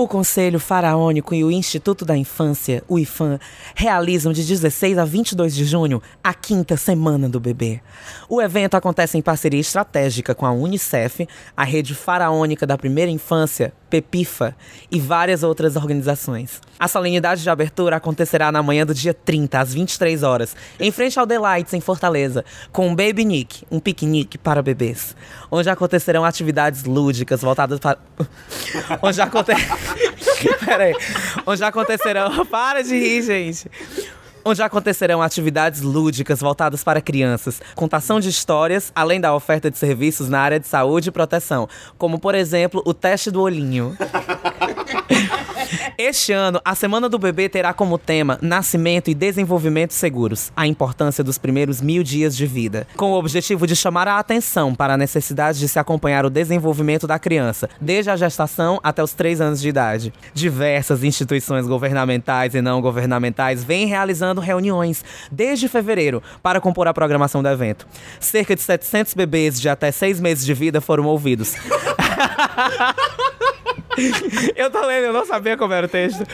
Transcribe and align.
O 0.00 0.06
Conselho 0.06 0.60
Faraônico 0.60 1.34
e 1.34 1.42
o 1.42 1.50
Instituto 1.50 2.04
da 2.04 2.16
Infância, 2.16 2.84
o 2.86 3.00
IFAM, 3.00 3.36
realizam 3.74 4.32
de 4.32 4.44
16 4.44 4.96
a 4.96 5.04
22 5.04 5.52
de 5.52 5.64
junho 5.64 6.00
a 6.22 6.32
quinta 6.32 6.76
Semana 6.76 7.28
do 7.28 7.40
Bebê. 7.40 7.80
O 8.28 8.40
evento 8.40 8.76
acontece 8.76 9.18
em 9.18 9.22
parceria 9.22 9.58
estratégica 9.58 10.36
com 10.36 10.46
a 10.46 10.52
Unicef, 10.52 11.26
a 11.56 11.64
Rede 11.64 11.96
Faraônica 11.96 12.64
da 12.64 12.78
Primeira 12.78 13.10
Infância, 13.10 13.72
Pepifa 13.88 14.54
e 14.90 15.00
várias 15.00 15.42
outras 15.42 15.76
organizações. 15.76 16.60
A 16.78 16.86
solenidade 16.86 17.42
de 17.42 17.50
abertura 17.50 17.96
acontecerá 17.96 18.52
na 18.52 18.62
manhã 18.62 18.84
do 18.84 18.94
dia 18.94 19.12
30, 19.12 19.58
às 19.58 19.74
23 19.74 20.22
horas, 20.22 20.54
em 20.78 20.90
frente 20.90 21.18
ao 21.18 21.26
Delights, 21.26 21.74
em 21.74 21.80
Fortaleza, 21.80 22.44
com 22.70 22.88
um 22.88 22.94
Baby 22.94 23.24
Nick, 23.24 23.64
um 23.70 23.80
piquenique 23.80 24.38
para 24.38 24.62
bebês, 24.62 25.16
onde 25.50 25.68
acontecerão 25.68 26.24
atividades 26.24 26.84
lúdicas 26.84 27.40
voltadas 27.40 27.78
para. 27.78 27.98
onde, 29.02 29.20
aconte... 29.20 29.52
Onde 31.46 31.64
acontecerão. 31.64 32.46
Para 32.46 32.82
de 32.82 32.96
rir, 32.96 33.22
gente 33.22 33.70
onde 34.48 34.62
acontecerão 34.62 35.20
atividades 35.20 35.82
lúdicas 35.82 36.40
voltadas 36.40 36.82
para 36.82 37.00
crianças, 37.00 37.60
contação 37.74 38.18
de 38.18 38.28
histórias, 38.28 38.90
além 38.94 39.20
da 39.20 39.34
oferta 39.34 39.70
de 39.70 39.76
serviços 39.76 40.28
na 40.28 40.40
área 40.40 40.58
de 40.58 40.66
saúde 40.66 41.10
e 41.10 41.12
proteção, 41.12 41.68
como 41.98 42.18
por 42.18 42.34
exemplo 42.34 42.82
o 42.86 42.94
teste 42.94 43.30
do 43.30 43.42
olhinho. 43.42 43.96
Este 45.96 46.32
ano, 46.32 46.60
a 46.64 46.74
Semana 46.74 47.08
do 47.08 47.18
Bebê 47.18 47.48
terá 47.48 47.72
como 47.72 47.98
tema 47.98 48.38
Nascimento 48.40 49.10
e 49.10 49.14
Desenvolvimento 49.14 49.92
Seguros, 49.92 50.50
a 50.56 50.66
importância 50.66 51.22
dos 51.22 51.38
primeiros 51.38 51.80
mil 51.80 52.02
dias 52.02 52.36
de 52.36 52.46
vida, 52.46 52.86
com 52.96 53.12
o 53.12 53.18
objetivo 53.18 53.66
de 53.66 53.76
chamar 53.76 54.08
a 54.08 54.18
atenção 54.18 54.74
para 54.74 54.94
a 54.94 54.96
necessidade 54.96 55.58
de 55.58 55.68
se 55.68 55.78
acompanhar 55.78 56.24
o 56.24 56.30
desenvolvimento 56.30 57.06
da 57.06 57.18
criança, 57.18 57.68
desde 57.80 58.10
a 58.10 58.16
gestação 58.16 58.80
até 58.82 59.02
os 59.02 59.12
três 59.12 59.40
anos 59.40 59.60
de 59.60 59.68
idade. 59.68 60.12
Diversas 60.32 61.04
instituições 61.04 61.66
governamentais 61.66 62.54
e 62.54 62.62
não 62.62 62.80
governamentais 62.80 63.62
vêm 63.64 63.86
realizando 63.86 64.40
reuniões 64.40 65.04
desde 65.30 65.68
fevereiro 65.68 66.22
para 66.42 66.60
compor 66.60 66.88
a 66.88 66.94
programação 66.94 67.42
do 67.42 67.48
evento. 67.48 67.86
Cerca 68.20 68.54
de 68.54 68.62
700 68.62 69.14
bebês 69.14 69.60
de 69.60 69.68
até 69.68 69.90
seis 69.90 70.20
meses 70.20 70.44
de 70.44 70.54
vida 70.54 70.80
foram 70.80 71.04
ouvidos. 71.04 71.54
eu 74.56 74.70
tô 74.70 74.84
lendo, 74.86 75.04
eu 75.04 75.12
não 75.12 75.24
sabia 75.24 75.56
como 75.56 75.72
era 75.72 75.86
o 75.86 75.88
texto. 75.88 76.24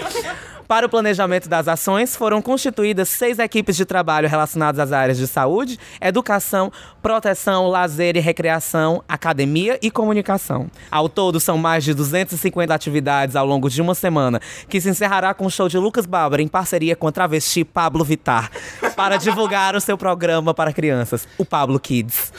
Para 0.67 0.87
o 0.87 0.89
planejamento 0.89 1.49
das 1.49 1.69
ações, 1.69 2.17
foram 2.17 2.41
constituídas 2.41 3.09
seis 3.09 3.39
equipes 3.39 3.77
de 3.77 3.85
trabalho 3.85 4.29
relacionadas 4.29 4.81
às 4.81 4.93
áreas 4.93 5.19
de 5.19 5.27
saúde, 5.27 5.79
educação, 6.01 6.73
proteção, 7.03 7.69
lazer 7.69 8.17
e 8.17 8.21
recreação, 8.21 9.03
academia 9.09 9.79
e 9.83 9.91
comunicação. 9.91 10.71
Ao 10.91 11.09
todo, 11.09 11.39
são 11.39 11.59
mais 11.59 11.85
de 11.85 11.93
250 11.93 12.75
atividades 12.75 13.37
ao 13.37 13.47
longo 13.47 13.69
de 13.69 13.83
uma 13.83 13.95
semana, 13.95 14.41
que 14.69 14.81
se 14.81 14.89
encerrará 14.89 15.35
com 15.35 15.47
o 15.47 15.51
show 15.51 15.69
de 15.69 15.79
Lucas 15.79 16.07
Bárbara 16.07 16.43
em 16.43 16.49
parceria 16.49 16.97
com 16.97 17.07
a 17.07 17.13
travesti 17.13 17.65
Pablo 17.65 18.05
Vitar, 18.05 18.51
para 18.97 19.17
divulgar 19.17 19.77
o 19.77 19.81
seu 19.81 19.99
programa 19.99 20.55
para 20.55 20.73
crianças, 20.73 21.29
o 21.37 21.45
Pablo 21.45 21.79
Kids. 21.79 22.33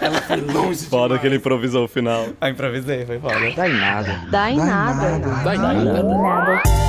Ela 0.00 0.20
foi 0.22 0.40
longe 0.40 0.86
Foda 0.86 1.18
que 1.18 1.26
ele 1.26 1.36
improvisou 1.36 1.84
o 1.84 1.88
final. 1.88 2.26
Eu 2.40 2.48
improvisei, 2.48 3.06
foi 3.06 3.18
foda. 3.18 3.52
Dá 3.56 3.68
em 3.68 3.72
nada. 3.72 4.20
Dá 4.30 4.50
em 4.50 4.56
nada. 4.56 5.18
Dá 5.44 5.54
em 5.54 5.58
nada. 5.58 5.82
Dá 5.82 6.00
em 6.02 6.04
nada. 6.04 6.85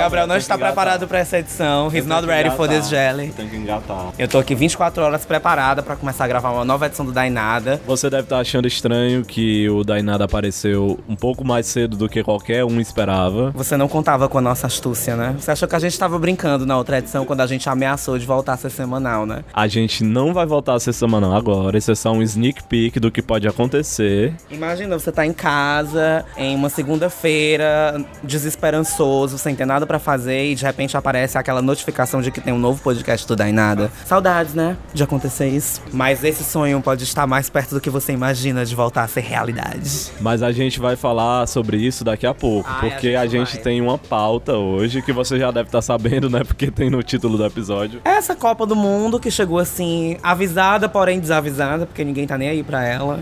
Gabriel 0.00 0.26
não 0.26 0.36
está 0.38 0.56
preparado 0.56 1.06
para 1.06 1.18
essa 1.18 1.38
edição. 1.38 1.94
He's 1.94 2.06
not 2.06 2.26
ready 2.26 2.48
for 2.56 2.66
this 2.66 2.88
jelly. 2.88 3.28
Tem 3.36 3.46
que 3.46 3.56
engatar. 3.56 4.12
Eu 4.18 4.26
tô 4.26 4.38
aqui 4.38 4.54
24 4.54 5.02
horas 5.02 5.26
preparada 5.26 5.82
para 5.82 5.94
começar 5.94 6.24
a 6.24 6.28
gravar 6.28 6.52
uma 6.52 6.64
nova 6.64 6.86
edição 6.86 7.04
do 7.04 7.12
Dainada. 7.12 7.78
Você 7.86 8.08
deve 8.08 8.22
estar 8.22 8.38
achando 8.38 8.66
estranho 8.66 9.22
que 9.22 9.68
o 9.68 9.84
Dainada 9.84 10.24
apareceu 10.24 10.98
um 11.06 11.14
pouco 11.14 11.44
mais 11.44 11.66
cedo 11.66 11.98
do 11.98 12.08
que 12.08 12.24
qualquer 12.24 12.64
um 12.64 12.80
esperava. 12.80 13.50
Você 13.50 13.76
não 13.76 13.88
contava 13.88 14.26
com 14.26 14.38
a 14.38 14.40
nossa 14.40 14.66
astúcia, 14.66 15.14
né? 15.16 15.36
Você 15.38 15.50
achou 15.50 15.68
que 15.68 15.76
a 15.76 15.78
gente 15.78 15.92
estava 15.92 16.18
brincando 16.18 16.64
na 16.64 16.78
outra 16.78 16.96
edição 16.96 17.26
quando 17.26 17.42
a 17.42 17.46
gente 17.46 17.68
ameaçou 17.68 18.18
de 18.18 18.24
voltar 18.24 18.54
a 18.54 18.56
ser 18.56 18.70
semanal, 18.70 19.26
né? 19.26 19.44
A 19.52 19.68
gente 19.68 20.02
não 20.02 20.32
vai 20.32 20.46
voltar 20.46 20.76
a 20.76 20.80
ser 20.80 20.94
semanal 20.94 21.34
agora. 21.34 21.76
Isso 21.76 21.90
é 21.90 21.94
só 21.94 22.10
um 22.10 22.22
sneak 22.22 22.62
peek 22.62 22.98
do 22.98 23.10
que 23.10 23.20
pode 23.20 23.46
acontecer. 23.46 24.32
Imagina, 24.50 24.98
você 24.98 25.12
tá 25.12 25.26
em 25.26 25.34
casa, 25.34 26.24
em 26.38 26.56
uma 26.56 26.70
segunda-feira, 26.70 28.02
desesperançoso, 28.24 29.36
sem 29.36 29.54
ter 29.54 29.66
nada 29.66 29.89
para 29.90 29.98
fazer 29.98 30.52
e 30.52 30.54
de 30.54 30.64
repente 30.64 30.96
aparece 30.96 31.36
aquela 31.36 31.60
notificação 31.60 32.22
de 32.22 32.30
que 32.30 32.40
tem 32.40 32.52
um 32.52 32.58
novo 32.60 32.80
podcast 32.80 33.26
do 33.26 33.34
Dainada. 33.34 33.90
Saudades, 34.06 34.54
né? 34.54 34.76
De 34.94 35.02
acontecer 35.02 35.48
isso. 35.48 35.82
Mas 35.92 36.22
esse 36.22 36.44
sonho 36.44 36.80
pode 36.80 37.02
estar 37.02 37.26
mais 37.26 37.50
perto 37.50 37.74
do 37.74 37.80
que 37.80 37.90
você 37.90 38.12
imagina 38.12 38.64
de 38.64 38.72
voltar 38.72 39.02
a 39.02 39.08
ser 39.08 39.22
realidade. 39.22 40.12
Mas 40.20 40.44
a 40.44 40.52
gente 40.52 40.78
vai 40.78 40.94
falar 40.94 41.48
sobre 41.48 41.76
isso 41.76 42.04
daqui 42.04 42.24
a 42.24 42.32
pouco, 42.32 42.70
Ai, 42.70 42.88
porque 42.88 43.08
a 43.16 43.26
gente, 43.26 43.42
a 43.42 43.44
gente 43.52 43.64
tem 43.64 43.80
uma 43.80 43.98
pauta 43.98 44.52
hoje 44.52 45.02
que 45.02 45.12
você 45.12 45.40
já 45.40 45.50
deve 45.50 45.66
estar 45.66 45.82
sabendo, 45.82 46.30
né? 46.30 46.44
Porque 46.46 46.70
tem 46.70 46.88
no 46.88 47.02
título 47.02 47.36
do 47.36 47.44
episódio. 47.44 48.00
Essa 48.04 48.36
Copa 48.36 48.64
do 48.64 48.76
Mundo 48.76 49.18
que 49.18 49.28
chegou 49.28 49.58
assim, 49.58 50.18
avisada, 50.22 50.88
porém 50.88 51.18
desavisada, 51.18 51.84
porque 51.84 52.04
ninguém 52.04 52.28
tá 52.28 52.38
nem 52.38 52.48
aí 52.48 52.62
pra 52.62 52.84
ela. 52.84 53.18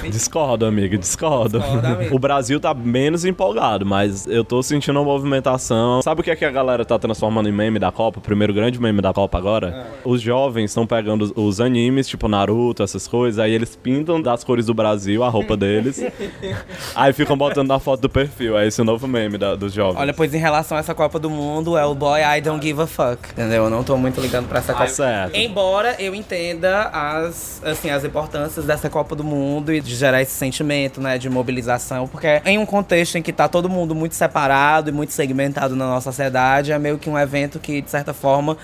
discordo, 0.10 0.66
amigo, 0.66 0.96
discordo. 0.98 1.60
discordo 1.60 1.86
amigo. 1.86 2.14
O 2.14 2.18
Brasil 2.18 2.58
tá 2.58 2.74
menos 2.74 3.24
empolgado, 3.24 3.84
mas 3.84 4.26
eu 4.26 4.44
tô 4.44 4.62
sentindo 4.62 4.98
uma 4.98 5.04
movimentação 5.04 6.02
Sabe 6.02 6.20
o 6.20 6.24
que 6.24 6.30
é 6.30 6.36
que 6.36 6.44
a 6.44 6.50
galera 6.50 6.84
tá 6.84 6.98
transformando 6.98 7.48
em 7.48 7.52
meme 7.52 7.78
da 7.78 7.90
Copa? 7.90 8.18
O 8.18 8.22
primeiro 8.22 8.52
grande 8.52 8.80
meme 8.80 9.00
da 9.00 9.12
Copa 9.12 9.38
agora? 9.38 9.68
É. 9.68 10.00
Os 10.04 10.20
jovens 10.20 10.70
estão 10.70 10.86
pegando 10.86 11.32
os 11.36 11.60
animes, 11.60 12.08
tipo 12.08 12.28
Naruto, 12.28 12.82
essas 12.82 13.06
coisas, 13.06 13.38
aí 13.38 13.52
eles 13.52 13.76
pintam 13.76 14.20
das 14.20 14.44
cores 14.44 14.66
do 14.66 14.74
Brasil 14.74 15.22
a 15.22 15.28
roupa 15.28 15.56
deles. 15.56 16.02
aí 16.94 17.12
ficam 17.12 17.36
botando 17.36 17.68
na 17.68 17.78
foto 17.78 18.00
do 18.00 18.08
perfil. 18.08 18.58
É 18.58 18.66
esse 18.66 18.80
o 18.80 18.84
novo 18.84 19.06
meme 19.06 19.38
da, 19.38 19.54
dos 19.54 19.72
jovens. 19.72 20.00
Olha, 20.00 20.12
pois 20.12 20.32
em 20.34 20.38
relação 20.38 20.76
a 20.76 20.80
essa 20.80 20.94
Copa 20.94 21.18
do 21.18 21.30
Mundo, 21.30 21.76
é 21.76 21.84
o 21.84 21.94
boy 21.94 22.20
I 22.20 22.40
don't 22.40 22.64
give 22.64 22.80
a 22.80 22.86
fuck. 22.86 23.30
Entendeu? 23.32 23.64
Eu 23.64 23.70
não 23.70 23.82
tô 23.84 23.96
muito 23.96 24.20
ligando 24.20 24.48
pra 24.48 24.58
essa 24.58 24.72
Copa. 24.72 24.88
Certo. 24.88 25.36
Embora 25.36 25.96
eu 25.98 26.14
entenda 26.14 26.88
as, 26.92 27.62
assim, 27.64 27.90
as 27.90 28.04
importâncias 28.04 28.64
dessa 28.64 28.88
Copa 28.88 29.14
do 29.14 29.24
Mundo 29.24 29.72
e 29.72 29.80
de 29.82 29.94
gerar 29.94 30.22
esse 30.22 30.32
sentimento, 30.32 31.00
né, 31.00 31.18
de 31.18 31.28
mobilização, 31.28 32.08
porque 32.08 32.40
em 32.44 32.58
um 32.58 32.66
contexto 32.66 33.16
em 33.16 33.22
que 33.22 33.32
tá 33.32 33.48
todo 33.48 33.68
mundo 33.68 33.94
muito 33.94 34.14
separado 34.14 34.90
e 34.90 34.92
muito 34.92 35.12
segmentado 35.12 35.76
na 35.76 35.86
nossa 35.86 36.10
sociedade, 36.10 36.72
é 36.72 36.78
meio 36.78 36.98
que 36.98 37.10
um 37.10 37.18
evento 37.18 37.58
que, 37.58 37.80
de 37.80 37.90
certa 37.90 38.14
forma, 38.14 38.56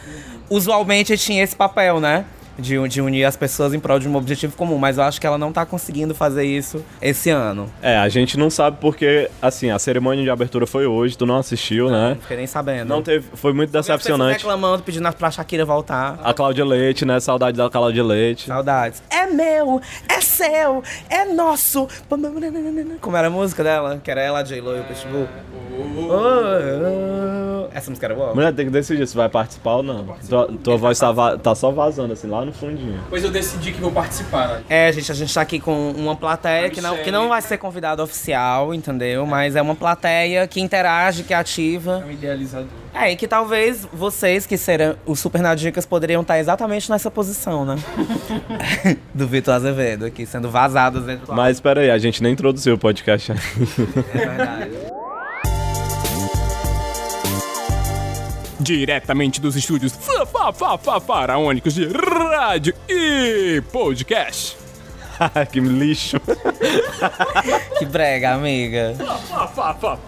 usualmente 0.49 1.17
tinha 1.19 1.43
esse 1.43 1.57
papel, 1.57 2.01
né? 2.01 2.25
De, 2.59 2.89
de 2.89 3.01
unir 3.01 3.25
as 3.25 3.37
pessoas 3.37 3.73
em 3.73 3.81
prol 3.81 3.99
de 3.99 4.09
um 4.09 4.17
objetivo 4.17 4.57
comum, 4.57 4.79
mas 4.79 4.99
eu 4.99 5.05
acho 5.05 5.21
que 5.21 5.27
ela 5.27 5.39
não 5.39 5.53
tá 5.53 5.65
conseguindo 5.65 6.15
fazer 6.15 6.45
isso 6.45 6.85
esse 7.01 7.31
ano. 7.31 7.71
É, 7.81 7.97
a 7.97 8.09
gente 8.09 8.37
não 8.37 8.51
sabe 8.51 8.79
porque, 8.81 9.31
assim, 9.41 9.71
a 9.71 9.79
cerimônia 9.79 10.25
de 10.25 10.31
abertura 10.31 10.67
foi 10.67 10.87
hoje, 10.87 11.17
tu 11.17 11.25
não 11.25 11.37
assistiu, 11.37 11.87
não, 11.87 11.93
né? 11.93 12.09
Não 12.11 12.23
fiquei 12.23 12.37
nem 12.37 12.47
sabendo. 12.47 12.89
Não 12.89 13.03
teve, 13.03 13.27
foi 13.35 13.53
muito 13.53 13.71
decepcionante. 13.71 14.39
reclamando, 14.39 14.83
pedindo 14.83 15.11
pra 15.13 15.31
Shakira 15.31 15.65
voltar. 15.65 16.19
A 16.23 16.35
Cláudia 16.35 16.65
Leite, 16.65 17.05
né? 17.05 17.21
Saudade 17.21 17.57
da 17.57 17.71
Cláudia 17.71 18.03
Leite. 18.03 18.47
Saudades. 18.47 19.03
É 19.11 19.27
meu, 19.27 19.81
é 20.09 20.21
seu, 20.21 20.83
é 21.09 21.25
nosso. 21.25 21.89
Como 23.01 23.17
era 23.17 23.29
a 23.29 23.31
música 23.31 23.63
dela? 23.63 24.01
Que 24.03 24.11
era 24.11 24.21
ela, 24.21 24.43
J-Lo 24.43 24.77
e 24.77 24.81
o 24.81 24.85
Pitbull. 24.85 25.29
Essa 27.73 27.91
música 27.91 28.07
era 28.07 28.15
boa? 28.15 28.35
Mulher, 28.35 28.53
tem 28.53 28.67
que 28.67 28.73
decidir 28.73 29.07
se 29.07 29.17
vai 29.17 29.29
participar 29.29 29.77
ou 29.77 29.83
não. 29.83 30.05
Tua, 30.29 30.49
tua 30.63 30.77
voz 30.77 30.99
tá, 30.99 31.39
tá 31.39 31.55
só 31.55 31.71
vazando 31.71 32.13
assim 32.13 32.27
lá 32.27 32.48
no 32.49 32.53
fundinho. 32.53 33.01
Pois 33.09 33.23
eu 33.23 33.31
decidi 33.31 33.73
que 33.73 33.81
vou 33.81 33.93
participar, 33.93 34.49
né? 34.49 34.63
É, 34.69 34.93
gente, 34.93 35.13
a 35.13 35.15
gente 35.15 35.33
tá 35.33 35.41
aqui 35.41 35.61
com 35.61 35.91
uma 35.93 36.17
plateia 36.17 36.71
que 36.71 36.81
não, 36.81 36.97
que 36.97 37.11
não 37.11 37.29
vai 37.29 37.41
ser 37.43 37.59
convidado 37.59 38.03
oficial, 38.03 38.75
entendeu? 38.75 39.27
Mas 39.27 39.55
é 39.55 39.63
uma 39.63 39.75
plateia 39.75 40.47
que 40.47 40.61
interage, 40.61 41.23
que 41.23 41.33
é 41.33 41.37
ativa. 41.37 42.03
É 42.03 42.09
um 42.09 42.11
idealizador. 42.11 42.69
É, 42.95 43.13
e 43.13 43.17
que 43.17 43.29
talvez 43.29 43.87
vocês, 43.93 44.47
que 44.47 44.57
serão 44.57 44.97
os 45.07 45.21
Super 45.21 45.41
Nadicas, 45.41 45.87
poderiam 45.87 46.23
estar 46.23 46.39
exatamente 46.39 46.91
nessa 46.91 47.11
posição, 47.11 47.65
né? 47.65 47.77
do 49.15 49.27
Vitor 49.27 49.55
Azevedo 49.55 50.07
aqui, 50.07 50.27
sendo 50.27 50.51
vazados 50.51 51.05
dentro 51.05 51.27
do 51.27 51.35
Mas 51.35 51.59
espera 51.59 51.81
aí, 51.81 51.91
a 51.91 51.99
gente 51.99 52.23
nem 52.23 52.33
introduziu 52.33 52.75
o 52.75 52.79
podcast. 52.79 53.33
é 53.33 53.37
verdade. 54.19 54.88
Diretamente 58.59 59.41
dos 59.41 59.57
estúdios 59.57 59.93
faraônicos 61.07 61.75
de 61.75 61.87
rádio 61.87 62.75
e 62.89 63.63
podcast. 63.73 64.57
que 65.53 65.61
lixo. 65.61 66.21
que 67.79 67.87
brega, 67.87 68.35
amiga. 68.35 68.95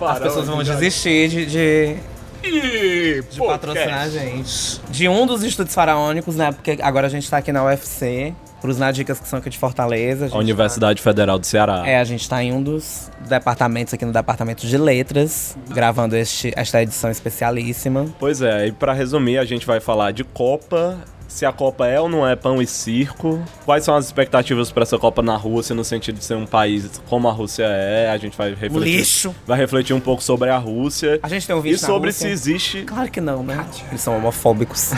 As 0.00 0.18
pessoas 0.18 0.46
vão 0.46 0.62
desistir 0.62 1.28
de, 1.28 1.46
de 1.46 1.96
e 2.42 3.22
De 3.30 3.38
patrocinar 3.38 4.02
a 4.02 4.08
gente. 4.08 4.80
De 4.90 5.08
um 5.08 5.26
dos 5.26 5.42
estúdios 5.42 5.74
faraônicos, 5.74 6.36
né? 6.36 6.52
Porque 6.52 6.78
agora 6.82 7.06
a 7.06 7.10
gente 7.10 7.28
tá 7.30 7.38
aqui 7.38 7.52
na 7.52 7.64
UFC. 7.64 8.34
Pros 8.60 8.76
Nadicas 8.76 9.18
que 9.18 9.26
são 9.26 9.38
aqui 9.38 9.48
de 9.48 9.56
Fortaleza. 9.56 10.28
a 10.30 10.36
A 10.36 10.38
Universidade 10.38 11.00
Federal 11.00 11.38
do 11.38 11.46
Ceará. 11.46 11.78
tá- 11.80 11.88
É, 11.88 11.98
a 11.98 12.04
gente 12.04 12.28
tá 12.28 12.42
em 12.44 12.52
um 12.52 12.62
dos 12.62 13.10
departamentos 13.26 13.94
aqui 13.94 14.04
no 14.04 14.12
departamento 14.12 14.66
de 14.66 14.76
letras, 14.76 15.56
gravando 15.70 16.14
este, 16.14 16.52
esta 16.54 16.82
edição 16.82 17.10
especialíssima. 17.10 18.04
Pois 18.18 18.42
é, 18.42 18.66
e 18.66 18.72
pra 18.72 18.92
resumir, 18.92 19.38
a 19.38 19.46
gente 19.46 19.64
vai 19.66 19.80
falar 19.80 20.12
de 20.12 20.24
Copa, 20.24 20.98
se 21.30 21.46
a 21.46 21.52
Copa 21.52 21.86
é 21.86 21.98
ou 22.00 22.08
não 22.08 22.26
é 22.26 22.34
pão 22.34 22.60
e 22.60 22.66
circo, 22.66 23.42
quais 23.64 23.84
são 23.84 23.94
as 23.94 24.06
expectativas 24.06 24.70
pra 24.72 24.82
essa 24.82 24.98
Copa 24.98 25.22
na 25.22 25.36
Rússia, 25.36 25.74
no 25.74 25.84
sentido 25.84 26.18
de 26.18 26.24
ser 26.24 26.34
um 26.34 26.44
país 26.44 27.00
como 27.08 27.28
a 27.28 27.32
Rússia 27.32 27.64
é, 27.64 28.10
a 28.10 28.18
gente 28.18 28.36
vai 28.36 28.50
refletir, 28.50 28.96
lixo. 28.96 29.34
vai 29.46 29.56
refletir 29.56 29.94
um 29.94 30.00
pouco 30.00 30.22
sobre 30.22 30.50
a 30.50 30.58
Rússia 30.58 31.20
A 31.22 31.28
gente 31.28 31.46
tem 31.46 31.54
um 31.54 31.60
e 31.60 31.62
vídeo 31.62 31.80
na 31.80 31.86
sobre 31.86 32.12
se 32.12 32.26
existe 32.26 32.82
Claro 32.82 33.10
que 33.10 33.20
não, 33.20 33.42
né? 33.42 33.64
Eles 33.88 34.00
são 34.00 34.16
homofóbicos. 34.16 34.90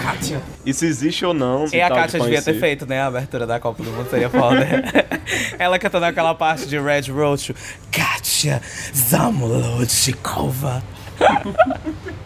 e 0.66 0.74
se 0.74 0.86
existe 0.86 1.24
ou 1.24 1.32
não. 1.32 1.66
E 1.72 1.80
a 1.80 1.88
de 1.88 1.94
Kátia 1.94 2.18
pão 2.18 2.28
e 2.28 2.30
devia 2.30 2.42
ter 2.42 2.60
feito, 2.60 2.86
né? 2.86 3.00
A 3.00 3.06
abertura 3.06 3.46
da 3.46 3.58
Copa 3.58 3.82
do 3.82 3.90
Mundo 3.90 4.10
seria 4.10 4.28
foda. 4.28 4.66
Ela 5.58 5.78
cantando 5.78 6.04
aquela 6.04 6.34
parte 6.34 6.66
de 6.66 6.78
Red 6.78 7.10
Roach. 7.10 7.54
Kátia 7.90 8.60
Zamolodchikova. 8.94 10.82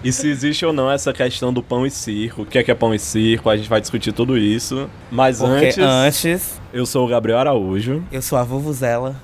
E 0.05 0.13
se 0.13 0.29
existe 0.29 0.65
ou 0.65 0.73
não 0.73 0.91
essa 0.91 1.13
questão 1.13 1.53
do 1.53 1.63
pão 1.63 1.85
e 1.85 1.91
circo, 1.91 2.43
o 2.43 2.47
que 2.47 2.59
é 2.59 2.63
que 2.63 2.71
é 2.71 2.75
pão 2.75 2.95
e 2.95 2.99
circo, 2.99 3.51
a 3.51 3.57
gente 3.57 3.69
vai 3.69 3.81
discutir 3.81 4.13
tudo 4.13 4.39
isso. 4.39 4.89
Mas 5.11 5.39
Porque 5.39 5.67
antes, 5.67 5.79
antes, 5.79 6.61
eu 6.73 6.87
sou 6.87 7.07
o 7.07 7.09
Gabriel 7.09 7.39
Araújo. 7.39 8.05
eu 8.13 8.23
sou 8.23 8.39
a 8.39 8.45
Vuvuzela. 8.45 9.17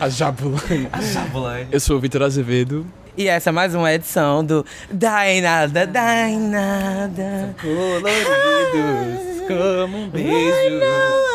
A 0.00 0.08
Jabulani. 0.08 0.88
Jabulani. 1.12 1.66
Eu 1.70 1.80
sou 1.80 1.96
o 1.96 2.00
Vitor 2.00 2.22
Azevedo. 2.22 2.86
E 3.16 3.28
essa 3.28 3.50
é 3.50 3.52
mais 3.52 3.74
uma 3.74 3.92
edição 3.92 4.44
do 4.44 4.64
Dai 4.90 5.40
Nada, 5.40 5.86
Dai 5.86 6.36
Nada. 6.36 7.54
Coloridos 7.60 9.34
como 9.46 9.98
um 9.98 10.08
beijo. 10.08 10.76
Agora 10.76 11.34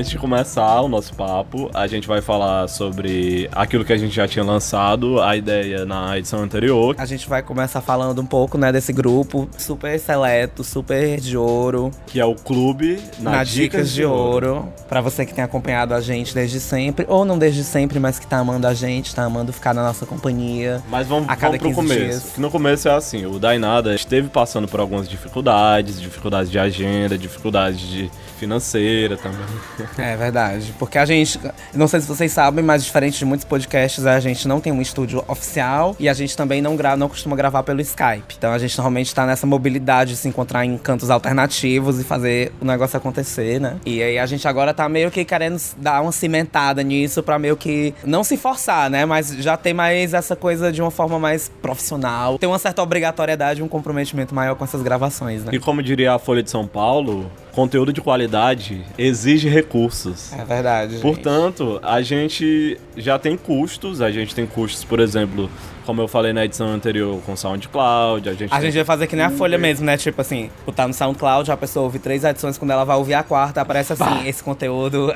Antes 0.00 0.12
de 0.12 0.16
começar 0.16 0.80
o 0.80 0.88
nosso 0.88 1.12
papo, 1.12 1.70
a 1.74 1.86
gente 1.86 2.08
vai 2.08 2.22
falar 2.22 2.66
sobre 2.68 3.50
aquilo 3.52 3.84
que 3.84 3.92
a 3.92 3.98
gente 3.98 4.14
já 4.16 4.26
tinha 4.26 4.42
lançado, 4.42 5.20
a 5.20 5.36
ideia 5.36 5.84
na 5.84 6.16
edição 6.16 6.42
anterior. 6.42 6.94
A 6.96 7.04
gente 7.04 7.28
vai 7.28 7.42
começar 7.42 7.82
falando 7.82 8.18
um 8.22 8.24
pouco, 8.24 8.56
né, 8.56 8.72
desse 8.72 8.94
grupo 8.94 9.46
super 9.58 10.00
seleto, 10.00 10.64
super 10.64 11.20
de 11.20 11.36
ouro, 11.36 11.90
Que 12.06 12.18
é 12.18 12.24
o 12.24 12.34
clube 12.34 12.98
na, 13.18 13.30
na 13.30 13.44
Dicas 13.44 13.90
de 13.92 14.02
Ouro. 14.02 14.72
Pra 14.88 15.02
você 15.02 15.26
que 15.26 15.34
tem 15.34 15.44
acompanhado 15.44 15.92
a 15.92 16.00
gente 16.00 16.34
desde 16.34 16.60
sempre, 16.60 17.04
ou 17.06 17.26
não 17.26 17.38
desde 17.38 17.62
sempre, 17.62 18.00
mas 18.00 18.18
que 18.18 18.26
tá 18.26 18.38
amando 18.38 18.66
a 18.66 18.72
gente, 18.72 19.14
tá 19.14 19.24
amando 19.24 19.52
ficar 19.52 19.74
na 19.74 19.82
nossa 19.82 20.06
companhia. 20.06 20.82
Mas 20.88 21.06
vamos, 21.06 21.28
A 21.28 21.36
cada 21.36 21.58
vamos 21.58 21.58
pro 21.58 21.68
15 21.68 21.76
começo. 21.76 22.00
dias. 22.00 22.32
Que 22.36 22.40
no 22.40 22.50
começo 22.50 22.88
é 22.88 22.94
assim, 22.94 23.26
o 23.26 23.38
Dainada 23.38 23.94
esteve 23.94 24.30
passando 24.30 24.66
por 24.66 24.80
algumas 24.80 25.06
dificuldades, 25.06 26.00
dificuldades 26.00 26.50
de 26.50 26.58
agenda, 26.58 27.18
dificuldades 27.18 27.80
de 27.86 28.10
financeira 28.38 29.18
também. 29.18 29.40
É 29.98 30.16
verdade. 30.16 30.74
Porque 30.78 30.98
a 30.98 31.04
gente, 31.04 31.38
não 31.74 31.86
sei 31.88 32.00
se 32.00 32.06
vocês 32.06 32.32
sabem, 32.32 32.64
mas 32.64 32.84
diferente 32.84 33.18
de 33.18 33.24
muitos 33.24 33.44
podcasts, 33.44 34.06
a 34.06 34.18
gente 34.20 34.46
não 34.46 34.60
tem 34.60 34.72
um 34.72 34.80
estúdio 34.80 35.24
oficial 35.26 35.96
e 35.98 36.08
a 36.08 36.14
gente 36.14 36.36
também 36.36 36.60
não, 36.62 36.76
gra 36.76 36.96
não 36.96 37.08
costuma 37.08 37.36
gravar 37.36 37.62
pelo 37.62 37.80
Skype. 37.80 38.34
Então 38.36 38.52
a 38.52 38.58
gente 38.58 38.76
normalmente 38.76 39.14
tá 39.14 39.26
nessa 39.26 39.46
mobilidade 39.46 40.10
de 40.12 40.16
se 40.16 40.28
encontrar 40.28 40.64
em 40.64 40.76
cantos 40.78 41.10
alternativos 41.10 42.00
e 42.00 42.04
fazer 42.04 42.52
o 42.60 42.64
negócio 42.64 42.96
acontecer, 42.96 43.60
né? 43.60 43.76
E 43.84 44.02
aí 44.02 44.18
a 44.18 44.26
gente 44.26 44.46
agora 44.46 44.72
tá 44.72 44.88
meio 44.88 45.10
que 45.10 45.24
querendo 45.24 45.60
dar 45.76 46.00
uma 46.00 46.12
cimentada 46.12 46.82
nisso 46.82 47.22
pra 47.22 47.38
meio 47.38 47.56
que 47.56 47.94
não 48.04 48.24
se 48.24 48.36
forçar, 48.36 48.90
né? 48.90 49.04
Mas 49.04 49.34
já 49.38 49.56
ter 49.56 49.72
mais 49.72 50.14
essa 50.14 50.34
coisa 50.34 50.72
de 50.72 50.80
uma 50.80 50.90
forma 50.90 51.18
mais 51.18 51.48
profissional. 51.60 52.38
Ter 52.38 52.46
uma 52.46 52.58
certa 52.58 52.82
obrigatoriedade, 52.82 53.62
um 53.62 53.68
comprometimento 53.68 54.34
maior 54.34 54.54
com 54.54 54.64
essas 54.64 54.82
gravações, 54.82 55.44
né? 55.44 55.50
E 55.52 55.58
como 55.58 55.82
diria 55.82 56.14
a 56.14 56.18
Folha 56.18 56.42
de 56.42 56.50
São 56.50 56.66
Paulo, 56.66 57.30
conteúdo 57.52 57.92
de 57.92 58.00
qualidade 58.00 58.84
exige 58.98 59.48
recursos. 59.48 60.32
É 60.32 60.44
verdade. 60.44 60.92
gente. 60.92 61.02
Portanto, 61.02 61.78
a 61.82 62.00
gente 62.02 62.78
já 62.96 63.18
tem 63.18 63.36
custos, 63.36 64.00
a 64.00 64.10
gente 64.10 64.34
tem 64.34 64.46
custos, 64.46 64.84
por 64.84 65.00
exemplo, 65.00 65.50
como 65.86 66.00
eu 66.00 66.06
falei 66.08 66.32
na 66.32 66.44
edição 66.44 66.68
anterior 66.68 67.20
com 67.26 67.34
SoundCloud, 67.36 68.28
a 68.28 68.32
gente 68.32 68.44
A 68.52 68.56
tem- 68.56 68.66
gente 68.66 68.74
vai 68.76 68.84
fazer 68.84 69.06
que 69.06 69.16
nem 69.16 69.24
a 69.24 69.30
Folha 69.30 69.58
mesmo, 69.58 69.84
né? 69.84 69.96
Tipo 69.96 70.20
assim, 70.20 70.50
botar 70.64 70.86
no 70.86 70.94
SoundCloud, 70.94 71.50
a 71.50 71.56
pessoa 71.56 71.84
ouve 71.84 71.98
três 71.98 72.22
edições, 72.22 72.56
quando 72.56 72.70
ela 72.70 72.84
vai 72.84 72.96
ouvir 72.96 73.14
a 73.14 73.22
quarta, 73.22 73.60
aparece 73.60 73.92
assim, 73.94 74.26
esse 74.28 74.42
conteúdo. 74.42 75.12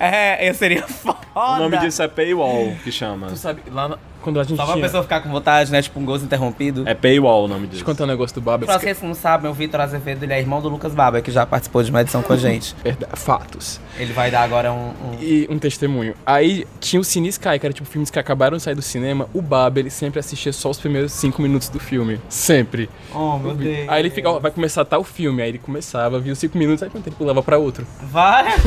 É, 0.00 0.48
eu 0.48 0.54
seria 0.54 0.82
foda. 0.86 1.18
O 1.34 1.58
nome 1.58 1.78
disso 1.78 2.02
é 2.02 2.08
Paywall, 2.08 2.72
que 2.82 2.90
chama. 2.90 3.28
Tu 3.28 3.36
sabe, 3.36 3.62
lá 3.70 3.88
na- 3.88 3.98
quando 4.22 4.40
a 4.40 4.44
gente 4.44 4.56
Só 4.56 4.64
pra 4.64 4.74
tinha... 4.74 4.84
pessoa 4.84 5.02
ficar 5.02 5.20
com 5.20 5.28
vontade, 5.30 5.70
né? 5.70 5.80
Tipo 5.82 6.00
um 6.00 6.04
gozo 6.04 6.24
interrompido. 6.24 6.88
É 6.88 6.94
Paywall 6.94 7.44
o 7.44 7.48
nome 7.48 7.60
Deixa 7.62 7.70
disso. 7.72 7.82
eu 7.82 7.86
contar 7.86 8.04
um 8.04 8.06
negócio 8.06 8.34
do 8.34 8.40
Baba. 8.40 8.66
Pra 8.66 8.78
vocês 8.78 8.98
que 8.98 9.06
não 9.06 9.14
sabem, 9.14 9.50
o 9.50 9.54
Vitor 9.54 9.80
Azevedo, 9.80 10.22
ele 10.24 10.32
é 10.32 10.38
irmão 10.38 10.60
do 10.60 10.68
Lucas 10.68 10.94
Baba, 10.94 11.20
que 11.20 11.30
já 11.30 11.44
participou 11.46 11.82
de 11.82 11.90
uma 11.90 12.00
edição 12.00 12.22
com 12.22 12.32
a 12.32 12.36
gente. 12.36 12.74
Verdade, 12.82 13.12
Fatos. 13.18 13.80
Ele 13.98 14.12
vai 14.12 14.30
dar 14.30 14.42
agora 14.42 14.72
um... 14.72 14.88
um- 14.90 15.18
E 15.20 15.46
um 15.50 15.58
testemunho. 15.58 16.14
Aí 16.24 16.66
tinha 16.80 17.00
o 17.00 17.04
Cine 17.04 17.28
Sky, 17.28 17.58
que 17.58 17.66
era 17.66 17.72
tipo 17.72 17.88
filmes 17.88 18.10
que 18.10 18.18
acabaram 18.18 18.56
de 18.56 18.62
sair 18.62 18.74
do 18.74 18.82
cinema. 18.82 19.28
O 19.34 19.40
Baba, 19.42 19.78
ele 19.80 19.90
sempre 19.90 20.20
assistia 20.20 20.52
só 20.52 20.70
os 20.70 20.78
primeiros 20.78 21.12
cinco 21.12 21.40
minutos 21.42 21.68
do 21.68 21.78
filme. 21.80 22.20
Sempre. 22.28 22.88
Oh, 23.14 23.36
meu 23.38 23.54
Deus. 23.54 23.88
Aí 23.88 24.00
ele 24.02 24.10
fica, 24.10 24.30
ó, 24.30 24.38
vai 24.38 24.50
começar 24.50 24.84
tal 24.84 25.02
filme. 25.04 25.42
Aí 25.42 25.48
ele 25.50 25.58
começava, 25.58 26.18
via 26.20 26.32
os 26.32 26.38
cinco 26.38 26.56
minutos, 26.58 26.82
aí 26.82 26.90
quando 26.90 27.06
ele 27.06 27.16
pulava 27.16 27.42
pra 27.42 27.58
outro. 27.58 27.86
Vai! 28.02 28.46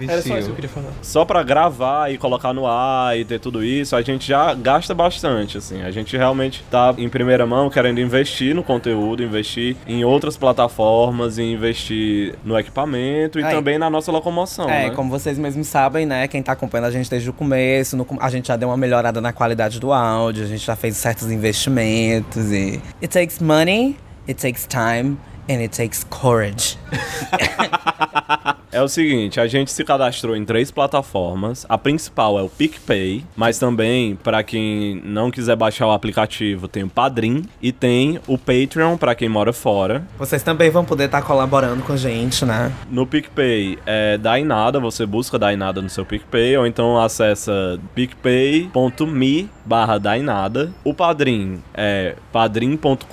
Era 0.00 0.22
só 0.22 0.36
isso 0.36 0.46
que 0.46 0.50
eu 0.50 0.54
queria 0.54 0.70
falar. 0.70 0.92
Só 1.02 1.24
pra 1.24 1.42
gravar 1.42 2.10
e 2.12 2.18
colocar 2.18 2.52
no 2.52 2.66
ar 2.66 3.16
e 3.18 3.24
ter 3.24 3.38
tudo 3.40 3.62
isso, 3.64 3.94
a 3.96 4.02
gente 4.02 4.26
já 4.26 4.52
gasta 4.54 4.94
bastante, 4.94 5.58
assim. 5.58 5.82
A 5.82 5.90
gente 5.90 6.16
realmente 6.16 6.64
tá 6.70 6.94
em 6.98 7.08
primeira 7.08 7.46
mão 7.46 7.70
querendo 7.70 8.00
investir 8.00 8.54
no 8.54 8.62
conteúdo, 8.62 9.22
investir 9.22 9.76
em 9.86 10.04
outras 10.04 10.36
plataformas, 10.36 11.38
e 11.38 11.42
investir 11.42 12.34
no 12.44 12.58
equipamento 12.58 13.38
e 13.38 13.44
Aí. 13.44 13.54
também 13.54 13.78
na 13.78 13.88
nossa 13.90 14.10
locomoção, 14.12 14.68
É, 14.68 14.88
né? 14.88 14.90
como 14.90 15.10
vocês 15.10 15.38
mesmos 15.38 15.66
sabem, 15.66 16.06
né? 16.06 16.26
Quem 16.28 16.42
tá 16.42 16.52
acompanhando 16.52 16.86
a 16.86 16.90
gente 16.90 17.08
desde 17.10 17.28
o 17.28 17.32
começo, 17.32 17.96
no 17.96 18.06
a 18.20 18.30
gente 18.30 18.48
já 18.48 18.56
deu 18.56 18.68
uma 18.68 18.76
melhorada 18.76 19.20
na 19.20 19.32
qualidade 19.32 19.80
do 19.80 19.92
áudio, 19.92 20.44
a 20.44 20.46
gente 20.46 20.64
já 20.64 20.76
fez 20.76 20.96
certos 20.96 21.30
investimentos 21.30 22.50
e. 22.52 22.80
It 23.02 23.08
takes 23.08 23.38
money, 23.40 23.96
it 24.28 24.40
takes 24.40 24.66
time, 24.66 25.16
and 25.48 25.60
it 25.60 25.68
takes 25.76 26.04
courage. 26.04 26.78
É 28.74 28.82
o 28.82 28.88
seguinte, 28.88 29.38
a 29.38 29.46
gente 29.46 29.70
se 29.70 29.84
cadastrou 29.84 30.34
em 30.34 30.44
três 30.44 30.72
plataformas. 30.72 31.64
A 31.68 31.78
principal 31.78 32.36
é 32.40 32.42
o 32.42 32.48
PicPay, 32.48 33.24
mas 33.36 33.56
também, 33.56 34.16
pra 34.16 34.42
quem 34.42 35.00
não 35.04 35.30
quiser 35.30 35.54
baixar 35.54 35.86
o 35.86 35.92
aplicativo, 35.92 36.66
tem 36.66 36.82
o 36.82 36.88
Padrim 36.88 37.44
e 37.62 37.70
tem 37.70 38.18
o 38.26 38.36
Patreon 38.36 38.96
pra 38.96 39.14
quem 39.14 39.28
mora 39.28 39.52
fora. 39.52 40.04
Vocês 40.18 40.42
também 40.42 40.70
vão 40.70 40.84
poder 40.84 41.04
estar 41.04 41.22
colaborando 41.22 41.84
com 41.84 41.92
a 41.92 41.96
gente, 41.96 42.44
né? 42.44 42.72
No 42.90 43.06
PicPay 43.06 43.78
é 43.86 44.18
Dainada, 44.18 44.80
você 44.80 45.06
busca 45.06 45.38
Dainada 45.38 45.80
no 45.80 45.88
seu 45.88 46.04
PicPay, 46.04 46.56
ou 46.56 46.66
então 46.66 47.00
acessa 47.00 47.78
picpay.me 47.94 49.48
barra 49.64 49.98
Dainada. 49.98 50.72
O 50.82 50.92
Padrim 50.92 51.62
é 51.72 52.16
padrim.com.br 52.32 53.06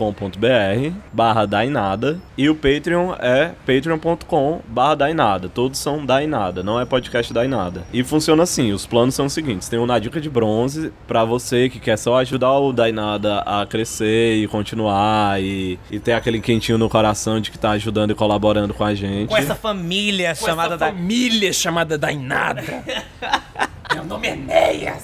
barra 1.13 1.45
Dainada. 1.45 2.19
E 2.35 2.49
o 2.49 2.55
Patreon 2.55 3.13
é 3.19 3.51
patreon.com 3.63 4.61
barra 4.67 4.95
Dainada. 4.95 5.50
Todos 5.53 5.79
são 5.79 6.05
Dainada, 6.05 6.63
não 6.63 6.79
é 6.79 6.85
podcast 6.85 7.33
Dainada. 7.33 7.83
E 7.93 8.03
funciona 8.03 8.43
assim, 8.43 8.71
os 8.71 8.85
planos 8.85 9.15
são 9.15 9.25
os 9.25 9.33
seguintes. 9.33 9.67
Tem 9.67 9.79
o 9.79 9.85
Na 9.85 9.99
Dica 9.99 10.21
de 10.21 10.29
Bronze, 10.29 10.93
pra 11.07 11.25
você 11.25 11.69
que 11.69 11.79
quer 11.79 11.97
só 11.97 12.17
ajudar 12.17 12.57
o 12.57 12.71
Dainada 12.71 13.39
a 13.39 13.65
crescer 13.65 14.35
e 14.35 14.47
continuar 14.47 15.41
e, 15.41 15.77
e 15.89 15.99
ter 15.99 16.13
aquele 16.13 16.39
quentinho 16.39 16.77
no 16.77 16.89
coração 16.89 17.39
de 17.39 17.51
que 17.51 17.57
tá 17.57 17.71
ajudando 17.71 18.11
e 18.11 18.15
colaborando 18.15 18.73
com 18.73 18.83
a 18.83 18.95
gente. 18.95 19.29
Com 19.29 19.37
essa 19.37 19.55
família 19.55 20.33
chamada 20.33 20.77
da. 20.77 20.87
família 20.87 21.51
chamada 21.51 21.97
Dainada. 21.97 22.63
Meu 23.93 24.05
nome 24.05 24.27
é 24.27 24.31
Enéas! 24.33 25.03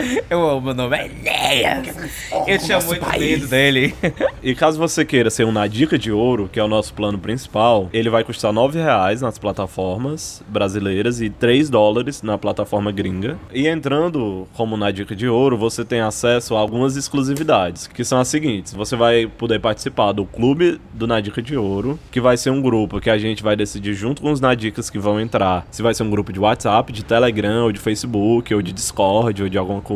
Eu 0.28 0.48
amo, 0.48 0.60
meu 0.60 0.74
nome 0.74 0.96
é 0.96 1.06
Enéas! 1.06 1.96
Eu 2.46 2.58
tinha 2.58 2.80
muito 2.80 3.06
medo 3.18 3.46
dele. 3.46 3.94
E 4.42 4.54
caso 4.54 4.78
você 4.78 5.04
queira 5.04 5.28
ser 5.28 5.44
um 5.44 5.52
Na 5.52 5.66
Dica 5.66 5.98
de 5.98 6.10
Ouro, 6.10 6.48
que 6.50 6.58
é 6.58 6.64
o 6.64 6.68
nosso 6.68 6.94
plano 6.94 7.18
principal, 7.18 7.90
ele 7.92 8.08
vai 8.08 8.24
custar 8.24 8.52
9 8.52 8.80
reais 8.80 9.20
nas 9.20 9.38
plataformas 9.38 10.42
brasileiras 10.48 11.20
e 11.20 11.28
3 11.28 11.68
dólares 11.68 12.22
na 12.22 12.38
plataforma 12.38 12.90
gringa. 12.90 13.38
E 13.52 13.68
entrando 13.68 14.48
como 14.54 14.78
Na 14.78 14.90
Dica 14.90 15.14
de 15.14 15.28
Ouro, 15.28 15.58
você 15.58 15.84
tem 15.84 16.00
acesso 16.00 16.56
a 16.56 16.58
algumas 16.58 16.96
exclusividades, 16.96 17.86
que 17.86 18.02
são 18.02 18.18
as 18.18 18.28
seguintes. 18.28 18.72
Você 18.72 18.96
vai 18.96 19.26
poder 19.26 19.60
participar 19.60 20.12
do 20.12 20.24
Clube 20.24 20.80
do 20.94 21.06
Na 21.06 21.20
Dica 21.20 21.42
de 21.42 21.54
Ouro, 21.56 21.98
que 22.10 22.20
vai 22.20 22.38
ser 22.38 22.50
um 22.50 22.62
grupo 22.62 22.98
que 22.98 23.10
a 23.10 23.18
gente 23.18 23.42
vai 23.42 23.54
decidir 23.54 23.92
junto 23.92 24.22
com 24.22 24.32
os 24.32 24.40
Nadicas 24.40 24.88
que 24.88 24.98
vão 24.98 25.20
entrar. 25.20 25.66
Se 25.70 25.82
vai 25.82 25.92
ser 25.92 26.02
um 26.02 26.10
grupo 26.10 26.32
de 26.32 26.40
WhatsApp, 26.40 26.92
de 26.92 27.04
Telegram, 27.04 27.64
ou 27.64 27.72
de 27.72 27.78
Facebook, 27.78 28.54
ou 28.54 28.62
de 28.62 28.72
Discord, 28.72 29.42
ou 29.42 29.48
de 29.48 29.58
alguma 29.58 29.82
coisa. 29.82 29.89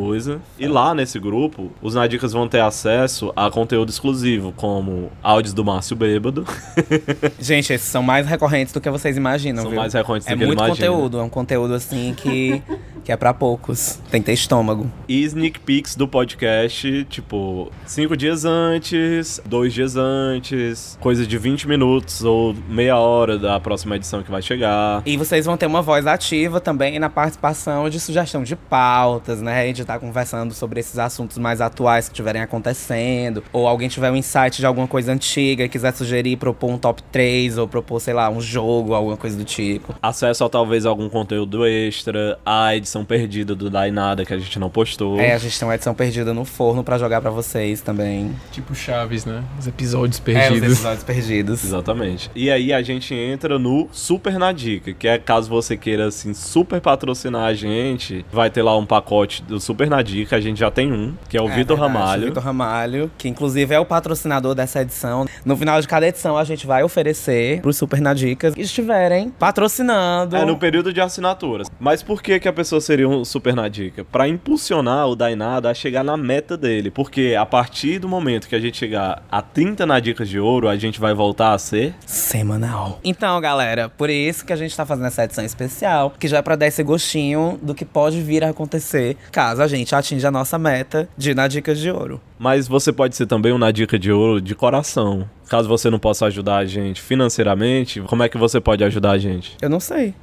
E 0.58 0.66
lá 0.66 0.94
nesse 0.94 1.18
grupo, 1.18 1.70
os 1.82 1.94
Nadicas 1.94 2.32
vão 2.32 2.48
ter 2.48 2.60
acesso 2.60 3.32
a 3.36 3.50
conteúdo 3.50 3.90
exclusivo, 3.90 4.52
como 4.52 5.10
áudios 5.22 5.54
do 5.54 5.64
Márcio 5.64 5.96
Bêbado. 5.96 6.44
Gente, 7.38 7.72
esses 7.72 7.86
são 7.88 8.02
mais 8.02 8.26
recorrentes 8.26 8.72
do 8.72 8.80
que 8.80 8.90
vocês 8.90 9.16
imaginam, 9.16 9.62
São 9.62 9.70
viu? 9.70 9.80
mais 9.80 9.94
recorrentes 9.94 10.28
é 10.28 10.32
do 10.32 10.38
que 10.38 10.46
muito 10.46 10.58
imagina. 10.58 10.88
conteúdo, 10.88 11.18
é 11.18 11.22
um 11.22 11.28
conteúdo 11.28 11.74
assim 11.74 12.14
que, 12.16 12.62
que 13.04 13.12
é 13.12 13.16
pra 13.16 13.32
poucos. 13.34 14.00
Tem 14.10 14.20
que 14.20 14.26
ter 14.26 14.32
estômago. 14.32 14.90
E 15.08 15.22
sneak 15.24 15.60
peeks 15.60 15.94
do 15.94 16.08
podcast, 16.08 17.04
tipo, 17.10 17.70
cinco 17.86 18.16
dias 18.16 18.44
antes, 18.44 19.40
dois 19.44 19.72
dias 19.72 19.96
antes, 19.96 20.98
coisa 21.00 21.26
de 21.26 21.38
20 21.38 21.68
minutos 21.68 22.24
ou 22.24 22.54
meia 22.68 22.96
hora 22.96 23.38
da 23.38 23.58
próxima 23.60 23.96
edição 23.96 24.22
que 24.22 24.30
vai 24.30 24.42
chegar. 24.42 25.02
E 25.06 25.16
vocês 25.16 25.46
vão 25.46 25.56
ter 25.56 25.66
uma 25.66 25.82
voz 25.82 26.06
ativa 26.06 26.60
também 26.60 26.98
na 26.98 27.10
participação 27.10 27.88
de 27.88 28.00
sugestão 28.00 28.42
de 28.42 28.56
pautas, 28.56 29.40
né? 29.40 29.60
A 29.60 29.66
gente 29.84 29.86
tá 29.86 29.98
conversando 29.98 30.54
sobre 30.54 30.80
esses 30.80 30.98
assuntos 30.98 31.36
mais 31.38 31.60
atuais 31.60 32.08
que 32.08 32.12
estiverem 32.14 32.40
acontecendo. 32.42 33.44
Ou 33.52 33.68
alguém 33.68 33.88
tiver 33.88 34.10
um 34.10 34.16
insight 34.16 34.58
de 34.58 34.66
alguma 34.66 34.88
coisa 34.88 35.12
antiga 35.12 35.64
e 35.64 35.68
quiser 35.68 35.92
sugerir, 35.94 36.36
propor 36.36 36.70
um 36.70 36.78
top 36.78 37.02
3, 37.12 37.58
ou 37.58 37.68
propor, 37.68 38.00
sei 38.00 38.14
lá, 38.14 38.28
um 38.30 38.40
jogo, 38.40 38.94
alguma 38.94 39.16
coisa 39.16 39.36
do 39.36 39.44
tipo. 39.44 39.94
Acesso 40.02 40.44
a 40.44 40.48
talvez 40.48 40.86
algum 40.86 41.08
conteúdo 41.08 41.66
extra, 41.66 42.38
a 42.44 42.74
edição 42.74 43.04
perdida 43.04 43.54
do 43.54 43.68
Dainada 43.70 44.24
que 44.24 44.32
a 44.32 44.38
gente 44.38 44.58
não 44.58 44.70
postou. 44.70 45.20
É, 45.20 45.34
a 45.34 45.38
gente 45.38 45.58
tem 45.58 45.68
uma 45.68 45.74
edição 45.74 45.94
perdida 45.94 46.32
no 46.32 46.44
forno 46.44 46.82
pra 46.82 46.98
jogar 46.98 47.20
pra 47.20 47.30
vocês 47.30 47.80
também. 47.80 48.34
Tipo 48.50 48.74
Chaves, 48.74 49.24
né? 49.24 49.44
Os 49.58 49.66
episódios 49.66 50.18
É, 50.18 50.20
os 50.20 50.24
perdidos. 50.24 50.72
episódios 50.72 51.04
perdidos. 51.04 51.64
Exatamente. 51.64 52.30
E 52.34 52.50
aí 52.50 52.72
a 52.72 52.82
gente 52.82 53.14
entra 53.14 53.58
no 53.58 53.88
Super 53.92 54.38
na 54.38 54.52
Dica, 54.52 54.92
que 54.92 55.06
é 55.06 55.18
caso 55.18 55.48
você 55.48 55.76
queira, 55.76 56.06
assim, 56.06 56.32
super 56.32 56.80
patrocinar 56.80 57.44
a 57.44 57.54
gente, 57.54 58.24
vai 58.32 58.50
ter 58.50 58.62
lá 58.62 58.76
um 58.76 58.86
pacote 58.86 59.42
do 59.42 59.60
Super 59.60 59.73
na 59.88 60.02
Dica, 60.02 60.36
a 60.36 60.40
gente 60.40 60.58
já 60.58 60.70
tem 60.70 60.92
um, 60.92 61.14
que 61.28 61.36
é 61.36 61.42
o 61.42 61.48
É 61.48 61.54
Vitor 61.54 61.76
verdade, 61.78 61.98
Ramalho. 61.98 62.26
Vitor 62.26 62.42
Ramalho, 62.42 63.10
que 63.18 63.28
inclusive 63.28 63.74
é 63.74 63.78
o 63.78 63.84
patrocinador 63.84 64.54
dessa 64.54 64.80
edição. 64.82 65.26
No 65.44 65.56
final 65.56 65.80
de 65.80 65.88
cada 65.88 66.06
edição, 66.06 66.36
a 66.38 66.44
gente 66.44 66.66
vai 66.66 66.82
oferecer 66.82 67.60
pros 67.60 67.76
Super 67.76 68.00
na 68.00 68.14
Dicas 68.14 68.54
que 68.54 68.60
estiverem 68.60 69.30
patrocinando. 69.30 70.36
É, 70.36 70.44
no 70.44 70.56
período 70.56 70.92
de 70.92 71.00
assinaturas. 71.00 71.70
Mas 71.78 72.02
por 72.02 72.22
que 72.22 72.38
que 72.38 72.48
a 72.48 72.52
pessoa 72.52 72.80
seria 72.80 73.08
um 73.08 73.24
super 73.24 73.54
na 73.54 73.68
dica? 73.68 74.04
Pra 74.04 74.28
impulsionar 74.28 75.08
o 75.08 75.16
Dainada 75.16 75.70
a 75.70 75.74
chegar 75.74 76.04
na 76.04 76.16
meta 76.16 76.56
dele. 76.56 76.90
Porque 76.90 77.34
a 77.38 77.46
partir 77.46 77.98
do 77.98 78.08
momento 78.08 78.48
que 78.48 78.54
a 78.54 78.60
gente 78.60 78.76
chegar 78.76 79.22
a 79.30 79.42
30 79.42 79.86
na 79.86 80.00
dicas 80.00 80.28
de 80.28 80.38
ouro, 80.38 80.68
a 80.68 80.76
gente 80.76 81.00
vai 81.00 81.14
voltar 81.14 81.52
a 81.52 81.58
ser... 81.58 81.94
Semanal. 82.06 83.00
Então, 83.04 83.40
galera, 83.40 83.88
por 83.88 84.10
isso 84.10 84.44
que 84.44 84.52
a 84.52 84.56
gente 84.56 84.76
tá 84.76 84.84
fazendo 84.86 85.06
essa 85.06 85.24
edição 85.24 85.44
especial, 85.44 86.12
que 86.18 86.28
já 86.28 86.38
é 86.38 86.42
pra 86.42 86.56
dar 86.56 86.66
esse 86.66 86.82
gostinho 86.82 87.58
do 87.62 87.74
que 87.74 87.84
pode 87.84 88.20
vir 88.20 88.44
a 88.44 88.50
acontecer 88.50 89.16
caso 89.30 89.53
a 89.60 89.66
gente 89.66 89.94
atinja 89.94 90.28
a 90.28 90.30
nossa 90.30 90.58
meta 90.58 91.08
de 91.16 91.34
na 91.34 91.48
Dicas 91.48 91.78
de 91.78 91.90
Ouro. 91.90 92.20
Mas 92.38 92.68
você 92.68 92.92
pode 92.92 93.16
ser 93.16 93.26
também 93.26 93.52
um 93.52 93.58
na 93.58 93.70
dica 93.70 93.98
de 93.98 94.10
ouro 94.12 94.40
de 94.40 94.54
coração. 94.54 95.28
Caso 95.48 95.68
você 95.68 95.90
não 95.90 95.98
possa 95.98 96.26
ajudar 96.26 96.58
a 96.58 96.66
gente 96.66 97.00
financeiramente, 97.00 98.00
como 98.02 98.22
é 98.22 98.28
que 98.28 98.38
você 98.38 98.60
pode 98.60 98.82
ajudar 98.84 99.12
a 99.12 99.18
gente? 99.18 99.56
Eu 99.60 99.70
não 99.70 99.80
sei. 99.80 100.14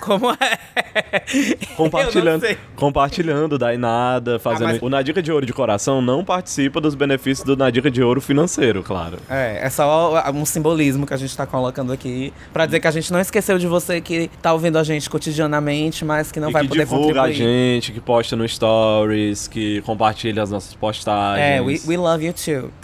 Como 0.00 0.30
é? 0.32 0.58
Compartilhando, 1.76 2.44
compartilhando, 2.76 3.58
daí 3.58 3.76
nada, 3.78 4.38
fazendo. 4.38 4.68
Ah, 4.68 4.72
mas- 4.74 4.82
O 4.82 4.88
Na 4.90 5.00
Dica 5.02 5.22
de 5.22 5.32
Ouro 5.32 5.46
de 5.46 5.52
Coração 5.52 6.00
não 6.02 6.24
participa 6.24 6.80
dos 6.80 6.94
benefícios 6.94 7.44
do 7.46 7.56
Na 7.56 7.70
Dica 7.70 7.90
de 7.90 8.02
Ouro 8.02 8.20
financeiro, 8.20 8.82
claro. 8.82 9.18
É, 9.30 9.60
é 9.64 9.70
só 9.70 10.22
um 10.32 10.44
simbolismo 10.44 11.06
que 11.06 11.14
a 11.14 11.16
gente 11.16 11.34
tá 11.36 11.46
colocando 11.46 11.92
aqui 11.92 12.32
pra 12.52 12.66
dizer 12.66 12.80
que 12.80 12.86
a 12.86 12.90
gente 12.90 13.10
não 13.12 13.20
esqueceu 13.20 13.58
de 13.58 13.66
você 13.66 14.00
que 14.00 14.30
tá 14.42 14.52
ouvindo 14.52 14.78
a 14.78 14.84
gente 14.84 15.08
cotidianamente, 15.08 16.04
mas 16.04 16.30
que 16.30 16.38
não 16.38 16.50
e 16.50 16.52
vai 16.52 16.62
que 16.62 16.68
poder 16.68 16.84
divulga 16.84 17.22
a 17.22 17.32
gente, 17.32 17.90
que 17.92 18.00
posta 18.00 18.36
no 18.36 18.46
Stories, 18.46 19.48
que 19.48 19.80
compartilha 19.82 20.42
as 20.42 20.50
nossas 20.50 20.74
postagens. 20.74 21.46
É, 21.46 21.60
we, 21.62 21.80
we 21.86 21.96
love 21.96 22.24
you 22.24 22.34
too. 22.34 22.70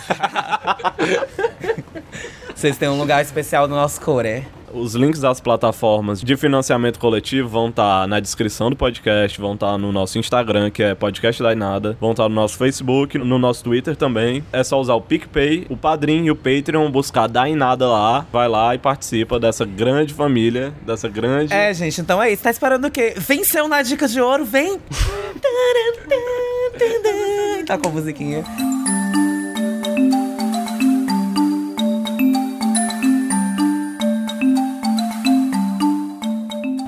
Vocês 2.61 2.77
têm 2.77 2.91
um 2.91 2.99
lugar 2.99 3.23
especial 3.23 3.67
no 3.67 3.75
nosso 3.75 3.99
core. 4.03 4.45
Os 4.71 4.95
links 4.95 5.19
das 5.19 5.41
plataformas 5.41 6.21
de 6.21 6.37
financiamento 6.37 6.99
coletivo 6.99 7.49
vão 7.49 7.71
estar 7.71 8.07
na 8.07 8.21
descrição 8.21 8.69
do 8.69 8.77
podcast, 8.77 9.41
vão 9.41 9.55
estar 9.55 9.79
no 9.79 9.91
nosso 9.91 10.19
Instagram, 10.19 10.71
que 10.71 10.83
é 10.83 10.95
Podcast 10.95 11.43
da 11.43 11.55
Nada, 11.55 11.97
vão 11.99 12.11
estar 12.11 12.29
no 12.29 12.35
nosso 12.35 12.59
Facebook, 12.59 13.17
no 13.17 13.39
nosso 13.39 13.65
Twitter 13.65 13.97
também. 13.97 14.45
É 14.53 14.63
só 14.63 14.79
usar 14.79 14.93
o 14.93 15.01
PicPay, 15.01 15.69
o 15.71 15.77
Padrim 15.77 16.27
e 16.27 16.31
o 16.31 16.37
Patreon, 16.37 16.91
buscar 16.91 17.29
Dainada 17.29 17.89
lá, 17.89 18.27
vai 18.31 18.47
lá 18.47 18.75
e 18.75 18.79
participa 18.79 19.41
dessa 19.41 19.65
grande 19.65 20.13
família, 20.13 20.75
dessa 20.85 21.09
grande... 21.09 21.55
É, 21.55 21.73
gente, 21.73 21.99
então 21.99 22.23
é 22.23 22.31
isso. 22.31 22.43
Tá 22.43 22.51
esperando 22.51 22.85
o 22.85 22.91
quê? 22.91 23.15
Venceu 23.17 23.69
na 23.69 23.81
Dica 23.81 24.07
de 24.07 24.21
Ouro, 24.21 24.45
vem! 24.45 24.79
Tá 27.67 27.79
com 27.79 27.89
a 27.89 27.93
musiquinha. 27.93 28.45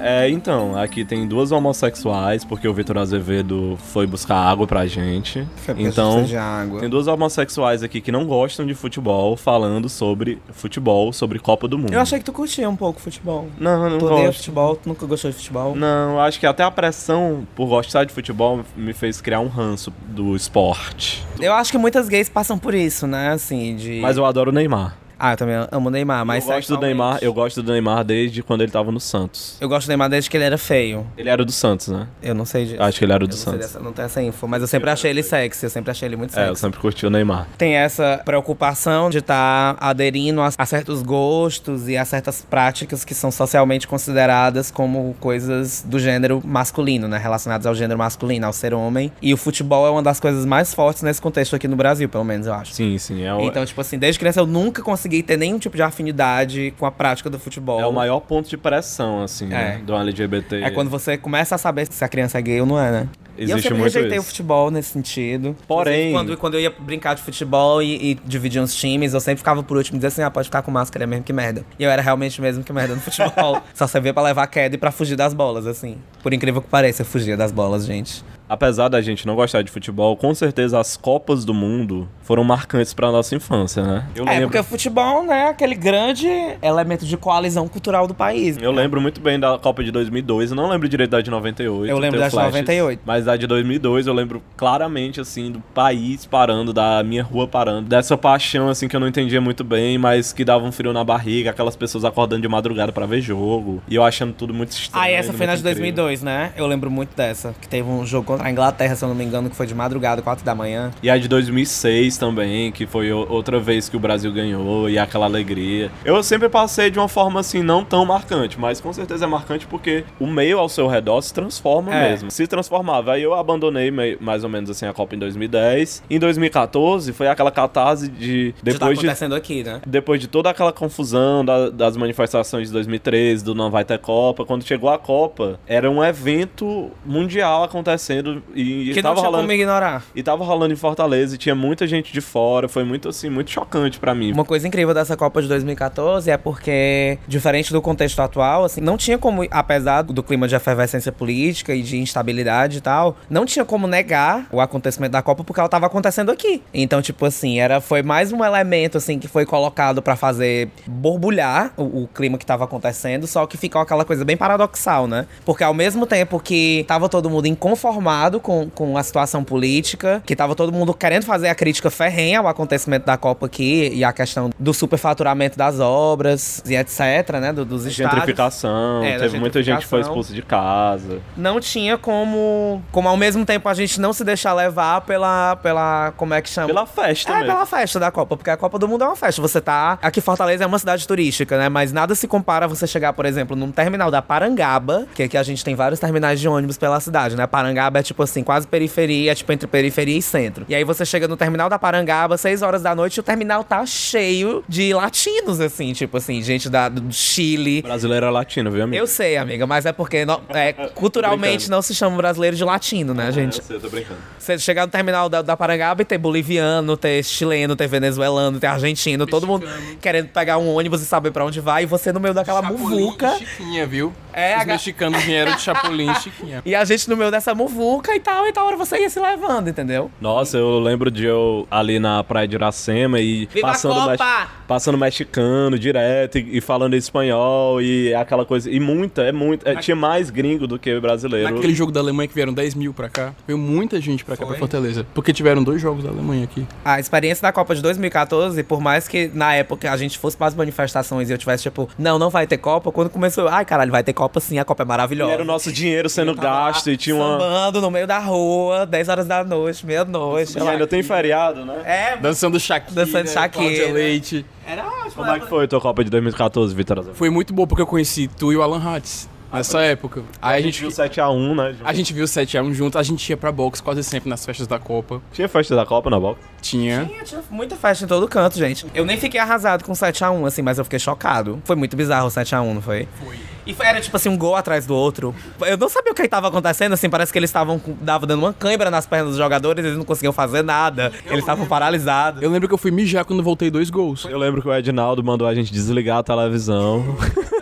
É, 0.02 0.28
então, 0.28 0.76
aqui 0.76 1.04
tem 1.04 1.26
duas 1.26 1.52
homossexuais, 1.52 2.44
porque 2.44 2.66
o 2.66 2.75
Vitor 2.75 2.99
Azevedo 2.99 3.78
foi 3.92 4.06
buscar 4.06 4.37
água 4.37 4.66
pra 4.66 4.87
gente. 4.87 5.47
Foi 5.56 5.75
porque 5.75 5.82
a 5.82 5.85
gente 5.85 5.92
então, 5.92 6.25
de 6.25 6.37
água. 6.37 6.80
tem 6.80 6.88
duas 6.88 7.06
homossexuais 7.06 7.82
aqui 7.82 8.00
que 8.00 8.11
não 8.11 8.26
gostam 8.26 8.66
de 8.66 8.75
futebol, 8.75 9.37
falando 9.37 9.88
sobre 9.88 10.40
futebol, 10.50 11.12
sobre 11.12 11.38
Copa 11.38 11.68
do 11.68 11.78
Mundo. 11.78 11.92
Eu 11.92 12.00
achei 12.00 12.18
que 12.18 12.25
tu 12.25 12.32
curtia 12.32 12.68
um 12.68 12.76
pouco 12.76 13.00
futebol. 13.00 13.49
Não, 13.59 13.88
não 13.88 13.99
Tu 13.99 14.09
gosto. 14.09 14.37
futebol, 14.38 14.76
tu 14.76 14.88
nunca 14.88 15.06
gostou 15.06 15.30
de 15.30 15.37
futebol. 15.37 15.76
Não, 15.76 16.14
eu 16.14 16.21
acho 16.21 16.40
que 16.40 16.47
até 16.47 16.62
a 16.64 16.71
pressão 16.71 17.47
por 17.54 17.66
gostar 17.68 18.04
de 18.04 18.12
futebol 18.12 18.61
me 18.76 18.92
fez 18.92 19.21
criar 19.21 19.40
um 19.40 19.49
ranço 19.49 19.92
do 20.09 20.35
esporte. 20.35 21.25
Eu 21.40 21.52
acho 21.54 21.71
que 21.71 21.78
muitas 21.78 22.09
gays 22.09 22.28
passam 22.28 22.59
por 22.59 22.75
isso, 22.75 23.06
né? 23.06 23.30
Assim, 23.30 23.76
de. 23.76 24.00
Mas 24.00 24.16
eu 24.16 24.25
adoro 24.26 24.50
o 24.50 24.54
Neymar. 24.54 24.97
Ah, 25.25 25.35
eu 25.35 25.37
também 25.37 25.55
amo 25.71 25.87
o 25.88 25.91
Neymar, 25.91 26.26
mas. 26.26 26.45
eu 26.45 26.52
gosto 26.52 26.75
do 26.76 26.81
Neymar, 26.81 27.19
eu 27.23 27.33
gosto 27.33 27.62
do 27.62 27.71
Neymar 27.71 28.02
desde 28.02 28.43
quando 28.43 28.62
ele 28.62 28.73
tava 28.73 28.91
no 28.91 28.99
Santos. 28.99 29.57
Eu 29.61 29.69
gosto 29.69 29.87
do 29.87 29.91
Neymar 29.91 30.09
desde 30.11 30.29
que 30.29 30.37
ele 30.37 30.43
era 30.45 30.59
feio. 30.59 31.07
Ele 31.17 31.29
era 31.29 31.45
do 31.45 31.52
Santos, 31.52 31.87
né? 31.88 32.09
Eu 32.21 32.35
não 32.35 32.45
sei 32.45 32.64
disso. 32.67 32.83
Acho 32.83 32.99
que 32.99 33.05
ele 33.05 33.12
era 33.12 33.23
Eu 33.23 33.29
do 33.29 33.31
não 33.31 33.37
sei 33.38 33.52
Santos. 33.52 33.67
dessa- 33.69 33.79
não 33.81 33.93
tenho 33.93 34.07
essa 34.07 34.21
info, 34.21 34.49
mas 34.49 34.61
eu 34.62 34.67
sempre 34.67 34.91
achei 34.91 35.11
ele 35.11 35.23
sexy, 35.23 35.64
eu 35.67 35.71
sempre 35.71 35.93
achei 35.93 36.09
ele 36.09 36.17
muito 36.17 36.37
É, 36.37 36.43
eu 36.43 36.47
sexy. 36.49 36.61
sempre 36.62 36.81
curti 36.81 37.07
o 37.07 37.11
Neymar. 37.11 37.47
Tem 37.57 37.75
essa 37.76 38.21
preocupação 38.25 39.11
de 39.11 39.19
estar 39.19 39.76
aderindo 39.79 40.41
a, 40.41 40.50
a 40.59 40.67
certos 40.67 41.02
gostos 41.02 41.88
e 41.88 41.97
a 41.97 42.05
certas 42.05 42.43
práticas 42.43 43.05
que 43.05 43.14
são 43.14 43.31
socialmente 43.31 43.87
consideradas 43.87 44.71
como 44.73 45.14
coisas 45.21 45.85
do 45.87 46.00
gênero 46.00 46.43
masculino, 46.45 47.07
né? 47.07 47.17
Relacionadas 47.19 47.64
ao 47.67 47.75
gênero 47.76 47.97
masculino, 47.99 48.45
ao 48.47 48.52
ser 48.52 48.75
homem. 48.75 49.12
E 49.23 49.33
o 49.33 49.37
futebol 49.37 49.87
é 49.87 49.91
uma 49.91 50.02
das 50.02 50.19
coisas 50.19 50.45
mais 50.45 50.75
fortes 50.75 51.02
nesse 51.02 51.23
contexto 51.23 51.55
aqui 51.55 51.69
no 51.69 51.76
Brasil, 51.76 52.09
pelo 52.09 52.25
menos, 52.25 52.49
eu 52.49 52.55
acho. 52.55 52.73
Sim, 52.73 52.99
sim. 52.99 53.23
É 53.23 53.33
o, 53.33 53.41
Então, 53.43 53.64
tipo 53.64 53.81
assim, 53.81 53.99
desde 53.99 54.19
criança 54.19 54.41
eu 54.41 54.47
nunca 54.47 54.83
consegui 54.83 55.12
ter 55.21 55.37
nenhum 55.37 55.59
tipo 55.59 55.75
de 55.75 55.83
afinidade 55.83 56.73
com 56.78 56.87
a 56.87 56.92
prática 56.92 57.28
do 57.28 57.40
futebol. 57.40 57.81
é 57.81 57.87
o 57.87 57.92
maior 57.92 58.21
ponto 58.21 58.49
de 58.49 58.57
pressão, 58.57 59.21
assim, 59.25 59.47
né? 59.47 59.78
É. 59.81 59.85
Do 59.85 59.97
LGBT. 59.97 60.62
É 60.62 60.71
quando 60.71 60.88
você 60.88 61.19
começa 61.19 61.57
a 61.57 61.59
saber 61.59 61.88
se 61.90 62.04
a 62.04 62.09
criança 62.09 62.38
é 62.38 62.42
gay 62.42 62.61
ou 62.61 62.66
não 62.66 62.78
é, 62.78 62.92
né? 62.92 63.09
e 63.37 63.45
eu 63.45 63.57
Existe 63.57 63.69
sempre 63.69 63.83
rejeitei 63.83 64.19
isso. 64.19 64.21
o 64.21 64.28
futebol 64.28 64.71
nesse 64.71 64.90
sentido. 64.90 65.57
Porém- 65.66 66.12
Quando, 66.12 66.37
quando 66.37 66.54
eu 66.54 66.61
ia 66.61 66.71
brincar 66.71 67.14
de 67.14 67.23
futebol 67.23 67.83
e, 67.83 68.11
e 68.12 68.14
dividir 68.26 68.61
uns 68.61 68.75
times, 68.75 69.14
eu 69.14 69.21
sempre 69.21 69.38
ficava 69.38 69.62
por 69.62 69.76
último 69.76 69.97
e 69.97 69.99
dizia 69.99 70.09
assim: 70.09 70.23
ah, 70.23 70.31
pode 70.31 70.49
ficar 70.49 70.61
com 70.62 70.71
máscara, 70.71 71.04
é 71.04 71.07
mesmo 71.07 71.25
que 71.25 71.33
merda. 71.33 71.64
E 71.78 71.83
eu 71.83 71.90
era 71.90 72.02
realmente 72.02 72.40
mesmo 72.42 72.62
que 72.62 72.73
merda 72.73 72.95
no 72.95 73.00
futebol. 73.00 73.61
Só 73.75 73.87
servia 73.87 74.12
pra 74.12 74.23
levar 74.23 74.47
queda 74.49 74.75
e 74.75 74.78
pra 74.78 74.90
fugir 74.92 75.16
das 75.16 75.33
bolas, 75.33 75.66
assim. 75.66 75.97
Por 76.23 76.33
incrível 76.35 76.61
que 76.61 76.69
pareça, 76.69 77.02
eu 77.02 77.07
fugia 77.07 77.37
das 77.37 77.50
bolas, 77.50 77.87
gente. 77.87 78.23
Apesar 78.52 78.90
da 78.90 79.00
gente 79.00 79.26
não 79.26 79.35
gostar 79.35 79.62
de 79.62 79.71
futebol, 79.71 80.14
com 80.14 80.35
certeza 80.35 80.78
as 80.78 80.94
Copas 80.94 81.42
do 81.42 81.54
Mundo 81.54 82.06
foram 82.21 82.44
marcantes 82.44 82.92
pra 82.92 83.11
nossa 83.11 83.35
infância, 83.35 83.82
né? 83.82 84.06
Eu 84.14 84.26
é, 84.26 84.32
lembro. 84.32 84.49
porque 84.49 84.59
o 84.59 84.64
futebol, 84.64 85.25
né, 85.25 85.44
é 85.44 85.49
aquele 85.49 85.75
grande 85.75 86.28
elemento 86.61 87.06
de 87.06 87.16
coalizão 87.16 87.66
cultural 87.66 88.06
do 88.06 88.12
país. 88.12 88.59
Eu 88.61 88.71
lembro 88.71 89.00
muito 89.00 89.23
bem 89.23 89.40
da 89.40 89.56
Copa 89.56 89.82
de 89.82 89.90
2002, 89.90 90.50
eu 90.50 90.56
não 90.56 90.68
lembro 90.68 90.87
direito 90.87 91.09
da 91.09 91.23
de 91.23 91.30
98. 91.30 91.90
Eu 91.90 91.99
lembro 91.99 92.21
da 92.21 92.28
de 92.28 92.37
98. 92.37 93.00
Mas 93.06 93.25
da 93.25 93.37
de 93.38 93.47
2002 93.47 94.06
eu 94.06 94.12
lembro 94.12 94.42
claramente, 94.54 95.18
assim, 95.18 95.50
do 95.50 95.61
país 95.75 96.26
parando, 96.26 96.75
da 96.75 97.02
minha 97.02 97.23
rua 97.23 97.49
parando. 97.49 97.88
Dessa 97.88 98.18
paixão, 98.18 98.68
assim, 98.68 98.87
que 98.87 98.94
eu 98.94 99.00
não 99.00 99.09
entendia 99.09 99.40
muito 99.40 99.64
bem, 99.64 99.97
mas 99.97 100.30
que 100.30 100.44
dava 100.44 100.62
um 100.62 100.73
frio 100.73 100.92
na 100.92 101.02
barriga, 101.02 101.49
aquelas 101.49 101.75
pessoas 101.75 102.04
acordando 102.04 102.42
de 102.42 102.49
madrugada 102.49 102.92
pra 102.92 103.06
ver 103.06 103.23
jogo. 103.23 103.82
E 103.88 103.94
eu 103.94 104.04
achando 104.04 104.35
tudo 104.35 104.52
muito 104.52 104.73
estranho. 104.73 105.02
Ah, 105.02 105.11
e 105.11 105.14
essa 105.14 105.32
foi 105.32 105.47
na 105.47 105.54
de 105.54 105.61
incrível. 105.61 105.94
2002, 105.94 106.23
né? 106.23 106.52
Eu 106.54 106.66
lembro 106.66 106.90
muito 106.90 107.16
dessa. 107.16 107.54
Que 107.59 107.66
teve 107.66 107.88
um 107.88 108.04
jogo 108.04 108.41
a 108.42 108.50
Inglaterra, 108.50 108.94
se 108.96 109.04
eu 109.04 109.08
não 109.08 109.14
me 109.14 109.25
engano, 109.25 109.49
que 109.49 109.56
foi 109.56 109.66
de 109.66 109.75
madrugada, 109.75 110.20
4 110.22 110.44
da 110.44 110.54
manhã. 110.54 110.90
E 111.02 111.08
a 111.11 111.16
de 111.16 111.28
2006 111.28 112.16
também, 112.18 112.72
que 112.72 112.87
foi 112.87 113.12
outra 113.12 113.58
vez 113.58 113.88
que 113.88 113.96
o 113.96 114.00
Brasil 114.00 114.32
ganhou 114.32 114.88
e 114.90 114.99
aquela 114.99 115.26
alegria. 115.26 115.90
Eu 116.04 116.22
sempre 116.22 116.49
passei 116.49 116.90
de 116.90 116.99
uma 116.99 117.08
forma 117.08 117.40
assim, 117.40 117.62
não 117.62 117.84
tão 117.84 118.04
marcante, 118.04 118.58
mas 118.58 118.80
com 118.80 118.92
certeza 118.92 119.25
é 119.25 119.28
marcante 119.28 119.66
porque 119.66 120.04
o 120.18 120.26
meio 120.26 120.58
ao 120.58 120.68
seu 120.68 120.87
redor 120.88 121.20
se 121.22 121.32
transforma 121.32 121.94
É. 121.94 122.11
mesmo. 122.11 122.30
Se 122.30 122.46
transformava. 122.46 123.12
Aí 123.12 123.22
eu 123.22 123.34
abandonei 123.34 123.90
mais 124.20 124.42
ou 124.44 124.50
menos 124.50 124.70
assim 124.70 124.87
a 124.87 124.92
Copa 124.92 125.14
em 125.14 125.18
2010. 125.18 126.02
Em 126.11 126.18
2014 126.18 127.12
foi 127.12 127.28
aquela 127.28 127.50
catarse 127.50 128.08
de. 128.08 128.52
Tá 128.52 128.61
Depois 128.62 128.99
de. 128.99 129.06
acontecendo 129.06 129.34
aqui, 129.34 129.62
né? 129.62 129.80
Depois 129.87 130.20
de 130.20 130.26
toda 130.28 130.50
aquela 130.50 130.72
confusão 130.72 131.44
da- 131.44 131.70
das 131.70 131.96
manifestações 131.96 132.68
de 132.68 132.72
2013, 132.72 133.44
do 133.44 133.54
não 133.54 133.70
vai 133.70 133.84
ter 133.84 133.99
Copa, 133.99 134.44
quando 134.44 134.64
chegou 134.64 134.90
a 134.90 134.99
Copa, 134.99 135.61
era 135.66 135.90
um 135.90 136.02
evento 136.02 136.90
mundial 137.04 137.62
acontecendo 137.64 138.31
rolando 138.32 138.42
e, 138.54 138.92
Que 138.92 139.00
e 139.00 139.02
não 139.02 139.02
tava 139.02 139.14
tinha 139.16 139.26
rolando 139.26 139.42
como 139.44 139.52
ignorar. 139.52 140.04
e 140.14 140.22
tava 140.22 140.44
rolando 140.44 140.72
em 140.72 140.76
Fortaleza 140.76 141.34
e 141.34 141.38
tinha 141.38 141.54
muita 141.54 141.86
gente 141.86 142.12
de 142.12 142.20
fora, 142.20 142.68
foi 142.68 142.84
muito 142.84 143.08
assim, 143.08 143.28
muito 143.30 143.50
chocante 143.50 143.98
pra 143.98 144.14
mim. 144.14 144.32
Uma 144.32 144.44
coisa 144.44 144.66
incrível 144.66 144.94
dessa 144.94 145.16
Copa 145.16 145.42
de 145.42 145.48
2014 145.48 146.30
é 146.30 146.36
porque, 146.36 147.18
diferente 147.26 147.72
do 147.72 147.80
contexto 147.82 148.20
atual, 148.20 148.64
assim, 148.64 148.80
não 148.80 148.96
tinha 148.96 149.18
como, 149.18 149.46
apesar 149.50 150.02
do 150.02 150.22
clima 150.22 150.48
de 150.48 150.54
efervescência 150.54 151.12
política 151.12 151.74
e 151.74 151.82
de 151.82 151.98
instabilidade 151.98 152.78
e 152.78 152.80
tal, 152.80 153.16
não 153.28 153.44
tinha 153.44 153.64
como 153.64 153.86
negar 153.86 154.46
o 154.50 154.60
acontecimento 154.60 155.12
da 155.12 155.22
Copa 155.22 155.44
porque 155.44 155.60
ela 155.60 155.68
tava 155.68 155.86
acontecendo 155.86 156.30
aqui. 156.30 156.62
Então, 156.72 157.02
tipo 157.02 157.24
assim, 157.26 157.58
era, 157.60 157.80
foi 157.80 158.02
mais 158.02 158.32
um 158.32 158.44
elemento, 158.44 158.98
assim, 158.98 159.18
que 159.18 159.28
foi 159.28 159.44
colocado 159.44 160.00
pra 160.02 160.16
fazer 160.16 160.68
borbulhar 160.86 161.72
o, 161.76 162.02
o 162.04 162.08
clima 162.08 162.38
que 162.38 162.46
tava 162.46 162.64
acontecendo, 162.64 163.26
só 163.26 163.46
que 163.46 163.56
ficou 163.56 163.80
aquela 163.80 164.04
coisa 164.04 164.24
bem 164.24 164.36
paradoxal, 164.36 165.06
né? 165.06 165.26
Porque 165.44 165.64
ao 165.64 165.74
mesmo 165.74 166.06
tempo 166.06 166.38
que 166.40 166.84
tava 166.88 167.08
todo 167.08 167.28
mundo 167.28 167.46
inconformado 167.46 168.12
com, 168.40 168.69
com 168.71 168.97
a 168.97 169.02
situação 169.02 169.42
política, 169.45 170.23
que 170.26 170.35
tava 170.37 170.54
todo 170.54 170.73
mundo 170.73 170.92
querendo 170.95 171.25
fazer 171.25 171.49
a 171.49 171.54
crítica 171.54 171.90
ferrenha 171.90 172.38
ao 172.40 172.49
acontecimento 172.49 173.07
da 173.07 173.16
Copa 173.16 173.47
aqui 173.47 173.90
e 173.95 174.04
a 174.04 174.12
questão 174.12 174.50
do 174.59 174.73
superfaturamento 174.75 175.57
das 175.59 175.81
obras 175.81 176.62
e 176.66 176.75
etc, 176.76 177.00
né? 177.40 177.52
do- 177.52 177.64
dos 177.64 177.85
estádios. 177.87 178.12
Gentrificação, 178.14 179.02
É, 179.02 179.19
teve 179.19 179.38
muita 179.38 179.62
gente 179.62 179.81
que 179.81 179.87
foi 179.87 180.00
expulsa 180.00 180.33
de 180.33 180.42
casa. 180.42 181.21
Não 181.37 181.61
tinha 181.61 181.97
como, 181.99 182.83
como 182.90 183.09
ao 183.09 183.16
mesmo 183.16 183.45
tempo 183.45 183.69
a 183.69 183.75
gente 183.75 184.00
não 184.00 184.12
se 184.12 184.25
deixar 184.25 184.52
levar 184.54 185.00
pela, 185.02 185.57
pela 185.57 186.12
como 186.16 186.35
é 186.35 186.42
que 186.42 186.49
chama? 186.49 186.66
Pela 186.69 186.87
festa 186.87 187.31
É, 187.33 187.35
mesmo. 187.37 187.47
pela 187.52 187.66
festa 187.66 187.99
da 188.00 188.11
Copa, 188.11 188.37
porque 188.37 188.50
a 188.50 188.57
Copa 188.57 188.78
do 188.78 188.88
Mundo 188.88 189.04
é 189.04 189.07
uma 189.07 189.16
festa. 189.16 189.40
Você 189.40 189.61
tá. 189.61 189.99
Aqui 190.02 190.21
Fortaleza 190.21 190.64
é 190.64 190.66
uma 190.66 190.78
cidade 190.78 191.07
turística, 191.07 191.57
né? 191.59 191.69
Mas 191.69 191.92
nada 191.92 192.14
se 192.14 192.26
compara 192.28 192.64
a 192.66 192.69
você 192.69 192.87
chegar, 192.87 193.12
por 193.12 193.25
exemplo, 193.26 193.57
num 193.57 193.71
terminal 193.71 194.11
da 194.11 194.21
Parangaba, 194.23 195.07
que 195.14 195.23
aqui 195.23 195.37
a 195.37 195.42
gente 195.42 195.64
tem 195.64 195.75
vários 195.75 195.99
terminais 196.00 196.40
de 196.40 196.49
ônibus 196.49 196.76
pela 196.76 197.00
cidade, 197.00 197.37
né? 197.37 197.47
Parangaba 197.47 197.99
é 197.99 198.01
tipo 198.02 198.23
assim, 198.23 198.42
quase 198.42 198.66
periferia, 198.66 199.32
é 199.32 199.35
tipo 199.35 199.52
entre 199.52 199.66
periferia 199.66 200.16
e 200.16 200.23
centro. 200.23 200.64
E 200.68 200.75
aí 200.75 200.85
você 200.85 201.04
chega 201.04 201.26
no 201.28 201.37
terminal 201.37 201.68
da 201.68 201.78
Parangaba, 201.78 202.37
6 202.37 202.62
horas 202.62 202.82
da 202.82 202.94
noite, 202.94 203.16
e 203.16 203.21
o 203.21 203.23
terminal 203.23 203.62
tá 203.64 203.85
cheio 203.87 204.64
de 204.68 204.92
latinos, 204.94 205.61
assim, 205.61 205.92
tipo 205.92 206.16
assim, 206.16 206.42
gente 206.42 206.68
da, 206.68 206.88
do 206.88 207.12
Chile. 207.12 207.82
Brasileiro 207.82 208.26
é 208.26 208.30
latino, 208.30 208.71
viu, 208.71 208.85
amigo? 208.85 209.02
Eu 209.02 209.06
sei, 209.06 209.37
amiga, 209.37 209.66
mas 209.66 209.87
é 209.87 209.92
porque 209.92 210.25
no- 210.25 210.40
é, 210.50 210.73
culturalmente 210.94 211.71
não 211.71 211.82
se 211.82 211.94
chama 211.94 212.16
brasileiro 212.16 212.56
de 212.56 212.64
latino, 212.64 213.14
né, 213.14 213.30
gente? 213.32 213.59
Eu 213.59 213.64
sei, 213.64 213.76
eu 213.76 213.80
tô 213.80 213.88
brincando. 213.88 214.18
Você 214.38 214.59
chegar 214.59 214.87
no 214.87 214.92
terminal 214.92 215.28
da, 215.28 215.42
da 215.42 215.56
Parangaba 215.56 216.02
e 216.02 216.04
ter 216.04 216.18
boliviano, 216.18 216.97
ter 216.97 217.23
chileno, 217.25 217.76
ter 217.76 217.87
venezuelano, 217.88 218.59
ter 218.59 218.66
argentino, 218.66 219.26
todo 219.26 219.47
mundo 219.47 219.66
querendo 220.00 220.28
pegar 220.28 220.59
um 220.59 220.75
ônibus 220.75 221.02
e 221.02 221.06
saber 221.06 221.30
pra 221.30 221.44
onde 221.44 221.61
vai, 221.61 221.85
e 221.85 221.87
você 221.87 222.12
no 222.12 222.21
meio 222.21 222.35
daquela 222.35 222.61
Chapolin 222.62 222.78
muvuca. 222.82 223.37
Chiquinha, 223.38 223.87
viu? 223.87 224.12
É, 224.32 224.56
Os 224.56 224.62
a 224.62 224.64
mexicanos 224.66 225.22
vieram 225.22 225.54
de 225.54 225.60
Chapolin 225.62 226.10
e 226.10 226.14
Chiquinha. 226.20 226.62
E 226.64 226.74
a 226.74 226.84
gente 226.84 227.08
no 227.08 227.16
meio 227.16 227.30
dessa 227.30 227.54
muvuca 227.54 228.14
e 228.14 228.20
tal, 228.20 228.46
e 228.46 228.52
tal 228.52 228.66
hora 228.66 228.76
você 228.76 228.98
ia 229.00 229.10
se 229.10 229.20
levando, 229.20 229.68
entendeu? 229.68 230.10
Nossa, 230.20 230.56
eu 230.56 230.78
lembro 230.80 231.10
de 231.10 231.24
eu 231.24 231.66
ali 231.70 231.98
na 231.98 232.22
praia 232.24 232.48
de 232.48 232.56
Iracema 232.56 233.20
e 233.20 233.46
Viva 233.46 233.68
passando, 233.68 234.18
passando 234.66 234.98
mexicano 234.98 235.78
direto 235.78 236.38
e, 236.38 236.58
e 236.58 236.60
falando 236.60 236.94
espanhol 236.94 237.80
e 237.80 238.14
aquela 238.14 238.44
coisa. 238.44 238.70
E 238.70 238.80
muita, 238.80 239.22
é 239.22 239.32
muito. 239.32 239.68
é, 239.68 239.76
tinha 239.76 239.96
mais 239.96 240.30
gringo 240.30 240.66
do 240.66 240.78
que 240.78 240.98
brasileiro. 241.00 241.54
Naquele 241.54 241.74
jogo 241.74 241.92
da 241.92 242.00
Alemanha 242.00 242.28
que 242.28 242.34
vieram 242.34 242.52
10 242.52 242.74
mil 242.74 242.94
pra 242.94 243.08
cá, 243.08 243.34
veio 243.46 243.58
muita 243.58 244.00
gente 244.00 244.24
pra 244.24 244.36
cá, 244.36 244.46
pra 244.46 244.56
Fortaleza. 244.56 245.06
Porque 245.14 245.32
tiveram 245.32 245.62
dois 245.62 245.80
jogos 245.80 246.04
da 246.04 246.10
Alemanha 246.10 246.44
aqui. 246.44 246.66
A 246.84 246.98
experiência 246.98 247.42
da 247.42 247.52
Copa 247.52 247.74
de 247.74 247.82
2014, 247.82 248.62
por 248.62 248.80
mais 248.80 249.06
que 249.08 249.30
na 249.34 249.54
época 249.54 249.90
a 249.90 249.96
gente 249.96 250.18
fosse 250.18 250.36
para 250.36 250.46
as 250.46 250.54
manifestações 250.54 251.28
e 251.28 251.32
eu 251.32 251.38
tivesse 251.38 251.64
tipo, 251.64 251.88
não, 251.98 252.18
não 252.18 252.30
vai 252.30 252.46
ter 252.46 252.58
Copa, 252.58 252.90
quando 252.90 253.10
começou, 253.10 253.48
ai 253.48 253.64
caralho, 253.64 253.90
vai 253.90 254.02
ter 254.02 254.12
Copa 254.12 254.22
sim, 254.41 254.59
a 254.59 254.64
Copa 254.64 254.83
é 254.83 254.85
E 254.85 254.88
maravilhosa. 254.88 255.33
era 255.33 255.43
o 255.43 255.45
nosso 255.45 255.73
dinheiro 255.73 256.09
sendo 256.09 256.35
gasto 256.35 256.91
e 256.91 256.97
tinha 256.97 257.14
uma. 257.17 257.38
Sambando 257.38 257.81
no 257.81 257.91
meio 257.91 258.07
da 258.07 258.19
rua, 258.19 258.87
10 258.87 259.09
horas 259.09 259.26
da 259.26 259.43
noite, 259.45 259.85
meia-noite. 259.87 260.59
E 260.59 260.69
ainda 260.69 260.87
tem 260.87 261.02
feriado, 261.02 261.64
né? 261.64 261.83
É, 261.85 262.17
Dançando 262.17 262.59
Shakira, 262.59 263.05
Dançando 263.05 263.29
Shakira. 263.29 263.93
Leite. 263.93 264.45
era 264.67 264.87
ótimo. 264.87 265.12
Como 265.14 265.31
é 265.31 265.41
que 265.41 265.47
foi 265.49 265.64
a 265.64 265.69
tua 265.69 265.81
Copa 265.81 266.05
de 266.05 266.11
2014, 266.11 266.75
Vitor? 266.75 267.05
Foi 267.14 267.31
muito 267.31 267.52
bom 267.52 267.67
porque 267.67 267.83
eu 267.83 267.87
conheci 267.87 268.29
tu 268.29 268.52
e 268.52 268.57
o 268.57 268.62
Alan 268.62 268.83
Hatz 268.83 269.29
nessa 269.52 269.80
época. 269.82 270.23
Aí 270.40 270.61
a 270.61 270.62
gente, 270.62 270.80
viu 270.80 270.88
7x1, 270.90 271.54
né? 271.54 271.76
a 271.85 271.92
gente 271.92 272.12
viu 272.12 272.25
o 272.25 272.28
7x1 272.28 272.73
junto, 272.73 272.99
a 272.99 273.02
gente 273.02 273.28
ia 273.28 273.37
pra 273.37 273.52
box 273.52 273.80
quase 273.80 274.02
sempre 274.02 274.28
nas 274.28 274.44
festas 274.44 274.66
da 274.66 274.78
Copa. 274.78 275.21
Tinha 275.32 275.49
festa 275.49 275.75
da 275.76 275.85
Copa 275.87 276.11
na 276.11 276.18
bola? 276.18 276.37
Tinha. 276.61 277.04
Tinha, 277.06 277.25
tinha 277.25 277.42
muita 277.50 277.76
festa 277.76 278.04
em 278.04 278.09
todo 278.09 278.26
canto, 278.28 278.59
gente. 278.59 278.87
Eu 278.94 279.04
nem 279.04 279.16
fiquei 279.16 279.40
arrasado 279.40 279.85
com 279.85 279.92
7x1, 279.92 280.47
assim, 280.47 280.62
mas 280.62 280.78
eu 280.78 280.85
fiquei 280.85 280.99
chocado. 280.99 281.61
Foi 281.64 281.76
muito 281.76 281.97
bizarro 281.97 282.26
o 282.26 282.30
7x1, 282.30 282.73
não 282.75 282.82
foi? 282.82 283.09
Foi. 283.23 283.37
E 283.64 283.73
foi- 283.73 283.87
era 283.87 284.00
tipo 284.00 284.17
assim, 284.17 284.28
um 284.28 284.36
gol 284.36 284.56
atrás 284.56 284.86
do 284.86 284.95
outro. 284.95 285.34
Eu 285.60 285.76
não 285.76 285.88
sabia 285.88 286.10
o 286.12 286.15
que 286.15 286.23
estava 286.23 286.49
acontecendo, 286.49 286.93
assim, 286.93 287.08
parece 287.08 287.32
que 287.32 287.38
eles 287.38 287.49
estavam 287.50 287.80
dando 288.00 288.34
uma 288.34 288.52
cãibra 288.52 288.91
nas 288.91 289.06
pernas 289.06 289.30
dos 289.30 289.36
jogadores, 289.38 289.84
eles 289.84 289.97
não 289.97 290.04
conseguiam 290.04 290.32
fazer 290.32 290.62
nada. 290.62 291.12
Eles 291.26 291.41
estavam 291.41 291.67
paralisados. 291.67 292.43
Eu 292.43 292.50
lembro 292.50 292.67
que 292.69 292.75
eu 292.75 292.78
fui 292.78 292.91
mijar 292.91 293.25
quando 293.25 293.43
voltei 293.43 293.71
dois 293.71 293.88
gols. 293.91 294.25
Eu 294.28 294.38
lembro 294.38 294.60
que 294.62 294.69
o 294.69 294.75
Edinaldo 294.75 295.23
mandou 295.23 295.47
a 295.47 295.54
gente 295.54 295.73
desligar 295.73 296.19
a 296.19 296.23
televisão. 296.23 297.04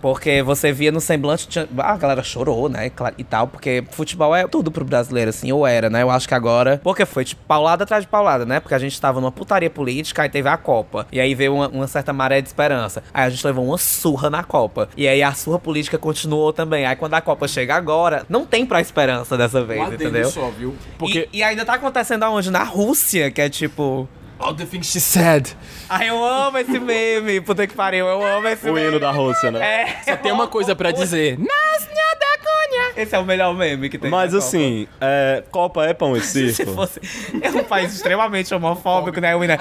Porque 0.00 0.42
você 0.42 0.72
via 0.72 0.90
no 0.90 1.00
semblante, 1.00 1.46
tinha- 1.48 1.68
ah, 1.78 1.92
a 1.92 1.96
galera 1.96 2.22
chorou, 2.22 2.68
né? 2.68 2.90
E 3.18 3.24
tal, 3.24 3.46
porque 3.46 3.84
futebol 3.90 4.34
é 4.34 4.46
tudo 4.46 4.70
pro 4.70 4.84
brasileiro, 4.84 5.30
assim, 5.30 5.52
ou 5.52 5.66
era, 5.66 5.90
né? 5.90 6.02
Eu 6.02 6.10
acho 6.10 6.26
que 6.26 6.34
agora. 6.34 6.80
Porque 6.82 7.04
foi, 7.04 7.24
tipo, 7.24 7.42
paulada 7.46 7.84
atrás 7.84 8.04
de 8.04 8.08
paulada, 8.08 8.44
né? 8.46 8.60
Porque 8.60 8.74
a 8.74 8.78
gente 8.78 8.98
tava 9.00 9.20
numa 9.20 9.32
putaria 9.32 9.70
política, 9.70 10.22
aí 10.22 10.28
teve 10.28 10.48
a 10.48 10.56
Copa. 10.56 11.06
E 11.12 11.20
aí 11.20 11.34
veio 11.34 11.54
uma, 11.54 11.68
uma 11.68 11.86
certa 11.86 12.12
maré 12.12 12.40
de 12.40 12.48
esperança. 12.48 13.02
Aí 13.12 13.24
a 13.26 13.30
gente 13.30 13.46
levou 13.46 13.64
uma 13.64 13.78
surra 13.78 14.30
na 14.30 14.42
Copa. 14.42 14.88
E 14.96 15.06
aí 15.06 15.22
a 15.22 15.32
surra 15.32 15.58
política 15.58 15.98
continuou 15.98 16.52
também. 16.52 16.86
Aí 16.86 16.96
quando 16.96 17.14
a 17.14 17.20
Copa 17.20 17.46
chega 17.46 17.74
agora, 17.74 18.24
não 18.28 18.46
tem 18.46 18.64
pra 18.64 18.80
esperança 18.80 19.36
dessa 19.36 19.62
vez, 19.62 19.80
entendeu? 19.94 20.30
só, 20.30 20.48
viu? 20.50 20.74
Porque... 20.98 21.28
E, 21.32 21.38
e 21.38 21.42
ainda 21.42 21.64
tá 21.64 21.74
acontecendo 21.74 22.22
aonde? 22.22 22.50
Na 22.50 22.62
Rússia, 22.62 23.30
que 23.30 23.40
é 23.40 23.48
tipo. 23.48 24.08
All 24.40 24.54
the 24.54 24.64
things 24.64 24.86
she 24.86 24.98
said. 25.00 25.48
Ai, 25.88 26.08
eu 26.08 26.24
amo 26.24 26.56
esse 26.58 26.78
meme. 26.78 27.40
Puta 27.42 27.66
que 27.66 27.74
pariu, 27.74 28.06
eu 28.06 28.24
amo 28.24 28.48
esse 28.48 28.68
o 28.68 28.72
meme. 28.72 28.88
hino 28.88 28.98
da 29.00 29.10
Rússia, 29.10 29.50
né? 29.50 29.60
É. 29.60 30.02
Só 30.12 30.16
tem 30.16 30.32
uma 30.32 30.48
coisa 30.48 30.74
pra 30.74 30.90
dizer. 30.90 31.38
Nasnia 31.38 32.16
da 32.18 32.38
Cunha. 32.38 32.92
Esse 33.02 33.14
é 33.14 33.18
o 33.18 33.24
melhor 33.24 33.54
meme 33.54 33.90
que 33.90 33.98
tem. 33.98 34.10
Mas 34.10 34.32
na 34.32 34.38
Copa. 34.38 34.48
assim, 34.48 34.88
é, 35.00 35.44
Copa 35.50 35.84
é 35.84 35.92
pão 35.92 36.16
e 36.16 36.20
Se 36.22 36.54
circo. 36.54 36.72
fosse. 36.72 37.00
É 37.42 37.50
um 37.50 37.64
país 37.64 37.92
extremamente 37.92 38.54
homofóbico, 38.54 39.20
né, 39.20 39.34
Wina? 39.36 39.58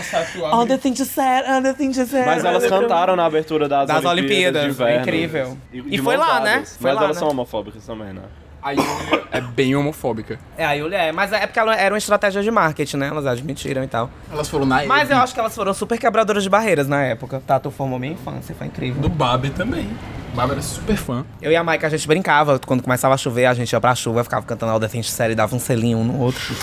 All 0.49 0.65
the 0.65 0.77
things 0.77 0.97
you 0.99 1.05
said, 1.05 1.43
all 1.45 1.61
the 1.61 1.73
things 1.73 1.97
you 1.97 2.05
said. 2.07 2.25
Mas 2.25 2.45
elas 2.45 2.65
cantaram 2.65 3.17
na 3.17 3.25
abertura 3.25 3.67
das, 3.67 3.85
Das 3.87 4.05
Olimpíadas, 4.05 4.63
de 4.63 4.69
inverno. 4.69 5.01
incrível. 5.01 5.57
de 5.73 5.83
E 5.95 5.97
foi 5.97 6.15
lá, 6.15 6.39
né? 6.39 6.63
Foi 6.65 6.89
Mas 6.91 6.95
lá, 6.95 7.03
elas 7.03 7.17
né? 7.17 7.19
são 7.19 7.29
homofóbicas 7.29 7.85
também, 7.85 8.13
né? 8.13 8.21
A 8.61 8.71
Yulia 8.71 9.23
é 9.31 9.39
bem 9.41 9.75
homofóbica. 9.75 10.37
É, 10.57 10.65
a 10.65 10.73
Yulia 10.73 10.97
é. 10.97 11.11
Mas 11.11 11.31
é 11.31 11.45
porque 11.47 11.59
ela 11.59 11.75
era 11.75 11.93
uma 11.93 11.97
estratégia 11.97 12.43
de 12.43 12.51
marketing, 12.51 12.97
né? 12.97 13.07
Elas 13.07 13.25
admitiram 13.25 13.83
e 13.83 13.87
tal. 13.87 14.09
Elas 14.31 14.49
foram 14.49 14.65
na 14.65 14.83
Mas 14.85 15.03
Eve. 15.03 15.13
eu 15.13 15.17
acho 15.23 15.33
que 15.33 15.39
elas 15.39 15.55
foram 15.55 15.73
super 15.73 15.97
quebradoras 15.97 16.43
de 16.43 16.49
barreiras 16.49 16.87
na 16.87 17.01
época. 17.03 17.41
Tatu 17.47 17.71
formou 17.71 17.97
minha 17.97 18.13
infância, 18.13 18.53
foi 18.53 18.67
incrível. 18.67 19.01
Do 19.01 19.09
Babi 19.09 19.49
também. 19.49 19.89
O 20.33 20.35
Babi 20.35 20.51
era 20.53 20.61
super 20.61 20.95
fã. 20.97 21.25
Eu 21.41 21.51
e 21.51 21.55
a 21.55 21.63
Maika, 21.63 21.87
a 21.87 21.89
gente 21.89 22.07
brincava. 22.07 22.59
Quando 22.59 22.83
começava 22.83 23.13
a 23.13 23.17
chover, 23.17 23.45
a 23.45 23.53
gente 23.53 23.71
ia 23.71 23.79
pra 23.79 23.95
chuva, 23.95 24.23
ficava 24.23 24.45
cantando 24.45 24.71
All 24.73 24.79
the 24.79 24.87
Things 24.87 25.09
Série, 25.09 25.35
dava 25.35 25.55
um 25.55 25.59
selinho 25.59 25.97
um 25.99 26.03
no 26.03 26.19
outro. 26.19 26.53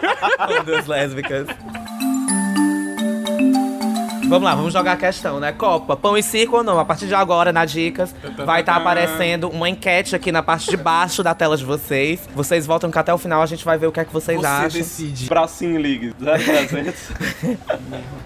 Duas 0.64 0.86
lésbicas. 0.86 1.46
Vamos 4.28 4.42
lá, 4.42 4.54
vamos 4.54 4.72
jogar 4.72 4.92
a 4.92 4.96
questão, 4.96 5.40
né? 5.40 5.52
Copa, 5.52 5.96
pão 5.96 6.16
e 6.16 6.22
circo 6.22 6.56
ou 6.58 6.62
não? 6.64 6.78
A 6.78 6.84
partir 6.84 7.06
de 7.06 7.14
agora, 7.14 7.52
na 7.52 7.64
Dicas, 7.64 8.14
vai 8.44 8.60
estar 8.60 8.76
aparecendo 8.76 9.48
uma 9.48 9.68
enquete 9.68 10.14
aqui 10.14 10.30
na 10.30 10.42
parte 10.42 10.68
de 10.70 10.76
baixo 10.76 11.22
da 11.22 11.34
tela 11.34 11.56
de 11.56 11.64
vocês. 11.64 12.28
Vocês 12.34 12.66
voltam 12.66 12.90
que 12.90 12.98
até 12.98 13.12
o 13.12 13.18
final 13.18 13.40
a 13.42 13.46
gente 13.46 13.64
vai 13.64 13.78
ver 13.78 13.86
o 13.86 13.92
que 13.92 14.00
é 14.00 14.04
que 14.04 14.12
vocês 14.12 14.38
Você 14.38 14.46
acham. 14.46 14.68
decide. 14.80 15.28
Bracinho 15.28 15.80
League, 15.80 16.12
0300. 16.18 16.94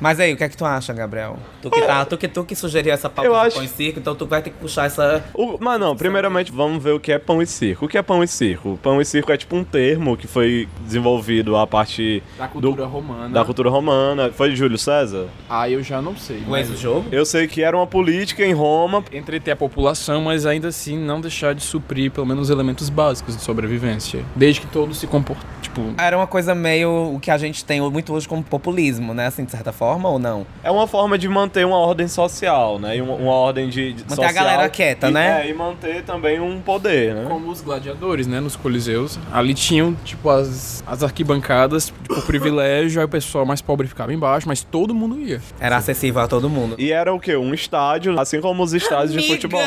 Mas 0.00 0.18
aí, 0.18 0.32
o 0.32 0.36
que 0.36 0.44
é 0.44 0.48
que 0.48 0.56
tu 0.56 0.64
acha, 0.64 0.92
Gabriel? 0.92 1.36
Tu 1.60 1.70
que, 1.70 1.80
tá, 1.82 2.04
tu 2.04 2.18
que, 2.18 2.28
tu 2.28 2.44
que 2.44 2.56
sugeriu 2.56 2.92
essa 2.92 3.08
pauta 3.08 3.28
Eu 3.28 3.34
de 3.34 3.38
acho- 3.46 3.56
pão 3.56 3.64
e 3.64 3.68
circo, 3.68 3.98
então 4.00 4.14
tu 4.14 4.26
vai 4.26 4.42
ter 4.42 4.50
que 4.50 4.56
puxar 4.58 4.86
essa... 4.86 5.22
O- 5.32 5.56
mas 5.60 5.78
não, 5.78 5.96
primeiramente 5.96 6.50
vamos 6.50 6.82
ver 6.82 6.92
o 6.92 7.00
que 7.00 7.12
é 7.12 7.18
pão 7.18 7.40
e 7.40 7.46
circo. 7.46 7.84
O 7.86 7.88
que 7.88 7.96
é 7.96 8.02
pão 8.02 8.22
e 8.22 8.26
circo? 8.28 8.78
Pão 8.82 9.00
e 9.00 9.04
circo 9.04 9.30
é 9.32 9.36
tipo 9.36 9.54
um 9.56 9.62
termo 9.64 10.16
que 10.16 10.26
foi 10.26 10.68
desenvolvido 10.84 11.56
a 11.56 11.66
partir 11.66 12.22
Da 12.36 12.48
cultura 12.48 12.82
do- 12.82 12.88
romana. 12.88 13.28
da 13.28 13.44
cultura 13.44 13.70
romana. 13.70 14.30
Foi 14.32 14.50
de 14.50 14.56
Júlio 14.56 14.78
César? 14.78 15.26
Ah, 15.48 15.68
eu 15.70 15.82
já 15.82 15.91
não 16.00 16.16
sei. 16.16 16.38
O 16.46 16.50
mas- 16.50 16.70
ex-jogo? 16.70 17.06
Eu 17.12 17.26
sei 17.26 17.46
que 17.46 17.62
era 17.62 17.76
uma 17.76 17.86
política 17.86 18.44
em 18.44 18.52
Roma. 18.52 19.04
Entreter 19.12 19.52
a 19.52 19.56
população, 19.56 20.22
mas 20.22 20.46
ainda 20.46 20.68
assim 20.68 20.96
não 20.96 21.20
deixar 21.20 21.54
de 21.54 21.62
suprir 21.62 22.10
pelo 22.10 22.26
menos 22.26 22.44
os 22.44 22.50
elementos 22.50 22.88
básicos 22.88 23.36
de 23.36 23.42
sobrevivência. 23.42 24.24
Desde 24.36 24.60
que 24.60 24.66
todos 24.68 24.98
se 24.98 25.06
comportem. 25.06 25.44
Tipo, 25.60 25.82
Era 25.98 26.16
uma 26.16 26.26
coisa 26.26 26.54
meio 26.54 27.14
o 27.14 27.20
que 27.20 27.30
a 27.30 27.38
gente 27.38 27.64
tem 27.64 27.80
muito 27.80 28.12
hoje 28.12 28.28
como 28.28 28.42
populismo, 28.42 29.12
né? 29.14 29.26
Assim, 29.26 29.44
de 29.44 29.50
certa 29.50 29.72
forma, 29.72 30.08
ou 30.08 30.18
não? 30.18 30.46
É 30.62 30.70
uma 30.70 30.86
forma 30.86 31.16
de 31.18 31.28
manter 31.28 31.64
uma 31.66 31.78
ordem 31.78 32.06
social, 32.08 32.78
né? 32.78 32.96
E 32.96 33.00
uma, 33.02 33.14
uma 33.14 33.32
ordem 33.32 33.68
de, 33.68 33.92
de 33.92 34.02
Manter 34.02 34.12
a 34.12 34.16
social 34.28 34.32
galera 34.34 34.68
quieta, 34.68 35.08
e- 35.08 35.12
né? 35.12 35.42
É, 35.46 35.50
e 35.50 35.54
manter 35.54 36.02
também 36.04 36.40
um 36.40 36.60
poder, 36.60 37.14
né? 37.14 37.24
como 37.28 37.50
os 37.50 37.60
gladiadores, 37.60 38.26
né, 38.26 38.38
nos 38.40 38.54
coliseus. 38.56 39.18
Ali 39.32 39.54
tinham, 39.54 39.94
tipo, 40.04 40.28
as, 40.28 40.82
as 40.86 41.02
arquibancadas, 41.02 41.86
tipo, 41.86 42.14
por 42.14 42.22
privilégio, 42.24 43.00
aí 43.00 43.04
o 43.06 43.08
pessoal 43.08 43.46
mais 43.46 43.60
pobre 43.62 43.86
ficava 43.88 44.12
embaixo, 44.12 44.46
mas 44.46 44.62
todo 44.62 44.94
mundo 44.94 45.18
ia. 45.18 45.40
Era 45.58 45.76
acessível 45.82 46.22
a 46.22 46.28
todo 46.28 46.48
mundo. 46.48 46.76
E 46.78 46.92
era 46.92 47.12
o 47.12 47.20
quê? 47.20 47.36
Um 47.36 47.52
estádio, 47.52 48.18
assim 48.18 48.40
como 48.40 48.62
os 48.62 48.72
estádios 48.72 49.12
de 49.12 49.28
futebol. 49.28 49.60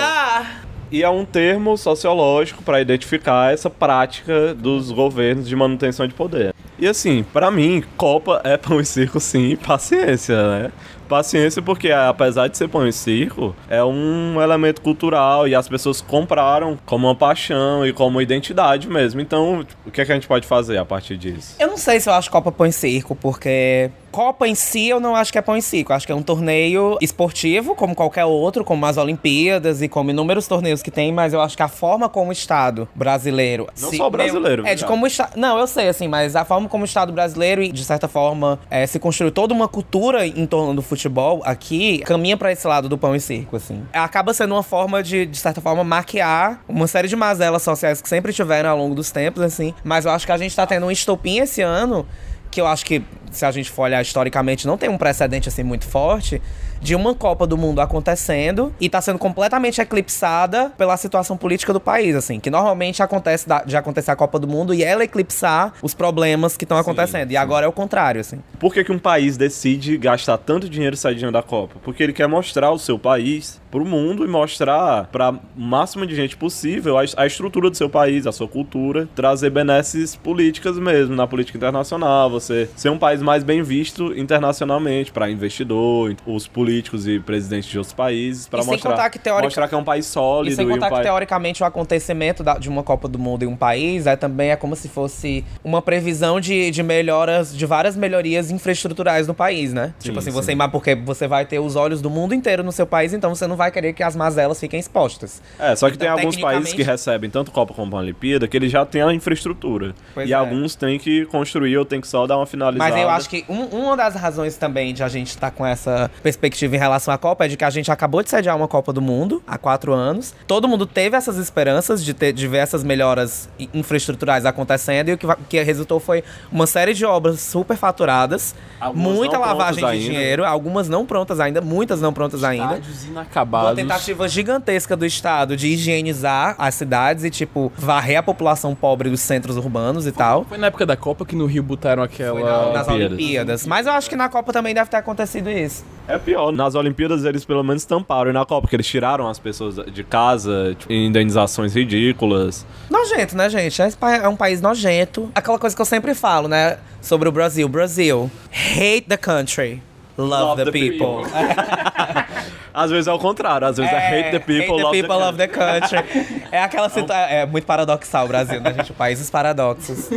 E 0.92 1.04
é 1.04 1.10
um 1.10 1.26
termo 1.26 1.78
sociológico 1.78 2.64
para 2.64 2.80
identificar 2.80 3.52
essa 3.52 3.70
prática 3.70 4.54
dos 4.54 4.92
governos 4.92 5.48
de 5.48 5.56
manutenção 5.56 6.08
de 6.08 6.14
poder. 6.14 6.54
E 6.78 6.88
assim, 6.88 7.24
para 7.34 7.50
mim, 7.50 7.84
Copa 7.98 8.42
é 8.44 8.56
pão 8.58 8.80
e 8.80 8.86
circo 8.86 9.20
sim, 9.20 9.56
paciência, 9.56 10.36
né? 10.36 10.72
Paciência 11.08 11.62
porque 11.62 11.92
apesar 11.92 12.48
de 12.48 12.58
ser 12.58 12.68
pão 12.68 12.88
e 12.88 12.92
circo, 12.92 13.56
é 13.70 13.84
um 13.84 14.42
elemento 14.42 14.82
cultural 14.82 15.48
e 15.48 15.54
as 15.54 15.68
pessoas 15.68 16.02
compraram 16.02 16.78
como 16.86 17.08
uma 17.08 17.16
paixão 17.16 17.86
e 17.86 17.94
como 17.94 18.22
identidade 18.22 18.88
mesmo. 18.88 19.22
Então, 19.22 19.66
o 19.86 19.92
que, 19.92 20.02
é 20.02 20.06
que 20.06 20.12
a 20.12 20.16
gente 20.16 20.28
pode 20.28 20.48
fazer 20.48 20.78
a 20.78 20.86
partir 20.86 21.16
disso? 21.18 21.56
Eu 21.60 21.68
não 21.68 21.78
sei 21.78 22.00
se 22.00 22.10
eu 22.10 22.14
acho 22.14 22.30
Copa 22.32 22.52
pão 22.52 22.66
e 22.66 22.72
circo, 22.72 23.16
porque 23.16 23.92
Copa 24.16 24.48
em 24.48 24.56
si 24.56 24.88
eu 24.88 24.98
não 24.98 25.14
acho 25.14 25.30
que 25.30 25.38
é 25.38 25.42
pão 25.42 25.58
e 25.58 25.62
circo. 25.62 25.92
Eu 25.92 25.98
acho 25.98 26.06
que 26.06 26.12
é 26.14 26.16
um 26.16 26.22
torneio 26.22 26.98
esportivo, 27.02 27.76
como 27.76 27.94
qualquer 27.94 28.24
outro, 28.24 28.64
como 28.64 28.86
as 28.86 28.96
Olimpíadas 28.96 29.82
e 29.82 29.90
como 29.90 30.10
inúmeros 30.10 30.48
torneios 30.48 30.82
que 30.82 30.90
tem, 30.90 31.12
mas 31.12 31.34
eu 31.34 31.42
acho 31.42 31.58
que 31.58 31.62
a 31.62 31.68
forma 31.68 32.08
como 32.08 32.30
o 32.30 32.32
Estado 32.32 32.88
brasileiro. 32.96 33.68
Não 33.78 33.92
só 33.92 34.08
o 34.08 34.10
brasileiro. 34.10 34.66
É, 34.66 34.74
de 34.74 34.86
como 34.86 35.04
o 35.04 35.08
Estado. 35.08 35.34
Não, 35.36 35.60
eu 35.60 35.68
sei, 35.68 35.90
assim, 35.90 36.08
mas 36.08 36.34
a 36.34 36.46
forma 36.46 36.70
como 36.70 36.84
o 36.84 36.86
Estado 36.86 37.12
brasileiro, 37.12 37.62
e 37.62 37.74
de 37.74 37.84
certa 37.84 38.08
forma, 38.08 38.58
é, 38.70 38.88
se 38.88 39.00
construiu 39.00 39.34
toda 39.34 39.54
uma 39.54 39.68
cultura 39.68 40.26
em 40.26 40.46
torno 40.46 40.74
do 40.74 40.82
futebol 40.82 41.42
aqui, 41.44 42.00
caminha 42.06 42.38
para 42.38 42.54
esse 42.54 42.66
lado 42.66 42.88
do 42.88 42.98
pão 42.98 43.14
e 43.18 43.20
circo, 43.20 43.58
assim. 43.58 43.84
Acaba 43.92 44.34
sendo 44.34 44.56
uma 44.56 44.64
forma 44.64 45.04
de, 45.04 45.26
de 45.26 45.38
certa 45.38 45.60
forma, 45.60 45.84
maquiar 45.84 46.64
uma 46.70 46.88
série 46.88 47.10
de 47.10 47.18
mazelas 47.18 47.64
sociais 47.64 48.02
que 48.02 48.08
sempre 48.08 48.32
tiveram 48.32 48.70
ao 48.70 48.78
longo 48.78 48.96
dos 48.96 49.12
tempos, 49.12 49.44
assim. 49.44 49.74
Mas 49.84 50.06
eu 50.06 50.12
acho 50.12 50.26
que 50.26 50.32
a 50.32 50.38
gente 50.38 50.56
tá 50.56 50.66
tendo 50.66 50.86
um 50.86 50.92
estopim 50.92 51.40
esse 51.40 51.62
ano 51.62 52.08
que 52.56 52.62
eu 52.62 52.68
acho 52.68 52.86
que, 52.86 53.04
se 53.32 53.46
a 53.46 53.52
gente 53.52 53.70
for 53.70 53.84
olhar 53.84 54.02
historicamente, 54.02 54.66
não 54.66 54.78
tem 54.78 54.88
um 54.88 54.98
precedente 54.98 55.50
assim 55.50 55.62
muito 55.62 55.86
forte, 55.86 56.42
de 56.86 56.94
uma 56.94 57.16
Copa 57.16 57.48
do 57.48 57.58
Mundo 57.58 57.82
acontecendo 57.82 58.72
e 58.80 58.88
tá 58.88 59.02
sendo 59.02 59.18
completamente 59.18 59.82
eclipsada 59.82 60.72
pela 60.78 60.96
situação 60.98 61.36
política 61.36 61.74
do 61.74 61.80
país, 61.80 62.16
assim, 62.16 62.40
que 62.40 62.52
normalmente 62.52 63.02
acontece 63.02 63.50
da, 63.50 63.64
de 63.64 63.76
acontecer 63.76 64.12
a 64.12 64.16
Copa 64.16 64.38
do 64.38 64.48
Mundo 64.48 64.72
e 64.72 64.84
ela 64.84 65.04
eclipsar 65.04 65.74
os 65.82 65.96
problemas 65.96 66.56
que 66.56 66.64
estão 66.64 66.78
acontecendo. 66.78 67.30
Sim. 67.30 67.34
E 67.34 67.38
agora 67.38 67.66
é 67.66 67.68
o 67.68 67.72
contrário, 67.72 68.22
assim. 68.22 68.38
Por 68.60 68.72
que, 68.72 68.84
que 68.84 68.92
um 68.92 69.00
país 69.00 69.36
decide 69.36 69.98
gastar 69.98 70.38
tanto 70.38 70.70
dinheiro 70.70 70.96
saindo 70.96 71.32
da 71.32 71.42
Copa? 71.42 71.78
Porque 71.84 72.04
ele 72.04 72.14
quer 72.14 72.28
mostrar 72.28 72.70
o 72.70 72.78
seu 72.78 73.00
país 73.00 73.60
pro 73.72 73.84
mundo 73.84 74.24
e 74.24 74.28
mostrar 74.28 75.06
para 75.12 75.32
o 75.32 75.40
máximo 75.58 76.06
de 76.06 76.16
gente 76.16 76.38
possível 76.38 77.00
a, 77.00 77.04
a, 77.18 77.26
estrutura 77.26 77.70
do 77.70 77.76
seu 77.76 77.90
país, 77.90 78.28
a 78.28 78.32
sua 78.32 78.48
cultura, 78.48 79.10
trazer 79.16 79.50
benesses 79.50 80.16
políticas 80.16 80.78
mesmo 80.78 81.16
na 81.16 81.26
política 81.26 81.58
internacional, 81.58 82.30
você 82.30 82.70
ser 82.76 82.90
um 82.90 82.98
país 82.98 83.24
mais 83.24 83.44
bem 83.44 83.64
visto 83.64 84.18
internacionalmente 84.18 85.12
para 85.12 85.30
investidor, 85.30 86.16
os 86.26 86.48
políticos 86.48 86.75
políticos 86.76 87.08
e 87.08 87.20
presidentes 87.20 87.70
de 87.70 87.78
outros 87.78 87.94
países 87.94 88.48
para 88.48 88.64
mostrar, 88.64 89.10
que 89.10 89.20
mostrar 89.42 89.68
que 89.68 89.76
é 89.76 89.78
um 89.78 89.84
país 89.84 90.06
sólido. 90.06 90.52
E 90.52 90.56
sem 90.56 90.68
contar 90.68 90.90
e 90.90 90.94
um 90.94 90.98
que, 90.98 91.04
teoricamente, 91.04 91.64
o 91.64 91.66
acontecimento 91.66 92.44
da, 92.44 92.56
de 92.56 92.68
uma 92.68 92.84
Copa 92.84 93.08
do 93.08 93.18
Mundo 93.18 93.44
em 93.44 93.48
um 93.48 93.56
país 93.56 94.06
é 94.08 94.16
também 94.16 94.52
é 94.52 94.56
como 94.56 94.76
se 94.76 94.90
fosse 94.90 95.46
uma 95.64 95.82
previsão 95.82 96.40
de, 96.40 96.72
de 96.72 96.84
melhoras, 96.84 97.56
de 97.56 97.66
várias 97.66 97.96
melhorias 97.96 98.52
infraestruturais 98.52 99.28
no 99.28 99.34
país, 99.34 99.74
né? 99.74 99.94
Sim, 100.00 100.10
tipo 100.10 100.20
assim, 100.20 100.32
sim. 100.32 100.36
você 100.36 100.56
porque 100.72 100.96
você 100.96 101.28
vai 101.28 101.46
ter 101.46 101.60
os 101.60 101.76
olhos 101.76 102.02
do 102.02 102.10
mundo 102.10 102.34
inteiro 102.34 102.64
no 102.64 102.72
seu 102.72 102.88
país, 102.88 103.14
então 103.14 103.34
você 103.34 103.46
não 103.46 103.56
vai 103.56 103.72
querer 103.72 103.94
que 103.94 104.02
as 104.02 104.16
mazelas 104.16 104.60
fiquem 104.60 104.80
expostas. 104.80 105.42
É, 105.60 105.76
só 105.76 105.90
que 105.90 105.96
então, 105.96 106.08
tem 106.08 106.10
alguns 106.10 106.38
países 106.38 106.74
que 106.74 106.82
recebem 106.82 107.30
tanto 107.30 107.52
Copa 107.52 107.74
como 107.74 107.96
a 107.96 108.00
Olimpíada 108.00 108.48
que 108.48 108.58
eles 108.58 108.72
já 108.72 108.86
têm 108.86 109.02
a 109.02 109.14
infraestrutura. 109.14 109.94
Pois 110.14 110.28
e 110.28 110.34
é. 110.34 110.36
alguns 110.36 110.76
têm 110.76 110.98
que 110.98 111.26
construir 111.26 111.78
ou 111.78 111.86
tem 111.86 112.02
que 112.02 112.08
só 112.08 112.26
dar 112.26 112.38
uma 112.38 112.46
finalizada. 112.46 112.90
Mas 112.90 113.02
eu 113.02 113.10
acho 113.10 113.30
que 113.30 113.46
um, 113.48 113.66
uma 113.66 113.96
das 113.96 114.16
razões 114.16 114.58
também 114.58 114.94
de 114.94 115.04
a 115.04 115.08
gente 115.08 115.30
estar 115.30 115.52
tá 115.52 115.56
com 115.56 115.66
essa 115.66 116.10
perspectiva 116.24 116.55
em 116.64 116.70
relação 116.78 117.14
à 117.14 117.18
Copa 117.18 117.46
é 117.46 117.48
de 117.48 117.58
que 117.58 117.64
a 117.64 117.70
gente 117.70 117.92
acabou 117.92 118.24
de 118.24 118.30
sediar 118.30 118.56
uma 118.56 118.68
Copa 118.68 118.94
do 118.94 119.02
Mundo 119.02 119.42
há 119.46 119.58
quatro 119.58 119.94
anos. 119.94 120.34
Todo 120.48 120.68
mundo 120.68 120.86
teve 120.86 121.18
essas 121.18 121.38
esperanças 121.38 122.04
de 122.04 122.14
ter 122.14 122.32
diversas 122.32 122.84
melhoras 122.84 123.50
infraestruturais 123.74 124.46
acontecendo 124.46 125.10
e 125.10 125.14
o 125.14 125.18
que, 125.18 125.28
que 125.50 125.62
resultou 125.64 126.00
foi 126.00 126.24
uma 126.52 126.68
série 126.68 126.94
de 126.94 127.06
obras 127.06 127.42
super 127.42 127.76
faturadas, 127.76 128.56
algumas 128.80 129.16
muita 129.18 129.38
lavagem 129.38 129.86
de 129.92 130.06
dinheiro, 130.06 130.46
algumas 130.46 130.88
não 130.88 131.06
prontas 131.06 131.40
ainda, 131.40 131.62
muitas 131.62 132.02
não 132.02 132.14
prontas 132.14 132.44
ainda. 132.44 132.80
inacabados. 133.08 133.70
Uma 133.72 133.76
tentativa 133.76 134.28
gigantesca 134.28 134.96
do 134.96 135.06
Estado 135.06 135.58
de 135.58 135.68
higienizar 135.68 136.56
as 136.58 136.76
cidades 136.76 137.24
e, 137.24 137.30
tipo, 137.30 137.72
varrer 137.76 138.20
a 138.20 138.24
população 138.24 138.76
pobre 138.76 139.10
dos 139.10 139.22
centros 139.22 139.58
urbanos 139.58 140.06
e 140.06 140.12
foi, 140.12 140.18
tal. 140.18 140.46
Foi 140.46 140.58
na 140.58 140.68
época 140.68 140.86
da 140.86 140.96
Copa 140.96 141.26
que 141.26 141.36
no 141.36 141.46
Rio 141.46 141.64
botaram 141.64 142.04
aquela. 142.04 142.40
Foi 142.40 142.50
na, 142.50 142.74
nas 142.74 142.88
Olimpíadas. 142.88 143.66
Mas 143.66 143.88
eu 143.88 143.94
acho 143.94 144.10
que 144.10 144.16
na 144.16 144.30
Copa 144.30 144.54
também 144.54 144.74
deve 144.74 144.90
ter 144.90 144.98
acontecido 144.98 145.50
isso. 145.50 145.84
É 146.08 146.18
pior. 146.20 146.45
Nas 146.52 146.76
Olimpíadas 146.76 147.26
eles 147.26 147.46
pelo 147.46 147.64
menos 147.64 147.86
tamparam. 147.86 148.30
E 148.30 148.34
na 148.34 148.46
Copa, 148.46 148.62
porque 148.62 148.76
eles 148.76 148.88
tiraram 148.88 149.28
as 149.28 149.40
pessoas 149.40 149.76
de 149.92 150.04
casa, 150.04 150.76
tipo, 150.78 150.92
indenizações 150.92 151.76
ridículas. 151.76 152.66
Nojento, 152.90 153.36
né, 153.36 153.50
gente? 153.50 153.82
É 153.82 154.28
um 154.28 154.36
país 154.36 154.62
nojento. 154.62 155.30
Aquela 155.36 155.60
coisa 155.60 155.76
que 155.76 155.82
eu 155.82 155.86
sempre 155.86 156.14
falo, 156.14 156.48
né? 156.48 156.78
Sobre 157.02 157.30
o 157.30 157.32
Brasil. 157.32 157.68
Brasil, 157.68 158.30
hate 158.52 159.08
the 159.08 159.18
country. 159.18 159.82
Love, 160.18 160.30
love 160.30 160.58
the, 160.58 160.66
the, 160.66 160.72
people. 160.72 161.24
people. 161.24 161.32
às 162.74 162.90
vezes 162.90 163.08
é 163.08 163.14
o 163.14 163.20
contrário, 163.20 163.68
às 163.68 163.78
vezes 163.78 163.92
é, 163.92 163.96
é 163.96 164.20
hate 164.20 164.32
the 164.32 164.40
people, 164.40 164.64
hate 164.64 164.72
love, 164.72 164.84
the 164.84 165.02
people 165.02 165.18
the 165.18 165.26
love 165.26 165.38
the 165.38 165.48
country. 165.48 166.46
É 166.52 166.62
aquela 166.62 166.90
situação. 166.90 167.26
É 167.28 167.46
muito 167.46 167.66
paradoxal 167.66 168.26
o 168.26 168.28
Brasil, 168.28 168.62
né, 168.62 168.74
gente? 168.74 168.92
O 168.92 168.96
país 168.96 169.20
dos 169.20 169.30
paradoxos. 169.30 170.10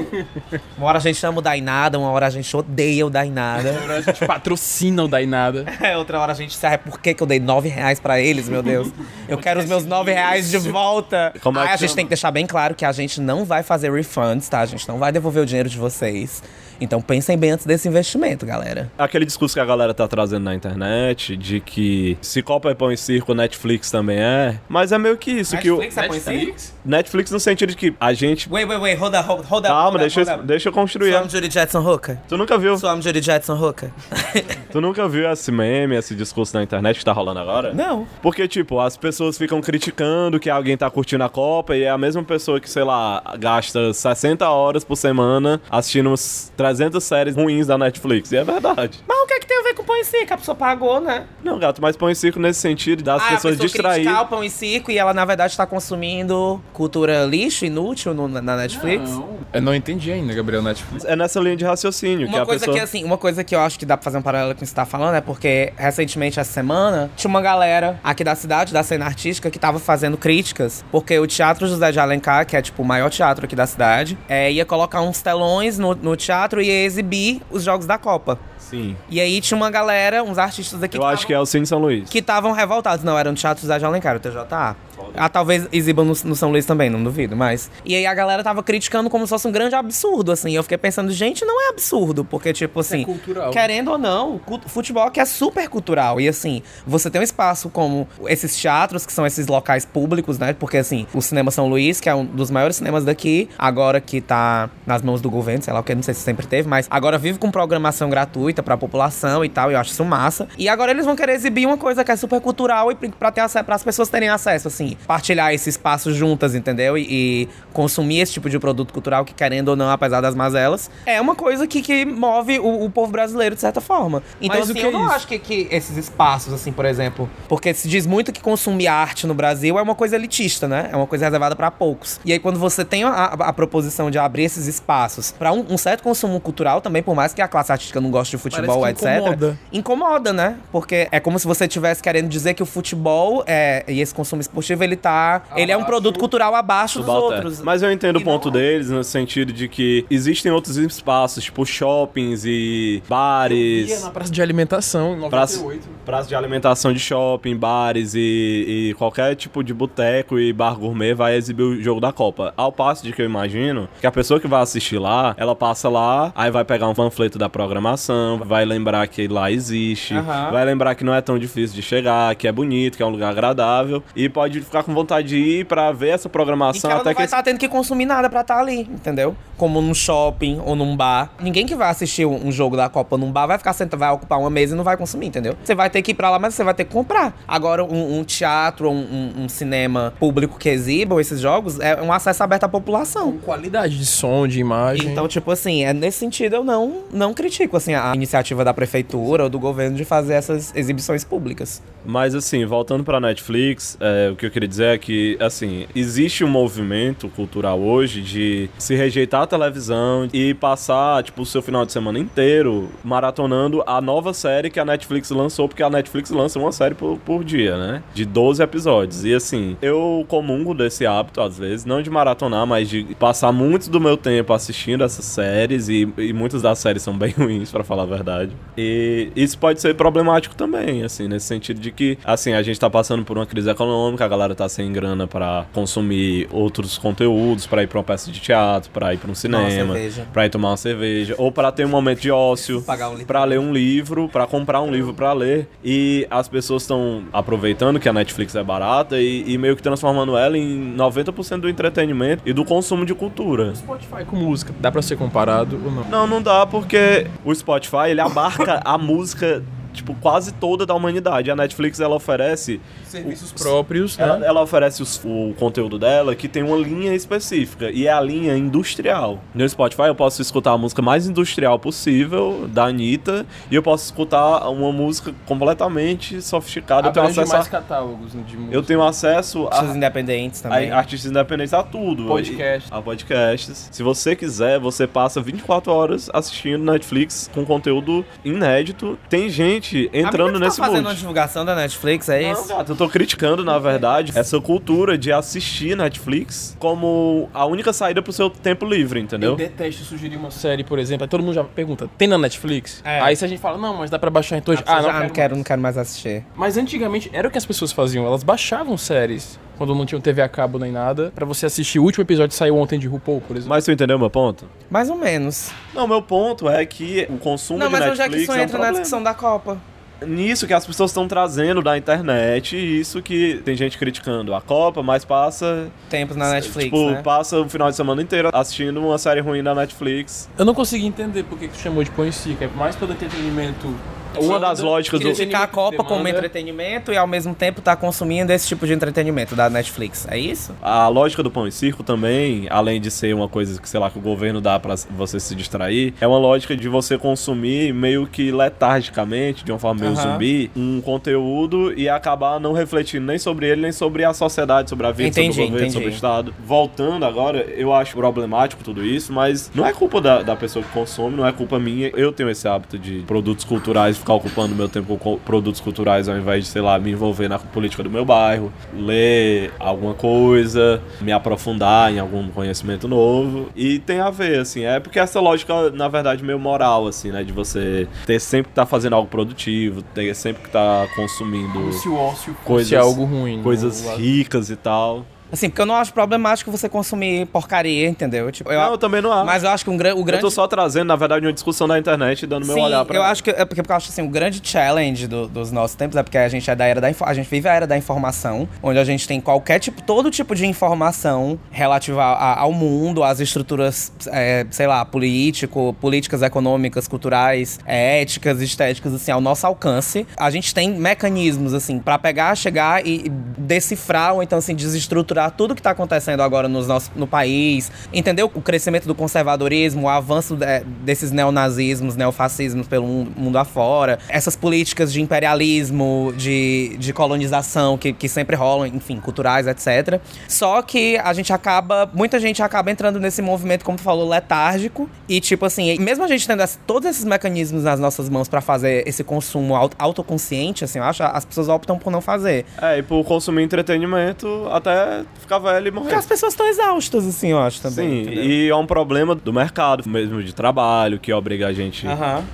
Uma 0.76 0.86
hora 0.86 0.98
a 0.98 1.00
gente 1.00 1.24
ama 1.26 1.38
o 1.38 1.42
Dainada, 1.42 1.98
uma 1.98 2.10
hora 2.10 2.26
a 2.26 2.30
gente 2.30 2.56
odeia 2.56 3.06
o 3.06 3.10
Dainada. 3.10 3.72
Uma 3.72 3.82
hora 3.82 3.96
a 3.96 4.00
gente 4.00 4.24
patrocina 4.24 5.04
o 5.04 5.08
Dainada. 5.08 5.64
É, 5.80 5.96
outra 5.96 6.20
hora 6.20 6.32
a 6.32 6.34
gente 6.34 6.56
sabe 6.56 6.78
por 6.78 7.00
que, 7.00 7.14
que 7.14 7.22
eu 7.22 7.26
dei 7.26 7.40
nove 7.40 7.68
reais 7.68 7.98
pra 7.98 8.20
eles, 8.20 8.48
meu 8.48 8.62
Deus. 8.62 8.88
Eu 9.28 9.38
quero 9.38 9.60
os 9.60 9.66
meus 9.66 9.84
nove 9.84 10.12
reais 10.12 10.50
de 10.50 10.58
volta. 10.58 11.32
Como 11.42 11.58
é 11.58 11.62
Aí 11.62 11.68
a 11.70 11.76
gente 11.76 11.94
tem 11.94 12.04
que 12.04 12.10
deixar 12.10 12.30
bem 12.30 12.46
claro 12.46 12.74
que 12.74 12.84
a 12.84 12.92
gente 12.92 13.20
não 13.20 13.44
vai 13.44 13.62
fazer 13.62 13.92
refunds, 13.92 14.48
tá? 14.48 14.60
A 14.60 14.66
gente 14.66 14.88
não 14.88 14.98
vai 14.98 15.10
devolver 15.10 15.42
o 15.42 15.46
dinheiro 15.46 15.68
de 15.68 15.78
vocês. 15.78 16.42
Então 16.80 17.00
pensem 17.00 17.36
bem 17.36 17.52
antes 17.52 17.66
desse 17.66 17.88
investimento, 17.88 18.46
galera. 18.46 18.90
Aquele 18.96 19.24
discurso 19.24 19.54
que 19.54 19.60
a 19.60 19.64
galera 19.64 19.92
tá 19.92 20.06
trazendo 20.06 20.44
na 20.44 20.54
internet 20.54 21.36
de 21.36 21.60
que 21.60 22.16
se 22.20 22.42
Copa 22.42 22.70
é 22.70 22.74
pão 22.74 22.92
e 22.92 22.96
circo, 22.96 23.34
Netflix 23.34 23.90
também 23.90 24.18
é. 24.18 24.60
Mas 24.68 24.92
é 24.92 24.98
meio 24.98 25.16
que 25.16 25.30
isso. 25.30 25.54
Netflix 25.54 25.94
que 25.94 26.00
o... 26.00 26.02
é 26.02 26.06
pão 26.06 26.16
e 26.16 26.20
circo? 26.20 26.56
Netflix 26.84 27.30
no 27.30 27.40
sentido 27.40 27.70
de 27.70 27.76
que 27.76 27.94
a 28.00 28.12
gente. 28.12 28.48
Wait, 28.50 28.68
wait, 28.68 28.80
wait, 28.80 28.98
hold 28.98 29.14
up, 29.14 29.28
hold, 29.28 29.44
hold 29.44 29.64
Calma, 29.64 29.90
hold 29.90 30.00
deixa, 30.00 30.22
up, 30.22 30.30
hold 30.30 30.46
deixa 30.46 30.68
eu 30.68 30.72
construir. 30.72 31.12
Sou 31.12 31.28
Judy 31.28 31.50
Jetson 31.50 31.80
Hooker. 31.80 32.18
Tu 32.28 32.36
nunca 32.36 32.56
viu? 32.56 32.78
Sou 32.78 33.02
Judy 33.02 33.20
Jetson 33.20 33.54
Hooker. 33.54 33.90
tu 34.70 34.80
nunca 34.80 35.08
viu 35.08 35.30
esse 35.30 35.50
meme, 35.50 35.96
esse 35.96 36.14
discurso 36.14 36.56
na 36.56 36.62
internet 36.62 36.98
que 36.98 37.04
tá 37.04 37.12
rolando 37.12 37.40
agora? 37.40 37.74
Não. 37.74 38.06
Porque, 38.22 38.46
tipo, 38.46 38.80
as 38.80 38.96
pessoas 38.96 39.36
ficam 39.36 39.60
criticando 39.60 40.38
que 40.38 40.48
alguém 40.48 40.76
tá 40.76 40.90
curtindo 40.90 41.24
a 41.24 41.28
Copa 41.28 41.76
e 41.76 41.82
é 41.82 41.90
a 41.90 41.98
mesma 41.98 42.22
pessoa 42.22 42.60
que, 42.60 42.70
sei 42.70 42.84
lá, 42.84 43.22
gasta 43.38 43.92
60 43.92 44.48
horas 44.48 44.84
por 44.84 44.96
semana 44.96 45.60
assistindo 45.70 46.10
uns 46.10 46.52
300 46.56 46.67
séries 47.00 47.34
ruins 47.34 47.66
da 47.66 47.78
Netflix. 47.78 48.32
E 48.32 48.36
é 48.36 48.44
verdade. 48.44 49.00
Mas 49.06 49.18
o 49.18 49.26
que 49.26 49.34
é 49.34 49.40
que 49.40 49.46
tem 49.46 49.58
a 49.58 49.62
ver 49.62 49.74
com 49.74 49.84
pão 49.84 49.96
e 49.96 50.04
circo? 50.04 50.34
A 50.34 50.36
pessoa 50.36 50.54
pagou, 50.54 51.00
né? 51.00 51.24
Não, 51.42 51.58
gato, 51.58 51.80
mas 51.80 51.96
pão 51.96 52.10
e 52.10 52.14
circo 52.14 52.38
nesse 52.38 52.60
sentido 52.60 53.02
das 53.02 53.22
ah, 53.22 53.28
pessoas 53.30 53.58
distrair. 53.58 54.08
o 54.08 54.26
pão 54.26 54.44
e 54.44 54.50
circo 54.50 54.90
e 54.90 54.98
ela, 54.98 55.14
na 55.14 55.24
verdade, 55.24 55.52
está 55.52 55.66
consumindo 55.66 56.60
cultura 56.72 57.24
lixo, 57.24 57.64
inútil 57.64 58.14
no, 58.14 58.28
na 58.28 58.56
Netflix? 58.56 59.10
Não. 59.10 59.38
Eu 59.52 59.62
não 59.62 59.74
entendi 59.74 60.12
ainda, 60.12 60.34
Gabriel, 60.34 60.62
Netflix. 60.62 61.04
É 61.04 61.16
nessa 61.16 61.40
linha 61.40 61.56
de 61.56 61.64
raciocínio. 61.64 62.28
Uma 62.28 62.40
que 62.40 62.46
coisa 62.46 62.60
pessoa... 62.60 62.76
que, 62.76 62.82
assim, 62.82 63.04
uma 63.04 63.18
coisa 63.18 63.42
que 63.42 63.54
eu 63.54 63.60
acho 63.60 63.78
que 63.78 63.86
dá 63.86 63.96
pra 63.96 64.04
fazer 64.04 64.18
um 64.18 64.22
paralelo 64.22 64.54
com 64.54 64.58
o 64.58 64.60
que 64.60 64.66
você 64.66 64.74
tá 64.74 64.84
falando 64.84 65.14
é 65.14 65.20
porque, 65.20 65.72
recentemente, 65.76 66.38
essa 66.38 66.52
semana, 66.52 67.10
tinha 67.16 67.28
uma 67.28 67.40
galera 67.40 67.98
aqui 68.04 68.22
da 68.22 68.34
cidade, 68.34 68.72
da 68.72 68.82
cena 68.82 69.06
artística, 69.06 69.50
que 69.50 69.58
tava 69.58 69.78
fazendo 69.78 70.16
críticas, 70.16 70.84
porque 70.90 71.18
o 71.18 71.26
Teatro 71.26 71.66
José 71.66 71.92
de 71.92 71.98
Alencar, 71.98 72.46
que 72.46 72.56
é, 72.56 72.62
tipo, 72.62 72.82
o 72.82 72.84
maior 72.84 73.10
teatro 73.10 73.44
aqui 73.44 73.56
da 73.56 73.66
cidade, 73.66 74.18
é, 74.28 74.50
ia 74.52 74.64
colocar 74.64 75.00
uns 75.00 75.22
telões 75.22 75.78
no, 75.78 75.94
no 75.94 76.16
teatro 76.16 76.57
e 76.60 76.66
ia 76.66 76.84
exibir 76.84 77.42
os 77.50 77.62
jogos 77.62 77.86
da 77.86 77.98
Copa. 77.98 78.38
Sim. 78.58 78.96
E 79.08 79.20
aí 79.20 79.40
tinha 79.40 79.56
uma 79.56 79.70
galera, 79.70 80.22
uns 80.22 80.38
artistas 80.38 80.82
aqui. 80.82 80.96
Eu 80.96 81.04
acho 81.04 81.22
tavam, 81.22 81.26
que 81.26 81.32
é 81.34 81.40
o 81.40 81.46
Cine 81.46 81.66
São 81.66 81.78
Luís. 81.78 82.08
Que 82.08 82.18
estavam 82.18 82.52
revoltados. 82.52 83.04
Não, 83.04 83.18
era 83.18 83.30
no 83.30 83.36
Teatro 83.36 83.62
José 83.62 83.78
de 83.78 83.84
Alencar, 83.84 84.16
o 84.16 84.20
TJA. 84.20 84.76
Ah, 85.14 85.28
talvez 85.28 85.66
exibam 85.72 86.04
no, 86.04 86.14
no, 86.24 86.36
São 86.36 86.50
Luís 86.50 86.66
também, 86.66 86.90
não 86.90 87.02
duvido, 87.02 87.36
mas. 87.36 87.70
E 87.84 87.94
aí 87.94 88.06
a 88.06 88.14
galera 88.14 88.42
tava 88.42 88.62
criticando 88.62 89.10
como 89.10 89.26
se 89.26 89.30
fosse 89.30 89.46
um 89.48 89.52
grande 89.52 89.74
absurdo, 89.74 90.32
assim. 90.32 90.52
Eu 90.52 90.62
fiquei 90.62 90.78
pensando, 90.78 91.10
gente, 91.10 91.44
não 91.44 91.66
é 91.66 91.70
absurdo, 91.70 92.24
porque, 92.24 92.52
tipo 92.52 92.80
assim. 92.80 93.02
É 93.02 93.04
cultural. 93.04 93.50
Querendo 93.50 93.92
ou 93.92 93.98
não, 93.98 94.40
futebol 94.66 95.04
aqui 95.04 95.20
é 95.20 95.24
super 95.24 95.68
cultural. 95.68 96.20
E 96.20 96.28
assim, 96.28 96.62
você 96.86 97.10
tem 97.10 97.20
um 97.20 97.24
espaço 97.24 97.68
como 97.68 98.08
esses 98.26 98.56
teatros, 98.56 99.04
que 99.04 99.12
são 99.12 99.26
esses 99.26 99.46
locais 99.46 99.84
públicos, 99.84 100.38
né? 100.38 100.52
Porque, 100.52 100.76
assim, 100.76 101.06
o 101.12 101.20
Cinema 101.20 101.50
São 101.50 101.68
Luís, 101.68 102.00
que 102.00 102.08
é 102.08 102.14
um 102.14 102.24
dos 102.24 102.50
maiores 102.50 102.76
cinemas 102.76 103.04
daqui, 103.04 103.48
agora 103.58 104.00
que 104.00 104.20
tá 104.20 104.70
nas 104.86 105.02
mãos 105.02 105.20
do 105.20 105.30
governo, 105.30 105.62
sei 105.62 105.72
lá 105.72 105.80
o 105.80 105.82
que, 105.82 105.94
não 105.94 106.02
sei 106.02 106.14
se 106.14 106.20
sempre 106.20 106.46
teve, 106.46 106.68
mas 106.68 106.86
agora 106.90 107.18
vive 107.18 107.38
com 107.38 107.50
programação 107.50 108.10
gratuita 108.10 108.62
pra 108.62 108.76
população 108.76 109.44
e 109.44 109.48
tal, 109.48 109.70
e 109.70 109.74
eu 109.74 109.80
acho 109.80 109.92
isso 109.92 110.04
massa. 110.04 110.48
E 110.56 110.68
agora 110.68 110.90
eles 110.90 111.04
vão 111.04 111.16
querer 111.16 111.32
exibir 111.32 111.66
uma 111.66 111.76
coisa 111.76 112.04
que 112.04 112.10
é 112.10 112.16
super 112.16 112.40
cultural 112.40 112.90
e 112.90 112.94
pra, 112.94 113.30
ter 113.30 113.40
acesso, 113.40 113.64
as 113.68 113.84
pessoas 113.84 114.08
terem 114.08 114.28
acesso, 114.28 114.68
assim, 114.68 114.87
partilhar 115.06 115.52
esse 115.52 115.68
espaço 115.68 116.12
juntas, 116.12 116.54
entendeu? 116.54 116.96
E, 116.96 117.06
e, 117.08 117.48
consumir 117.72 118.20
esse 118.20 118.32
tipo 118.32 118.50
de 118.50 118.58
produto 118.58 118.92
cultural 118.92 119.24
que, 119.24 119.32
querendo 119.32 119.68
ou 119.68 119.76
não, 119.76 119.90
apesar 119.90 120.20
das 120.20 120.34
mazelas, 120.34 120.90
é 121.06 121.20
uma 121.20 121.34
coisa 121.34 121.66
que, 121.66 121.80
que 121.80 122.04
move 122.04 122.58
o, 122.58 122.84
o 122.84 122.90
povo 122.90 123.12
brasileiro 123.12 123.54
de 123.54 123.60
certa 123.60 123.80
forma. 123.80 124.22
Então, 124.40 124.58
Mas 124.58 124.68
o 124.68 124.72
assim, 124.72 124.80
que 124.80 124.86
eu 124.86 124.90
é 124.90 124.92
não 124.92 125.04
isso? 125.06 125.14
acho 125.14 125.26
que, 125.28 125.38
que 125.38 125.68
esses 125.70 125.96
espaços, 125.96 126.52
assim, 126.52 126.72
por 126.72 126.84
exemplo, 126.84 127.28
porque 127.48 127.72
se 127.72 127.88
diz 127.88 128.06
muito 128.06 128.32
que 128.32 128.40
consumir 128.40 128.88
arte 128.88 129.26
no 129.26 129.34
Brasil 129.34 129.78
é 129.78 129.82
uma 129.82 129.94
coisa 129.94 130.16
elitista, 130.16 130.66
né? 130.66 130.88
É 130.92 130.96
uma 130.96 131.06
coisa 131.06 131.24
reservada 131.24 131.54
pra 131.54 131.70
poucos. 131.70 132.20
E 132.24 132.32
aí, 132.32 132.38
quando 132.38 132.58
você 132.58 132.84
tem 132.84 133.04
a, 133.04 133.24
a- 133.24 133.52
proposição 133.52 134.10
de 134.10 134.18
abrir 134.18 134.44
esses 134.44 134.66
espaços 134.66 135.32
pra 135.32 135.52
um, 135.52 135.64
um 135.70 135.78
certo 135.78 136.02
consumo 136.02 136.38
cultural 136.40 136.80
também, 136.80 137.02
por 137.02 137.14
mais 137.14 137.32
que 137.34 137.42
a 137.42 137.48
classe 137.48 137.72
artística 137.72 138.00
não 138.00 138.10
goste 138.10 138.36
de 138.36 138.42
futebol, 138.42 138.86
etc. 138.88 139.02
incomoda. 139.18 139.58
Incomoda, 139.72 140.32
né? 140.32 140.56
Porque 140.70 141.08
é 141.10 141.20
como 141.20 141.38
se 141.38 141.46
você 141.46 141.64
estivesse 141.66 142.02
querendo 142.02 142.28
dizer 142.28 142.54
que 142.54 142.62
o 142.62 142.66
futebol 142.66 143.42
é, 143.46 143.84
e 143.88 144.00
esse 144.00 144.14
consumo 144.14 144.40
esportivo, 144.40 144.77
ele 144.84 144.96
tá. 144.96 145.42
ele 145.56 145.72
é 145.72 145.76
um 145.76 145.84
produto 145.84 146.18
cultural 146.18 146.54
abaixo 146.54 147.00
dos 147.00 147.08
outros. 147.08 147.60
Mas 147.60 147.82
eu 147.82 147.90
entendo 147.92 148.18
E 148.18 148.22
o 148.22 148.24
ponto 148.24 148.46
não 148.46 148.52
deles 148.52 148.90
no 148.90 149.02
sentido 149.04 149.52
de 149.52 149.68
que 149.68 150.04
existem 150.10 150.50
outros 150.52 150.76
espaços, 150.76 151.44
tipo 151.44 151.64
shoppings 151.64 152.44
e 152.44 153.02
bares. 153.08 153.90
Ia 153.90 154.00
na 154.00 154.10
praça 154.10 154.32
de 154.32 154.42
alimentação, 154.42 155.16
em 155.16 155.28
Praça, 155.28 155.58
98. 155.58 155.88
praça 156.04 156.28
de 156.28 156.34
alimentação 156.34 156.92
de 156.92 156.98
shopping, 156.98 157.56
bares 157.56 158.14
e, 158.14 158.90
e 158.90 158.94
qualquer 158.94 159.34
tipo 159.34 159.62
de 159.62 159.72
boteco 159.74 160.38
e 160.38 160.52
bar 160.52 160.76
gourmet 160.76 161.14
vai 161.14 161.36
exibir 161.36 161.62
o 161.62 161.82
jogo 161.82 162.00
da 162.00 162.12
Copa. 162.12 162.52
Ao 162.56 162.72
passo 162.72 163.04
de 163.04 163.12
que 163.12 163.20
eu 163.22 163.26
imagino 163.26 163.88
que 164.00 164.06
a 164.06 164.12
pessoa 164.12 164.40
que 164.40 164.46
vai 164.46 164.62
assistir 164.62 164.98
lá, 164.98 165.34
ela 165.36 165.54
passa 165.54 165.88
lá, 165.88 166.32
aí 166.34 166.50
vai 166.50 166.64
pegar 166.64 166.88
um 166.88 166.94
panfleto 166.94 167.38
da 167.38 167.48
programação, 167.48 168.38
vai 168.38 168.64
lembrar 168.64 169.06
que 169.08 169.28
lá 169.28 169.50
existe, 169.50 170.14
Aham. 170.14 170.50
vai 170.50 170.64
lembrar 170.64 170.94
que 170.94 171.04
não 171.04 171.14
é 171.14 171.20
tão 171.20 171.38
difícil 171.38 171.74
de 171.74 171.82
chegar, 171.82 172.34
que 172.34 172.46
é 172.48 172.52
bonito, 172.52 172.96
que 172.96 173.02
é 173.02 173.06
um 173.06 173.10
lugar 173.10 173.30
agradável 173.30 174.02
e 174.14 174.28
pode 174.28 174.60
ficar 174.68 174.82
com 174.82 174.94
vontade 174.94 175.28
de 175.28 175.36
ir 175.36 175.64
pra 175.66 175.92
ver 175.92 176.08
essa 176.10 176.28
E 176.28 176.30
que 176.30 176.32
programação 176.32 176.90
ela 176.90 177.00
até 177.00 177.10
não 177.10 177.14
que 177.14 177.18
vai 177.18 177.24
esse 177.26 177.34
estar 177.34 177.42
tendo 177.42 177.58
que 177.58 177.68
consumir 177.68 178.06
nada 178.06 178.30
pra 178.30 178.40
estar 178.42 178.58
ali, 178.58 178.80
entendeu? 178.80 179.36
Como 179.56 179.80
num 179.82 179.92
shopping 179.94 180.60
ou 180.64 180.76
num 180.76 180.96
bar. 180.96 181.30
Ninguém 181.40 181.66
que 181.66 181.74
vai 181.74 181.90
assistir 181.90 182.24
um 182.26 182.38
um 182.48 182.52
jogo 182.52 182.76
da 182.76 182.88
Copa 182.88 183.18
num 183.18 183.32
bar 183.32 183.46
vai 183.46 183.58
ficar 183.58 183.72
sentado, 183.72 183.98
vai 183.98 184.10
ocupar 184.12 184.38
uma 184.38 184.48
mesa 184.48 184.74
e 184.74 184.76
não 184.76 184.84
vai 184.84 184.96
consumir, 184.96 185.26
entendeu? 185.26 185.56
Você 185.64 185.74
vai 185.74 185.90
ter 185.90 186.00
que 186.02 186.12
ir 186.12 186.14
pra 186.14 186.30
lá, 186.30 186.38
mas 186.38 186.54
você 186.54 186.62
vai 186.62 186.72
ter 186.72 186.84
que 186.84 186.92
comprar. 186.92 187.36
Agora, 187.48 187.84
um, 187.84 188.18
um 188.20 188.24
teatro 188.24 188.86
ou 188.88 188.94
um, 188.94 189.32
um- 189.38 189.42
um 189.44 189.48
cinema 189.48 190.14
público 190.20 190.56
que 190.58 190.68
exibam 190.68 191.18
esses 191.20 191.40
jogos 191.40 191.80
é 191.80 192.00
um 192.00 192.12
acesso 192.12 192.42
aberto 192.44 192.64
à 192.64 192.68
população. 192.68 193.32
Com 193.32 193.38
qualidade 193.38 193.98
de 193.98 194.06
som, 194.06 194.46
de 194.46 194.60
imagem. 194.60 195.10
Então, 195.10 195.26
tipo 195.26 195.50
assim, 195.50 195.84
é 195.84 195.92
nesse 195.92 196.18
sentido 196.18 196.56
eu 196.56 196.64
não, 196.64 197.02
não 197.12 197.34
critico 197.34 197.76
assim, 197.76 197.94
a 197.94 198.12
iniciativa 198.14 198.64
da 198.64 198.72
prefeitura 198.72 199.44
ou 199.44 199.50
do 199.50 199.58
governo 199.58 199.96
de 199.96 200.04
fazer 200.04 200.34
essas 200.34 200.72
exibições 200.76 201.24
públicas. 201.24 201.82
Mas 202.04 202.34
assim, 202.34 202.64
voltando 202.64 203.04
pra 203.04 203.20
Netflix, 203.20 203.96
é, 204.00 204.30
o 204.30 204.36
que 204.36 204.46
eu 204.46 204.50
queria 204.50 204.68
dizer 204.68 204.94
é 204.94 204.98
que, 204.98 205.36
assim, 205.40 205.86
existe 205.94 206.44
um 206.44 206.48
movimento 206.48 207.28
cultural 207.28 207.80
hoje 207.80 208.20
de 208.22 208.70
se 208.78 208.94
rejeitar 208.94 209.42
a 209.42 209.46
televisão 209.46 210.28
e 210.32 210.54
passar, 210.54 211.22
tipo, 211.22 211.42
o 211.42 211.46
seu 211.46 211.62
final 211.62 211.84
de 211.84 211.92
semana 211.92 212.18
inteiro 212.18 212.88
maratonando 213.04 213.82
a 213.86 214.00
nova 214.00 214.32
série 214.32 214.70
que 214.70 214.80
a 214.80 214.84
Netflix 214.84 215.30
lançou, 215.30 215.68
porque 215.68 215.82
a 215.82 215.90
Netflix 215.90 216.30
lança 216.30 216.58
uma 216.58 216.72
série 216.72 216.94
por, 216.94 217.18
por 217.18 217.44
dia, 217.44 217.76
né? 217.76 218.02
De 218.14 218.24
12 218.24 218.62
episódios. 218.62 219.24
E 219.24 219.34
assim, 219.34 219.76
eu 219.82 220.24
comungo 220.28 220.74
desse 220.74 221.06
hábito, 221.06 221.40
às 221.40 221.58
vezes, 221.58 221.84
não 221.84 222.02
de 222.02 222.10
maratonar, 222.10 222.66
mas 222.66 222.88
de 222.88 223.04
passar 223.18 223.52
muito 223.52 223.90
do 223.90 224.00
meu 224.00 224.16
tempo 224.16 224.52
assistindo 224.52 225.04
essas 225.04 225.24
séries, 225.24 225.88
e, 225.88 226.08
e 226.18 226.32
muitas 226.32 226.62
das 226.62 226.78
séries 226.78 227.02
são 227.02 227.16
bem 227.16 227.30
ruins, 227.36 227.70
pra 227.70 227.84
falar 227.84 228.04
a 228.04 228.06
verdade. 228.06 228.52
E 228.76 229.30
isso 229.36 229.58
pode 229.58 229.80
ser 229.80 229.94
problemático 229.94 230.54
também, 230.54 231.02
assim, 231.02 231.28
nesse 231.28 231.46
sentido 231.46 231.80
de 231.80 231.87
que, 231.90 232.18
assim, 232.24 232.52
a 232.52 232.62
gente 232.62 232.78
tá 232.78 232.88
passando 232.88 233.24
por 233.24 233.36
uma 233.36 233.46
crise 233.46 233.70
econômica, 233.70 234.24
a 234.24 234.28
galera 234.28 234.54
tá 234.54 234.68
sem 234.68 234.92
grana 234.92 235.26
pra 235.26 235.66
consumir 235.72 236.48
outros 236.52 236.98
conteúdos, 236.98 237.66
pra 237.66 237.82
ir 237.82 237.86
pra 237.86 237.98
uma 237.98 238.04
peça 238.04 238.30
de 238.30 238.40
teatro, 238.40 238.90
pra 238.90 239.14
ir 239.14 239.18
pra 239.18 239.30
um 239.30 239.34
cinema, 239.34 239.94
pra 240.32 240.46
ir 240.46 240.50
tomar 240.50 240.70
uma 240.70 240.76
cerveja, 240.76 241.34
ou 241.38 241.50
pra 241.52 241.70
ter 241.72 241.86
um 241.86 241.88
momento 241.88 242.20
de 242.20 242.30
ócio, 242.30 242.82
Pagar 242.82 243.10
um 243.10 243.18
pra 243.24 243.44
ler 243.44 243.58
um 243.58 243.72
livro, 243.72 244.28
pra 244.28 244.46
comprar 244.46 244.80
um 244.80 244.90
livro 244.90 245.12
pra 245.12 245.32
ler. 245.32 245.68
E 245.84 246.26
as 246.30 246.48
pessoas 246.48 246.82
estão 246.82 247.24
aproveitando 247.32 247.98
que 248.00 248.08
a 248.08 248.12
Netflix 248.12 248.54
é 248.54 248.62
barata 248.62 249.20
e, 249.20 249.44
e 249.46 249.58
meio 249.58 249.76
que 249.76 249.82
transformando 249.82 250.36
ela 250.36 250.56
em 250.56 250.94
90% 250.96 251.60
do 251.60 251.68
entretenimento 251.68 252.42
e 252.46 252.52
do 252.52 252.64
consumo 252.64 253.04
de 253.04 253.14
cultura. 253.14 253.74
Spotify 253.74 254.24
com 254.24 254.36
música, 254.36 254.74
dá 254.80 254.90
pra 254.90 255.02
ser 255.02 255.16
comparado 255.16 255.80
ou 255.84 255.90
não? 255.90 256.04
Não, 256.04 256.26
não 256.26 256.42
dá 256.42 256.66
porque 256.66 257.26
o 257.44 257.54
Spotify 257.54 258.08
ele 258.10 258.20
abarca 258.20 258.80
a 258.84 258.96
música 258.98 259.62
tipo 259.98 260.14
quase 260.14 260.52
toda 260.52 260.84
da 260.86 260.94
humanidade. 260.94 261.50
A 261.50 261.56
Netflix 261.56 262.00
ela 262.00 262.16
oferece 262.16 262.80
Serviços 263.04 263.52
próprios, 263.52 264.16
né? 264.16 264.24
ela, 264.24 264.46
ela 264.46 264.62
oferece 264.62 265.02
os- 265.02 265.20
o 265.24 265.54
conteúdo 265.58 265.98
dela 265.98 266.34
que 266.34 266.48
tem 266.48 266.62
uma 266.62 266.76
linha 266.76 267.14
específica 267.14 267.90
e 267.90 268.06
é 268.06 268.12
a 268.12 268.20
linha 268.20 268.56
industrial. 268.56 269.40
No 269.54 269.68
Spotify 269.68 270.02
eu 270.04 270.14
posso 270.14 270.40
escutar 270.42 270.72
a 270.72 270.78
música 270.78 271.02
mais 271.02 271.26
industrial 271.26 271.78
possível 271.78 272.66
da 272.72 272.84
Anitta 272.86 273.44
e 273.70 273.74
eu 273.74 273.82
posso 273.82 274.04
escutar 274.04 274.68
uma 274.68 274.92
música 274.92 275.34
completamente 275.46 276.40
sofisticada. 276.40 277.08
Eu 277.08 277.12
tenho 277.12 277.26
acesso 277.26 277.52
mais 277.52 277.66
a, 277.66 277.70
catálogos 277.70 278.34
né, 278.34 278.42
de 278.46 278.56
música. 278.56 278.74
eu 278.74 278.82
tenho 278.82 279.02
acesso 279.02 279.64
Artistas 279.66 279.90
a 279.90 279.96
independentes 279.96 280.60
também. 280.60 280.90
a 280.90 280.98
artistas 280.98 281.30
independentes 281.30 281.74
a 281.74 281.82
tudo. 281.82 282.26
Podcast. 282.26 282.88
A 282.92 283.00
podcasts. 283.02 283.88
Se 283.90 284.02
você 284.02 284.34
quiser, 284.36 284.78
você 284.78 285.06
passa 285.06 285.40
24 285.40 285.92
horas 285.92 286.30
assistindo 286.32 286.82
Netflix 286.84 287.50
com 287.54 287.64
conteúdo 287.64 288.24
inédito. 288.44 289.18
Tem 289.28 289.48
gente 289.48 289.87
entrando 290.12 290.48
Amiga, 290.50 290.52
tu 290.52 290.60
nesse 290.60 290.76
tá 290.78 290.84
fazendo 290.84 291.00
uma 291.00 291.08
mood. 291.10 291.18
divulgação 291.20 291.64
da 291.64 291.74
Netflix, 291.74 292.28
é 292.28 292.42
Não, 292.42 292.52
isso? 292.52 292.68
gato, 292.68 292.92
eu 292.92 292.96
tô 292.96 293.08
criticando, 293.08 293.64
na 293.64 293.78
verdade, 293.78 294.32
essa 294.34 294.60
cultura 294.60 295.16
de 295.18 295.32
assistir 295.32 295.96
Netflix 295.96 296.76
como 296.78 297.48
a 297.54 297.64
única 297.66 297.92
saída 297.92 298.20
pro 298.22 298.32
seu 298.32 298.50
tempo 298.50 298.84
livre, 298.86 299.18
Eu 299.20 299.24
entendeu? 299.24 299.56
detesto 299.56 300.04
sugerir 300.04 300.36
uma 300.36 300.50
série, 300.50 300.84
por 300.84 300.98
exemplo. 300.98 301.24
Aí 301.24 301.28
todo 301.28 301.42
mundo 301.42 301.54
já 301.54 301.64
pergunta, 301.64 302.08
tem 302.18 302.28
na 302.28 302.38
Netflix? 302.38 303.00
É. 303.04 303.20
Aí 303.20 303.34
se 303.36 303.44
a 303.44 303.48
gente 303.48 303.60
fala, 303.60 303.78
não, 303.78 303.94
mas 303.98 304.10
dá 304.10 304.18
pra 304.18 304.30
baixar 304.30 304.56
em 304.58 304.60
torrent. 304.60 304.82
Ah, 304.86 304.98
Ah, 304.98 305.02
não, 305.02 305.20
não, 305.20 305.28
quero, 305.30 305.56
não 305.56 305.62
quero 305.64 305.80
mais 305.80 305.96
assistir. 305.96 306.44
Mas 306.56 306.76
antigamente 306.76 307.30
era 307.32 307.46
o 307.46 307.50
que 307.50 307.58
as 307.58 307.64
pessoas 307.66 307.92
faziam. 307.92 308.26
Elas 308.26 308.42
baixavam 308.42 308.96
séries 308.96 309.58
quando 309.78 309.94
não 309.94 310.04
tinham 310.04 310.20
TV 310.20 310.42
a 310.42 310.48
cabo 310.48 310.78
nem 310.78 310.92
nada 310.92 311.32
pra 311.34 311.46
você 311.46 311.64
assistir. 311.64 311.98
O 312.00 312.02
último 312.02 312.22
episódio 312.22 312.54
saiu 312.54 312.76
ontem 312.76 312.98
de 312.98 313.06
RuPaul, 313.06 313.40
por 313.40 313.56
exemplo. 313.56 313.70
Mas 313.70 313.84
tu 313.84 313.92
entendeu 313.92 314.18
meu 314.18 314.28
ponto? 314.28 314.66
Mais 314.90 315.08
ou 315.08 315.16
menos. 315.16 315.70
Não, 315.94 316.06
meu 316.06 316.20
ponto 316.20 316.68
é 316.68 316.84
que 316.84 317.26
o 317.30 317.38
consumo 317.38 317.78
Não, 317.78 317.86
de 317.86 317.92
mas 317.92 318.02
onde 318.02 318.20
é 318.20 318.24
Netflix 318.24 318.36
que 318.36 318.42
isso 318.42 318.52
é 318.52 318.60
um 318.60 318.64
entra 318.64 318.78
na 318.78 318.90
discussão 318.90 319.22
da 319.22 319.32
Copa? 319.32 319.78
Nisso 320.26 320.66
que 320.66 320.74
as 320.74 320.84
pessoas 320.84 321.10
estão 321.12 321.28
trazendo 321.28 321.80
da 321.80 321.96
internet, 321.96 322.76
e 322.76 322.98
isso 322.98 323.22
que 323.22 323.62
tem 323.64 323.76
gente 323.76 323.96
criticando 323.96 324.52
a 324.52 324.60
Copa, 324.60 325.00
mas 325.00 325.24
passa 325.24 325.86
Tempos 326.10 326.36
na 326.36 326.50
Netflix, 326.50 326.86
tipo, 326.86 327.10
né? 327.10 327.22
passa 327.22 327.60
o 327.60 327.68
final 327.68 327.88
de 327.88 327.94
semana 327.94 328.20
inteiro 328.20 328.50
assistindo 328.52 329.00
uma 329.00 329.16
série 329.16 329.40
ruim 329.40 329.62
da 329.62 329.76
Netflix. 329.76 330.48
Eu 330.58 330.64
não 330.64 330.74
consegui 330.74 331.06
entender 331.06 331.44
por 331.44 331.56
que 331.56 331.68
que 331.68 331.74
tu 331.74 331.80
chamou 331.80 332.02
de 332.02 332.10
põe 332.10 332.32
si, 332.32 332.56
que 332.58 332.64
é 332.64 332.68
mais 332.68 332.96
pelo 332.96 333.12
entretenimento. 333.12 333.94
Uma 334.38 334.58
das 334.60 334.80
lógicas 334.80 335.20
do. 335.20 335.26
Criticar 335.32 335.62
a 335.62 335.66
Copa 335.66 335.90
Demanda. 335.98 336.08
como 336.14 336.28
entretenimento 336.28 337.12
e 337.12 337.16
ao 337.16 337.26
mesmo 337.26 337.54
tempo 337.54 337.80
tá 337.80 337.94
consumindo 337.96 338.52
esse 338.52 338.66
tipo 338.68 338.86
de 338.86 338.92
entretenimento 338.92 339.54
da 339.54 339.68
Netflix. 339.70 340.26
É 340.30 340.38
isso? 340.38 340.74
A 340.82 341.08
lógica 341.08 341.42
do 341.42 341.50
pão 341.50 341.66
e 341.66 341.72
circo 341.72 342.02
também, 342.02 342.66
além 342.70 343.00
de 343.00 343.10
ser 343.10 343.34
uma 343.34 343.48
coisa 343.48 343.80
que, 343.80 343.88
sei 343.88 343.98
lá, 344.00 344.10
que 344.10 344.18
o 344.18 344.22
governo 344.22 344.60
dá 344.60 344.78
pra 344.78 344.94
você 345.10 345.38
se 345.40 345.54
distrair, 345.54 346.14
é 346.20 346.26
uma 346.26 346.38
lógica 346.38 346.76
de 346.76 346.88
você 346.88 347.16
consumir 347.18 347.92
meio 347.92 348.26
que 348.26 348.50
letargicamente, 348.52 349.64
de 349.64 349.72
uma 349.72 349.78
forma 349.78 350.00
meio 350.00 350.12
Aham. 350.12 350.32
zumbi, 350.32 350.70
um 350.76 351.00
conteúdo 351.00 351.92
e 351.98 352.08
acabar 352.08 352.58
não 352.60 352.72
refletindo 352.72 353.26
nem 353.26 353.38
sobre 353.38 353.68
ele, 353.68 353.82
nem 353.82 353.92
sobre 353.92 354.24
a 354.24 354.32
sociedade, 354.32 354.88
sobre 354.90 355.06
a 355.06 355.12
vida, 355.12 355.28
Entendi, 355.28 355.48
sobre 355.54 355.62
o 355.62 355.66
governo, 355.66 355.78
entendi. 355.86 355.92
sobre 355.92 356.08
o 356.08 356.12
Estado. 356.14 356.54
Voltando 356.64 357.24
agora, 357.24 357.58
eu 357.76 357.92
acho 357.94 358.14
problemático 358.16 358.82
tudo 358.82 359.04
isso, 359.04 359.32
mas 359.32 359.70
não 359.74 359.86
é 359.86 359.92
culpa 359.92 360.20
da, 360.20 360.42
da 360.42 360.56
pessoa 360.56 360.84
que 360.84 360.90
consome, 360.92 361.36
não 361.36 361.46
é 361.46 361.52
culpa 361.52 361.78
minha. 361.78 362.10
Eu 362.14 362.32
tenho 362.32 362.50
esse 362.50 362.66
hábito 362.66 362.98
de 362.98 363.20
produtos 363.26 363.64
culturais, 363.64 364.17
ficar 364.18 364.34
ocupando 364.34 364.74
meu 364.74 364.88
tempo 364.88 365.06
com 365.16 365.18
co- 365.18 365.38
produtos 365.38 365.80
culturais 365.80 366.28
ao 366.28 366.36
invés 366.36 366.64
de, 366.64 366.70
sei 366.70 366.82
lá, 366.82 366.98
me 366.98 367.10
envolver 367.12 367.48
na 367.48 367.58
política 367.58 368.02
do 368.02 368.10
meu 368.10 368.24
bairro, 368.24 368.72
ler 368.92 369.72
alguma 369.78 370.14
coisa, 370.14 371.02
me 371.20 371.32
aprofundar 371.32 372.12
em 372.12 372.18
algum 372.18 372.48
conhecimento 372.48 373.08
novo. 373.08 373.70
E 373.74 373.98
tem 374.00 374.20
a 374.20 374.30
ver, 374.30 374.60
assim, 374.60 374.84
é 374.84 375.00
porque 375.00 375.18
essa 375.18 375.40
lógica, 375.40 375.90
na 375.90 376.08
verdade, 376.08 376.44
meio 376.44 376.58
moral, 376.58 377.06
assim, 377.06 377.30
né? 377.30 377.42
De 377.42 377.52
você 377.52 378.06
ter 378.26 378.40
sempre 378.40 378.64
que 378.68 378.72
estar 378.72 378.86
fazendo 378.86 379.14
algo 379.14 379.28
produtivo, 379.28 380.02
ter 380.02 380.34
sempre 380.34 380.62
que 380.62 380.68
estar 380.68 381.06
consumindo 381.14 381.92
se 381.92 382.08
o 382.08 382.14
ócio 382.16 382.54
Coisas- 382.64 382.92
algo 382.98 383.24
ruim. 383.24 383.62
coisas 383.62 384.04
O- 384.04 384.16
ricas 384.16 384.70
e 384.70 384.76
tal. 384.76 385.24
Assim, 385.52 385.68
porque 385.68 385.80
eu 385.82 385.86
não 385.86 385.94
acho 385.94 386.12
problemático 386.12 386.70
você 386.70 386.88
consumir 386.88 387.46
porcaria, 387.46 388.08
entendeu? 388.08 388.50
Tipo, 388.52 388.70
eu, 388.72 388.78
Não, 388.80 388.90
eu 388.92 388.98
também 388.98 389.20
não 389.22 389.32
acho. 389.32 389.46
Mas 389.46 389.62
eu 389.64 389.70
acho 389.70 389.84
que 389.84 389.90
um, 389.90 389.96
gra- 389.96 390.14
o 390.14 390.18
Eu 390.18 390.24
grande... 390.24 390.42
tô 390.42 390.50
só 390.50 390.66
trazendo, 390.68 391.08
na 391.08 391.16
verdade, 391.16 391.46
uma 391.46 391.52
discussão 391.52 391.88
da 391.88 391.98
internet 391.98 392.46
dando 392.46 392.66
meu 392.66 392.74
Sim, 392.76 392.82
olhar 392.82 393.04
pra 393.04 393.16
eu 393.16 393.22
ela. 393.22 393.30
acho 393.30 393.42
que 393.42 393.50
é 393.50 393.64
porque, 393.64 393.82
porque 393.82 393.92
eu 393.92 393.96
acho 393.96 394.10
assim, 394.10 394.22
o 394.22 394.28
grande 394.28 394.60
challenge 394.62 395.26
do- 395.26 395.48
dos 395.48 395.70
nossos 395.72 395.96
tempos 395.96 396.16
é 396.16 396.22
porque 396.22 396.36
a 396.38 396.48
gente 396.48 396.70
é 396.70 396.74
da 396.76 396.84
era 396.84 397.00
da 397.00 397.08
a 397.20 397.34
gente 397.34 397.48
vive 397.48 397.68
a 397.68 397.74
era 397.74 397.86
da 397.86 397.96
informação, 397.96 398.68
onde 398.82 398.98
a 398.98 399.04
gente 399.04 399.26
tem 399.26 399.40
qualquer 399.40 399.78
tipo, 399.78 400.02
todo 400.02 400.30
tipo 400.30 400.54
de 400.54 400.66
informação 400.66 401.58
relativa 401.70 402.22
a- 402.22 402.58
ao 402.60 402.72
mundo, 402.72 403.22
às 403.24 403.40
estruturas, 403.40 404.12
é, 404.28 404.66
sei 404.70 404.86
lá, 404.86 405.04
político, 405.04 405.94
políticas 406.00 406.42
econômicas, 406.42 407.08
culturais, 407.08 407.78
é, 407.86 408.20
éticas, 408.22 408.60
estéticas, 408.60 409.14
assim, 409.14 409.30
ao 409.32 409.40
nosso 409.40 409.66
alcance. 409.66 410.26
A 410.36 410.50
gente 410.50 410.74
tem 410.74 410.90
mecanismos 410.98 411.72
assim 411.74 411.98
pra 411.98 412.18
pegar, 412.18 412.54
chegar 412.56 413.06
e 413.06 413.18
e 413.18 413.28
decifrar 413.30 414.34
ou 414.34 414.42
então 414.42 414.58
assim 414.58 414.74
desestruturar 414.74 415.37
tudo 415.50 415.74
que 415.74 415.82
tá 415.82 415.90
acontecendo 415.90 416.40
agora 416.42 416.68
nos 416.68 416.86
nossos, 416.88 417.10
no 417.14 417.26
país, 417.26 417.90
entendeu? 418.12 418.50
O 418.54 418.60
crescimento 418.60 419.06
do 419.06 419.14
conservadorismo, 419.14 420.02
o 420.06 420.08
avanço 420.08 420.56
de- 420.56 420.80
desses 421.04 421.30
neonazismos, 421.30 422.16
neofascismos 422.16 422.86
pelo 422.86 423.06
mundo, 423.06 423.32
mundo 423.36 423.58
afora, 423.58 424.18
essas 424.28 424.56
políticas 424.56 425.12
de 425.12 425.20
imperialismo, 425.22 426.32
de, 426.36 426.96
de 426.98 427.12
colonização 427.12 427.96
que, 427.98 428.12
que 428.12 428.28
sempre 428.28 428.56
rolam, 428.56 428.86
enfim, 428.86 429.20
culturais, 429.20 429.66
etc. 429.66 430.20
Só 430.48 430.80
que 430.82 431.16
a 431.18 431.32
gente 431.32 431.52
acaba, 431.52 432.10
muita 432.12 432.38
gente 432.40 432.62
acaba 432.62 432.90
entrando 432.90 433.20
nesse 433.20 433.42
movimento, 433.42 433.84
como 433.84 433.98
tu 433.98 434.02
falou, 434.04 434.28
letárgico 434.28 435.08
e 435.28 435.40
tipo 435.40 435.64
assim, 435.66 435.98
mesmo 435.98 436.24
a 436.24 436.28
gente 436.28 436.46
tendo 436.46 436.58
todos 436.86 437.08
esses 437.08 437.24
mecanismos 437.24 437.82
nas 437.84 438.00
nossas 438.00 438.28
mãos 438.28 438.48
pra 438.48 438.60
fazer 438.60 439.06
esse 439.06 439.22
consumo 439.22 439.74
auto- 439.76 439.96
autoconsciente, 439.98 440.84
assim, 440.84 440.98
eu 440.98 441.04
acho, 441.04 441.22
as 441.22 441.44
pessoas 441.44 441.68
optam 441.68 441.98
por 441.98 442.10
não 442.10 442.20
fazer. 442.20 442.64
É, 442.80 442.98
e 442.98 443.02
por 443.02 443.24
consumir 443.24 443.62
entretenimento 443.62 444.66
até 444.72 445.22
ficar 445.38 445.58
velho 445.58 445.88
e 445.88 445.90
morrer. 445.90 446.04
Porque 446.06 446.18
as 446.18 446.26
pessoas 446.26 446.52
estão 446.52 446.66
exaustas, 446.68 447.26
assim, 447.26 447.48
eu 447.48 447.58
acho 447.58 447.80
também. 447.80 448.08
Sim, 448.08 448.20
entendeu? 448.22 448.44
e 448.44 448.68
é 448.68 448.74
um 448.76 448.86
problema 448.86 449.34
do 449.34 449.52
mercado, 449.52 450.08
mesmo 450.08 450.42
de 450.42 450.54
trabalho, 450.54 451.18
que 451.18 451.32
obriga 451.32 451.68
a 451.68 451.72
gente. 451.72 452.06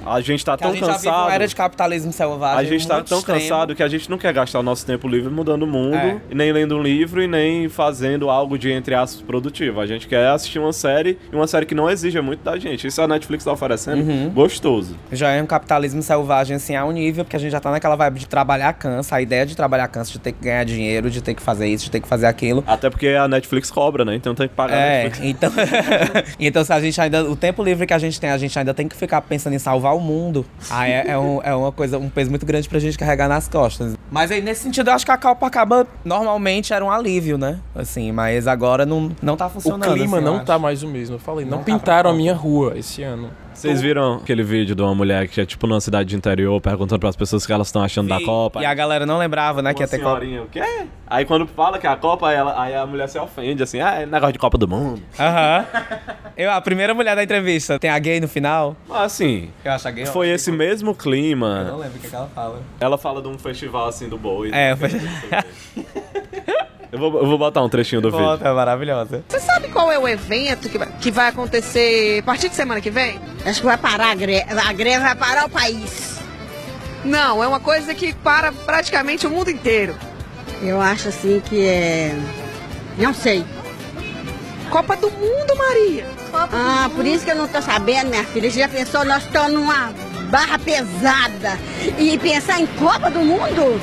A 0.05 0.21
gente 0.21 0.45
tá 0.45 0.57
Que 0.57 0.65
a 0.65 0.67
tão 0.69 0.75
gente 0.77 0.87
já 0.87 0.93
vive 0.93 1.05
cansado. 1.05 1.23
uma 1.27 1.35
era 1.35 1.47
de 1.49 1.55
capitalismo 1.57 2.13
selvagem. 2.13 2.59
A 2.59 2.65
gente 2.65 2.87
tá 2.87 3.03
tão 3.03 3.19
extremo. 3.19 3.41
cansado 3.41 3.75
que 3.75 3.83
a 3.83 3.89
gente 3.89 4.11
não 4.11 4.19
quer 4.19 4.33
gastar 4.33 4.61
o 4.61 4.63
nosso 4.63 4.85
tempo 4.87 5.09
livre 5.09 5.31
mudando 5.33 5.63
o 5.63 5.67
mundo, 5.67 5.97
É. 5.97 6.21
nem 6.33 6.53
lendo 6.53 6.77
um 6.77 6.83
livro 6.83 7.23
e 7.23 7.27
nem 7.27 7.69
fazendo 7.69 8.31
algo 8.31 8.59
de, 8.59 8.71
entre 8.71 8.95
aspas, 8.95 9.23
produtivo. 9.23 9.81
A 9.81 9.87
gente 9.87 10.07
quer 10.07 10.29
assistir 10.29 10.59
uma 10.59 10.73
série 10.73 11.19
e 11.33 11.37
uma 11.37 11.47
série 11.47 11.67
que 11.67 11.75
não 11.75 11.91
exija 11.91 12.23
muito 12.23 12.43
da 12.43 12.59
gente. 12.59 12.87
Isso 12.87 13.01
a 13.03 13.09
Netflix 13.09 13.45
tá 13.45 13.53
oferecendo, 13.53 14.03
Uhum. 14.03 14.31
gostoso. 14.31 14.97
Já 15.13 15.31
é 15.31 15.43
um 15.43 15.47
capitalismo 15.47 16.03
selvagem, 16.03 16.57
assim, 16.57 16.75
a 16.77 16.85
um 16.85 16.93
nível, 16.93 17.25
porque 17.25 17.37
a 17.37 17.39
gente 17.41 17.53
já 17.53 17.61
tá 17.61 17.71
naquela 17.71 17.97
vibe 17.97 18.21
de 18.21 18.27
trabalhar 18.29 18.73
cansa, 18.73 19.17
a 19.17 19.23
ideia 19.23 19.45
de 19.47 19.55
trabalhar 19.57 19.89
cansa, 19.89 20.13
de 20.13 20.19
ter 20.19 20.33
que 20.33 20.43
ganhar 20.45 20.65
dinheiro, 20.65 21.11
de 21.11 21.23
ter 21.23 21.35
que 21.35 21.43
fazer 21.43 21.67
isso, 21.69 21.85
de 21.85 21.91
ter 21.91 22.01
que 22.01 22.09
fazer 22.09 22.27
aquilo. 22.27 22.64
Até 22.67 22.89
porque 22.91 23.09
a 23.09 23.27
Netflix 23.29 23.71
cobra, 23.71 24.05
né? 24.05 24.15
Então 24.15 24.35
tem 24.35 24.49
que 24.49 24.55
pagar 24.55 24.77
a 24.77 24.81
É, 24.81 25.03
Netflix. 25.05 25.31
então. 25.31 25.53
então, 26.41 26.65
se 26.65 26.73
a 26.73 26.81
gente 26.81 27.01
ainda. 27.01 27.25
O 27.25 27.37
tempo 27.37 27.63
livre 27.63 27.87
que 27.87 27.95
a 27.95 27.99
gente 27.99 28.21
tem, 28.21 28.31
a 28.31 28.39
gente 28.39 28.59
ainda 28.59 28.73
tem 28.75 28.89
que 28.89 28.97
ficar 28.97 29.21
pensando 29.23 29.55
em 29.55 29.59
salvar 29.59 29.95
o 29.97 30.01
mundo. 30.01 30.45
Aí 30.71 30.91
é, 30.93 31.05
é 31.11 31.19
um- 31.19 31.41
é 31.43 31.55
uma 31.55 31.73
coisa, 31.73 31.99
um 31.99 32.09
peso 32.09 32.31
muito 32.31 32.45
grande 32.47 32.69
pra 32.69 32.79
gente 32.79 32.97
carregar 32.99 33.29
nas 33.29 33.49
costas. 33.49 33.95
Mas 34.11 34.31
aí, 34.31 34.41
nesse 34.41 34.63
sentido, 34.63 34.89
eu 34.91 34.95
acho 34.95 35.05
que 35.05 35.11
a 35.13 35.17
Copacabana 35.17 35.87
normalmente 36.05 36.73
era 36.73 36.85
um 36.85 36.91
alívio, 36.91 37.37
né? 37.39 37.59
Assim, 37.75 38.13
mas 38.13 38.47
agora 38.47 38.87
não, 38.87 39.11
não 39.23 39.37
tá 39.37 39.47
O 39.47 39.51
funcionando. 39.51 39.93
clima 39.93 40.17
assim, 40.19 40.25
não 40.27 40.45
tá 40.45 40.59
mais 40.59 40.83
o 40.83 40.89
mesmo. 40.89 41.17
Eu 41.17 41.21
falei, 41.21 41.45
não, 41.45 41.53
Não 41.53 41.59
tá 41.59 41.65
pintaram 41.65 42.11
a 42.11 42.13
Copa. 42.13 42.17
minha 42.17 42.35
rua 42.35 42.75
esse 42.77 43.03
ano. 43.03 43.31
Vocês 43.55 43.81
viram 43.81 44.15
aquele 44.17 44.43
vídeo 44.43 44.75
de 44.75 44.83
uma 44.83 44.95
mulher 44.95 45.29
que 45.29 45.41
é 45.41 45.47
tipo 45.47 45.67
numa 45.67 45.81
cidade 45.81 46.09
de 46.11 46.17
interior 46.17 46.61
perguntando 46.61 46.99
pras 47.01 47.17
pessoas 47.17 47.45
o 47.45 47.47
que 47.47 47.53
elas 47.53 47.69
estão 47.69 47.83
achando 47.83 48.09
da 48.09 48.21
Copa? 48.21 48.61
E 48.61 48.67
a 48.67 48.75
galera 48.75 49.07
não 49.07 49.17
lembrava, 49.19 49.63
né, 49.63 49.73
que 49.73 49.81
ia 49.81 49.87
Uma 49.87 49.91
ter 49.91 49.99
Copa. 50.01 50.25
o 50.25 50.49
quê? 50.49 50.87
Aí 51.07 51.25
quando 51.25 51.47
fala 51.47 51.79
que 51.79 51.87
é 51.87 51.91
a 51.91 51.97
Copa, 51.97 52.33
ela, 52.33 52.61
aí 52.61 52.75
a 52.75 52.85
mulher 52.87 53.09
se 53.09 53.19
ofende, 53.19 53.63
assim, 53.63 53.81
ah, 53.81 53.95
é 54.01 54.07
negócio 54.07 54.33
de 54.33 54.39
Copa 54.39 54.59
do 54.59 54.67
Mundo. 54.67 55.01
Aham. 55.19 55.65
Eu, 56.37 56.51
a 56.51 56.61
primeira 56.61 56.93
mulher 56.95 57.15
da 57.15 57.23
entrevista, 57.23 57.79
tem 57.79 57.91
a 57.91 57.99
gay 57.99 58.21
no 58.21 58.27
final? 58.29 58.77
Mas 58.89 59.03
assim, 59.03 59.51
Eu 59.65 59.73
acho 59.73 59.87
a 59.87 59.91
gay. 59.91 60.07
foi 60.07 60.29
esse 60.29 60.51
mesmo 60.51 60.89
Eu 60.91 60.93
não 60.93 60.99
clima. 60.99 61.63
lembro 61.79 61.97
o 61.97 62.01
que, 62.01 62.09
que 62.09 62.15
ela 62.17 62.29
fala. 62.35 62.61
Ela 62.81 62.99
fala 62.99 63.23
de 63.23 63.29
um 63.29 63.39
festival 63.39 63.87
assim 63.87 64.09
do 64.09 64.19
boi. 64.19 64.51
É, 64.53 64.75
foi. 64.75 64.91
Eu 66.95 67.01
vou, 67.01 67.19
eu 67.23 67.27
vou 67.27 67.37
botar 67.37 67.61
um 67.61 67.69
trechinho 67.69 68.01
do 68.01 68.09
vídeo. 68.09 68.25
Volta, 68.25 68.49
é 68.49 68.53
maravilhosa. 68.53 69.25
Você 69.29 69.41
sabe 69.41 69.67
qual 69.67 69.91
é 69.91 69.99
o 69.99 70.07
evento 70.07 70.69
que 70.69 70.79
vai, 70.79 70.89
que 71.01 71.11
vai 71.11 71.27
acontecer 71.27 72.21
a 72.21 72.23
partir 72.23 72.49
de 72.49 72.55
semana 72.55 72.81
que 72.81 72.89
vem? 72.89 73.19
Acho 73.45 73.59
que 73.63 73.67
vai 73.67 73.77
parar 73.77 74.13
a 74.13 74.15
greve. 74.15 74.47
A 74.49 74.73
greve 74.73 75.01
vai 75.01 75.17
parar 75.17 75.47
o 75.47 75.51
país. 75.51 76.21
Não, 77.05 77.43
é 77.43 77.49
uma 77.49 77.59
coisa 77.59 77.93
que 77.95 78.15
para 78.15 78.53
praticamente 78.53 79.27
o 79.27 79.31
mundo 79.31 79.51
inteiro. 79.51 79.97
Eu 80.63 80.81
acho 80.81 81.09
assim 81.09 81.43
que 81.45 81.67
é. 81.67 82.17
Não 82.97 83.13
sei. 83.13 83.45
Copa 84.71 84.97
do 84.97 85.11
Mundo, 85.11 85.57
Maria. 85.57 86.07
Ah, 86.33 86.89
por 86.95 87.05
isso 87.05 87.25
que 87.25 87.33
eu 87.33 87.37
não 87.37 87.49
tô 87.49 87.61
sabendo, 87.61 88.09
minha 88.09 88.23
filha. 88.23 88.49
Já 88.49 88.69
pensou, 88.69 89.05
nós 89.05 89.25
estamos 89.25 89.53
numa 89.53 89.93
barra 90.25 90.59
pesada. 90.59 91.59
E 91.99 92.19
pensar 92.19 92.61
em 92.61 92.67
Copa 92.67 93.11
do 93.11 93.21
Mundo? 93.21 93.81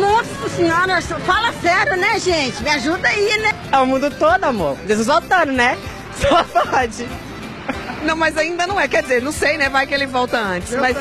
Nossa 0.00 0.48
senhora, 0.50 1.00
fala 1.00 1.52
sério, 1.60 1.96
né, 1.96 2.18
gente? 2.18 2.62
Me 2.62 2.70
ajuda 2.70 3.08
aí, 3.08 3.38
né? 3.40 3.50
É 3.72 3.78
o 3.78 3.86
mundo 3.86 4.10
todo, 4.10 4.44
amor. 4.44 4.76
Jesus 4.86 5.06
voltando, 5.06 5.52
né? 5.52 5.76
Só 6.20 6.44
pode. 6.44 7.06
Não, 8.02 8.16
mas 8.16 8.36
ainda 8.36 8.66
não 8.66 8.80
é. 8.80 8.88
Quer 8.88 9.02
dizer, 9.02 9.22
não 9.22 9.32
sei, 9.32 9.56
né? 9.56 9.68
Vai 9.68 9.86
que 9.86 9.94
ele 9.94 10.06
volta 10.06 10.38
antes. 10.38 10.74
Mas 10.74 10.96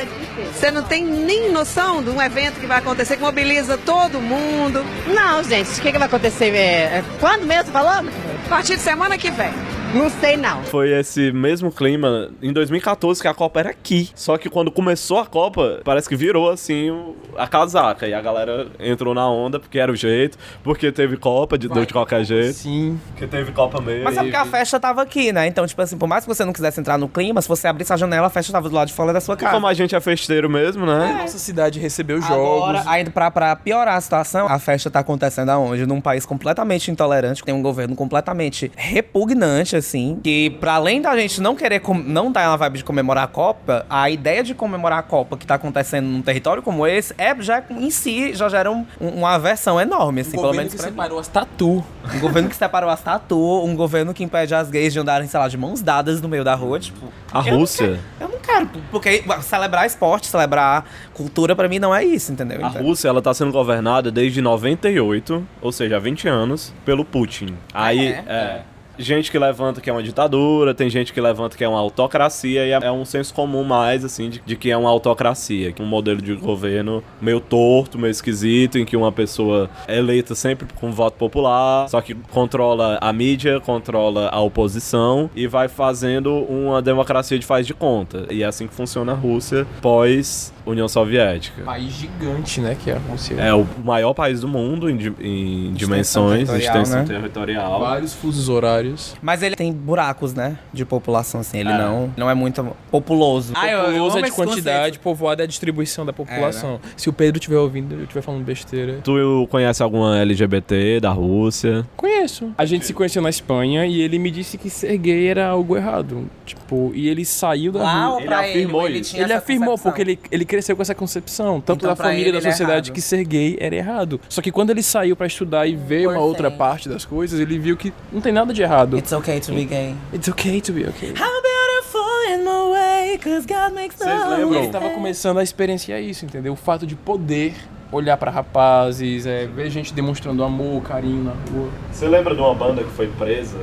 você 0.54 0.70
não 0.72 0.84
tem 0.84 1.04
nem 1.04 1.52
noção 1.52 2.04
de 2.04 2.10
um 2.10 2.22
evento 2.22 2.60
que 2.60 2.66
vai 2.66 2.80
acontecer 2.80 3.16
que 3.18 3.24
mobiliza 3.24 3.78
todo 3.78 4.22
mundo. 4.22 4.86
Não, 5.08 5.44
gente, 5.44 5.80
o 5.80 5.82
que, 5.82 5.92
que 5.92 5.98
vai 5.98 6.08
acontecer? 6.08 6.54
É, 6.54 7.00
é- 7.00 7.04
quando 7.20 7.46
mesmo 7.46 7.72
falou? 7.72 7.92
A 7.92 8.50
partir 8.50 8.76
de 8.76 8.82
semana 8.82 9.18
que 9.18 9.32
vem. 9.32 9.52
Não 9.94 10.08
sei, 10.08 10.38
não. 10.38 10.64
Foi 10.66 10.92
esse 10.92 11.32
mesmo 11.32 11.72
clima 11.72 12.30
em 12.44 12.54
2014 12.54 13.22
que 13.22 13.28
a 13.28 13.34
Copa 13.34 13.60
era 13.60 13.70
aqui. 13.72 14.10
Só 14.14 14.38
que 14.38 14.48
quando 14.48 14.70
começou 14.72 15.18
a 15.18 15.26
Copa, 15.26 15.82
parece 15.84 16.08
que 16.08 16.16
virou 16.16 16.50
assim 16.50 16.92
a 17.36 17.48
casaca. 17.48 18.08
E 18.08 18.14
a 18.14 18.22
galera 18.22 18.68
entrou 18.80 19.16
na 19.16 19.28
onda 19.28 19.60
porque 19.60 19.80
era 19.80 19.92
o 19.92 19.96
jeito, 19.96 20.38
porque 20.64 20.92
teve 20.92 21.18
Copa 21.18 21.58
de, 21.58 21.68
de 21.68 21.88
qualquer 21.94 22.24
jeito. 22.24 22.54
Sim. 22.54 23.00
Porque 23.10 23.26
teve 23.26 23.52
Copa 23.52 23.82
mesmo. 23.82 24.04
Mas 24.04 24.18
é 24.18 24.22
porque 24.22 24.36
a 24.36 24.46
festa 24.46 24.80
tava 24.80 25.02
aqui, 25.02 25.32
né? 25.34 25.48
Então, 25.48 25.66
tipo 25.66 25.82
assim, 25.82 25.98
por 25.98 26.08
mais 26.08 26.24
que 26.24 26.28
você 26.28 26.46
não 26.46 26.54
quisesse 26.54 26.80
entrar 26.80 26.98
no 27.00 27.10
clima, 27.10 27.42
se 27.42 27.48
você 27.48 27.68
abrisse 27.68 27.92
a 27.92 27.98
janela, 27.98 28.28
a 28.28 28.30
festa 28.30 28.52
tava 28.52 28.70
do 28.70 28.76
lado 28.76 28.90
de 28.90 28.94
fora 28.94 29.12
da 29.12 29.20
sua 29.20 29.36
casa. 29.36 29.54
Como 29.54 29.66
a 29.66 29.74
gente 29.74 29.96
é 29.96 30.00
festeiro 30.00 30.48
mesmo, 30.48 30.86
né? 30.86 31.18
Nossa 31.22 31.40
cidade 31.40 31.80
recebeu 31.80 32.18
Agora, 32.24 32.78
jogos. 32.78 32.88
ainda 32.88 33.10
pra, 33.10 33.32
pra 33.32 33.56
piorar 33.56 33.96
a 33.96 34.02
situação, 34.02 34.48
a 34.48 34.60
festa 34.60 34.92
tá 34.92 35.00
acontecendo 35.00 35.50
aonde? 35.50 35.88
Num 35.88 36.00
país 36.00 36.28
completamente 36.28 36.92
intolerante, 36.92 37.42
que 37.42 37.46
tem 37.48 37.56
um 37.56 37.62
governo 37.64 37.96
completamente 37.96 38.72
repugnante, 38.76 39.79
assim, 39.80 40.20
que 40.24 40.50
pra 40.52 40.74
além 40.76 41.02
da 41.02 41.18
gente 41.18 41.42
não 41.42 41.56
querer, 41.56 41.82
não 42.06 42.32
dar 42.32 42.50
uma 42.50 42.58
vibe 42.58 42.78
de 42.80 42.84
comemorar 42.84 43.24
a 43.24 43.28
Copa, 43.28 43.86
a 43.90 44.10
ideia 44.10 44.44
de 44.44 44.54
comemorar 44.54 45.00
a 45.00 45.04
Copa 45.04 45.36
que 45.38 45.46
tá 45.46 45.56
acontecendo 45.56 46.06
num 46.06 46.22
território 46.22 46.62
como 46.62 46.86
esse, 46.86 47.14
é 47.18 47.36
já 47.42 47.64
em 47.70 47.90
si, 47.90 48.34
já 48.34 48.48
gera 48.50 48.72
um- 48.72 48.86
um- 49.00 49.10
uma 49.20 49.36
aversão 49.36 49.80
enorme, 49.80 50.22
assim, 50.22 50.30
o 50.32 50.34
pelo 50.34 50.44
governo 50.44 50.58
menos 50.70 50.74
que 50.74 50.82
separou 50.82 51.20
as 51.20 51.28
tatu. 51.28 51.84
Um 52.16 52.20
governo 52.20 52.50
que 52.50 52.56
separou 52.56 52.90
as 52.90 53.02
tatu, 53.02 53.64
um 53.64 53.76
governo 53.76 54.14
que 54.14 54.24
impede 54.24 54.54
as 54.54 54.70
gays 54.70 54.94
de 54.94 55.00
andarem, 55.00 55.28
sei 55.28 55.40
lá, 55.40 55.48
de 55.48 55.58
mãos 55.58 55.82
dadas 55.82 56.22
no 56.22 56.30
meio 56.30 56.44
da 56.44 56.56
rua, 56.56 56.80
tipo... 56.80 57.08
A 57.32 57.40
eu 57.42 57.52
não 57.54 57.60
Rússia. 57.60 57.86
quero- 57.88 58.00
Eu 58.20 58.30
não 58.30 58.40
quero, 58.40 58.70
porque 58.92 59.24
celebrar 59.42 59.86
esporte, 59.86 60.28
celebrar 60.28 60.84
cultura, 61.14 61.56
pra 61.56 61.68
mim 61.70 61.78
não 61.80 61.94
é 61.94 62.04
isso, 62.04 62.32
entendeu? 62.32 62.66
A 62.66 62.70
Então- 62.70 62.82
Rússia, 62.82 63.08
ela 63.08 63.22
tá 63.22 63.34
sendo 63.34 63.52
governada 63.52 64.12
desde 64.12 64.42
98, 64.42 65.46
ou 65.62 65.72
seja, 65.72 65.98
há 65.98 66.00
20 66.00 66.28
anos, 66.28 66.74
pelo 66.84 67.06
Putin. 67.06 67.56
Aí, 67.74 68.08
é? 68.08 68.24
é. 68.28 68.62
Gente 69.00 69.32
que 69.32 69.40
levanta 69.40 69.80
que 69.80 69.90
é 69.90 69.94
uma 69.94 70.04
ditadura, 70.04 70.74
tem 70.74 70.90
gente 70.90 71.14
que 71.14 71.22
levanta 71.22 71.56
que 71.56 71.64
é 71.64 71.70
uma 71.70 71.80
autocracia, 71.80 72.66
e 72.66 72.72
é, 72.72 72.74
é 72.74 72.92
um 72.92 73.06
senso 73.06 73.34
comum 73.34 73.64
mais, 73.64 74.04
assim, 74.04 74.30
de, 74.30 74.42
de 74.46 74.58
que 74.58 74.70
é 74.70 74.76
uma 74.76 74.90
autocracia, 74.90 75.72
que 75.72 75.82
um 75.82 75.86
modelo 75.86 76.22
de 76.22 76.36
governo 76.36 77.02
meio 77.22 77.40
torto, 77.40 77.98
meio 77.98 78.12
esquisito, 78.12 78.78
em 78.78 78.84
que 78.84 78.98
uma 78.98 79.10
pessoa 79.10 79.70
é 79.88 79.98
eleita 79.98 80.36
sempre 80.36 80.68
com 80.76 80.92
voto 80.92 81.18
popular, 81.18 81.88
só 81.88 82.02
que 82.02 82.14
controla 82.14 82.98
a 83.00 83.14
mídia, 83.14 83.62
controla 83.62 84.28
a 84.28 84.42
oposição 84.42 85.30
e 85.34 85.48
vai 85.48 85.70
fazendo 85.70 86.34
uma 86.50 86.82
democracia 86.82 87.40
de 87.40 87.46
faz 87.46 87.66
de 87.66 87.74
conta. 87.74 88.26
E 88.30 88.44
é 88.44 88.46
assim 88.46 88.68
que 88.68 88.74
funciona 88.74 89.14
a 89.14 89.16
Rússia 89.16 89.66
pós 89.82 90.54
União 90.70 90.88
Soviética. 90.88 91.64
País 91.64 91.92
gigante, 91.94 92.62
né? 92.62 92.76
Que 92.82 92.92
é 92.92 92.94
a 92.96 93.00
Rússia. 93.00 93.36
É 93.36 93.54
o 93.54 93.66
maior 93.84 94.14
país 94.14 94.42
do 94.42 94.48
mundo 94.48 94.90
em, 94.90 94.98
di- 94.98 95.14
em 95.22 95.74
dimensões, 95.74 96.48
territorial, 96.50 96.82
extensão 96.84 97.00
né? 97.00 97.06
territorial. 97.08 97.80
Vários 97.80 98.14
fusos 98.14 98.50
horários. 98.50 99.16
Mas 99.22 99.42
ele 99.44 99.56
tem 99.56 99.72
buracos, 99.74 100.34
né? 100.34 100.58
De 100.74 100.86
população, 100.86 101.42
assim. 101.42 101.60
Ele 101.60 101.70
É. 101.70 101.78
não, 101.78 102.12
não 102.18 102.30
é 102.30 102.34
muito 102.34 102.66
populoso. 102.92 103.54
Ah, 103.56 103.68
Populoso 103.86 104.18
é 104.18 104.22
de 104.22 104.32
quantidade, 104.32 105.00
povoado 105.00 105.42
é 105.42 105.46
a 105.46 105.48
distribuição 105.48 106.06
da 106.06 106.14
população. 106.14 106.80
Se 106.98 107.10
o 107.10 107.14
Pedro 107.14 107.40
estiver 107.40 107.58
ouvindo 107.58 107.96
e 108.00 108.04
estiver 108.04 108.22
falando 108.22 108.44
besteira. 108.44 109.00
Tu 109.04 109.48
conhece 109.50 109.82
alguma 109.84 110.20
LGBT 110.20 111.00
da 111.00 111.10
Rússia? 111.12 111.86
Conheço. 111.96 112.52
A 112.58 112.66
gente 112.66 112.86
se 112.86 112.94
conheceu 112.94 113.22
na 113.22 113.30
Espanha 113.30 113.86
e 113.86 114.02
ele 114.02 114.20
me 114.20 114.30
disse 114.32 114.58
que 114.58 114.70
ser 114.70 114.98
gay 114.98 115.28
era 115.28 115.48
algo 115.48 115.76
errado. 115.78 116.28
Tipo, 116.46 116.92
e 116.94 117.08
ele 117.08 117.24
saiu 117.26 117.72
da 117.72 118.10
ou 118.12 118.20
Ele 118.20 118.34
afirmou 118.34 118.88
ele, 118.88 119.00
isso. 119.00 119.12
tinha 119.12 119.24
Ele 119.24 119.34
essa 119.34 119.42
afirmou, 119.44 119.70
concepção? 119.70 119.92
porque 119.92 120.02
ele, 120.02 120.20
ele 120.32 120.46
cresceu 120.46 120.59
com 120.76 120.82
essa 120.82 120.96
concepção, 120.96 121.62
tanto 121.62 121.80
Então, 121.80 121.90
da 121.90 121.96
família 121.96 122.32
da 122.32 122.38
é 122.40 122.42
sociedade, 122.42 122.92
que 122.92 123.02
ser 123.02 123.24
gay 123.24 123.58
era 123.60 123.76
errado. 123.76 124.20
Só 124.30 124.42
que 124.42 124.52
quando 124.52 124.70
ele 124.70 124.84
saiu 124.84 125.16
pra 125.16 125.28
estudar 125.28 125.68
e 125.68 125.76
ver 125.76 126.08
uma 126.08 126.20
outra 126.20 126.50
parte 126.52 126.88
das 126.90 127.06
coisas, 127.06 127.40
ele 127.40 127.58
viu 127.58 127.76
que 127.78 127.94
não 128.12 128.22
tem 128.22 128.32
nada 128.32 128.54
de 128.54 128.62
errado. 128.62 128.98
It's 128.98 129.12
okay 129.12 129.40
to 129.40 129.54
be 129.54 129.66
gay. 129.66 129.96
It's 130.14 130.28
okay 130.28 130.62
to 130.62 130.74
be 130.74 130.88
okay. 130.88 131.10
How 131.10 131.42
beautiful 131.42 132.34
in 132.34 132.44
my 132.44 132.72
way, 132.72 133.18
cause 133.18 133.46
God 133.46 133.74
makes 133.74 133.98
Vocês 133.98 134.28
lembram? 134.30 134.56
Ele 134.56 134.68
tava 134.72 134.90
começando 134.92 135.38
a 135.40 135.44
experienciar 135.44 136.00
isso, 136.02 136.26
entendeu? 136.26 136.54
O 136.54 136.56
fato 136.56 136.86
de 136.86 136.96
poder 136.96 137.56
olhar 137.92 138.18
pra 138.18 138.30
rapazes, 138.30 139.26
é, 139.26 139.48
ver 139.48 139.70
gente 139.70 139.94
demonstrando 139.94 140.44
amor, 140.44 140.82
carinho 140.84 141.24
na 141.24 141.32
rua. 141.52 141.70
Você 141.92 142.08
lembra 142.08 142.36
de 142.36 142.42
uma 142.42 142.54
banda 142.54 142.84
que 142.84 142.92
foi 142.92 143.08
presa? 143.08 143.58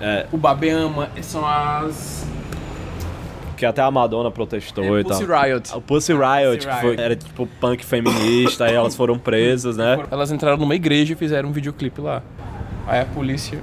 É, 0.00 0.26
O 0.30 0.36
Babeama 0.36 1.10
são 1.22 1.44
as. 1.44 2.24
Que 3.58 3.66
até 3.66 3.82
a 3.82 3.90
Madonna 3.90 4.30
protestou 4.30 4.84
É, 4.96 5.00
e 5.00 5.04
tal. 5.04 5.18
Pussy 5.18 5.24
Riot. 5.30 5.74
O 5.76 5.80
Pussy 5.80 6.12
Riot, 6.12 6.56
Pussy 6.56 6.68
que 6.68 6.80
foi- 6.80 6.90
Riot. 6.90 7.02
era 7.02 7.16
tipo 7.16 7.46
punk 7.60 7.84
feminista, 7.84 8.64
aí 8.66 8.74
elas 8.74 8.94
foram 8.96 9.18
presas, 9.18 9.76
né? 9.76 9.98
Elas 10.10 10.30
entraram 10.32 10.56
numa 10.56 10.74
igreja 10.74 11.12
e 11.12 11.16
fizeram 11.16 11.48
um 11.48 11.52
videoclipe 11.52 12.00
lá. 12.00 12.22
Aí 12.86 13.00
a 13.00 13.04
polícia 13.04 13.60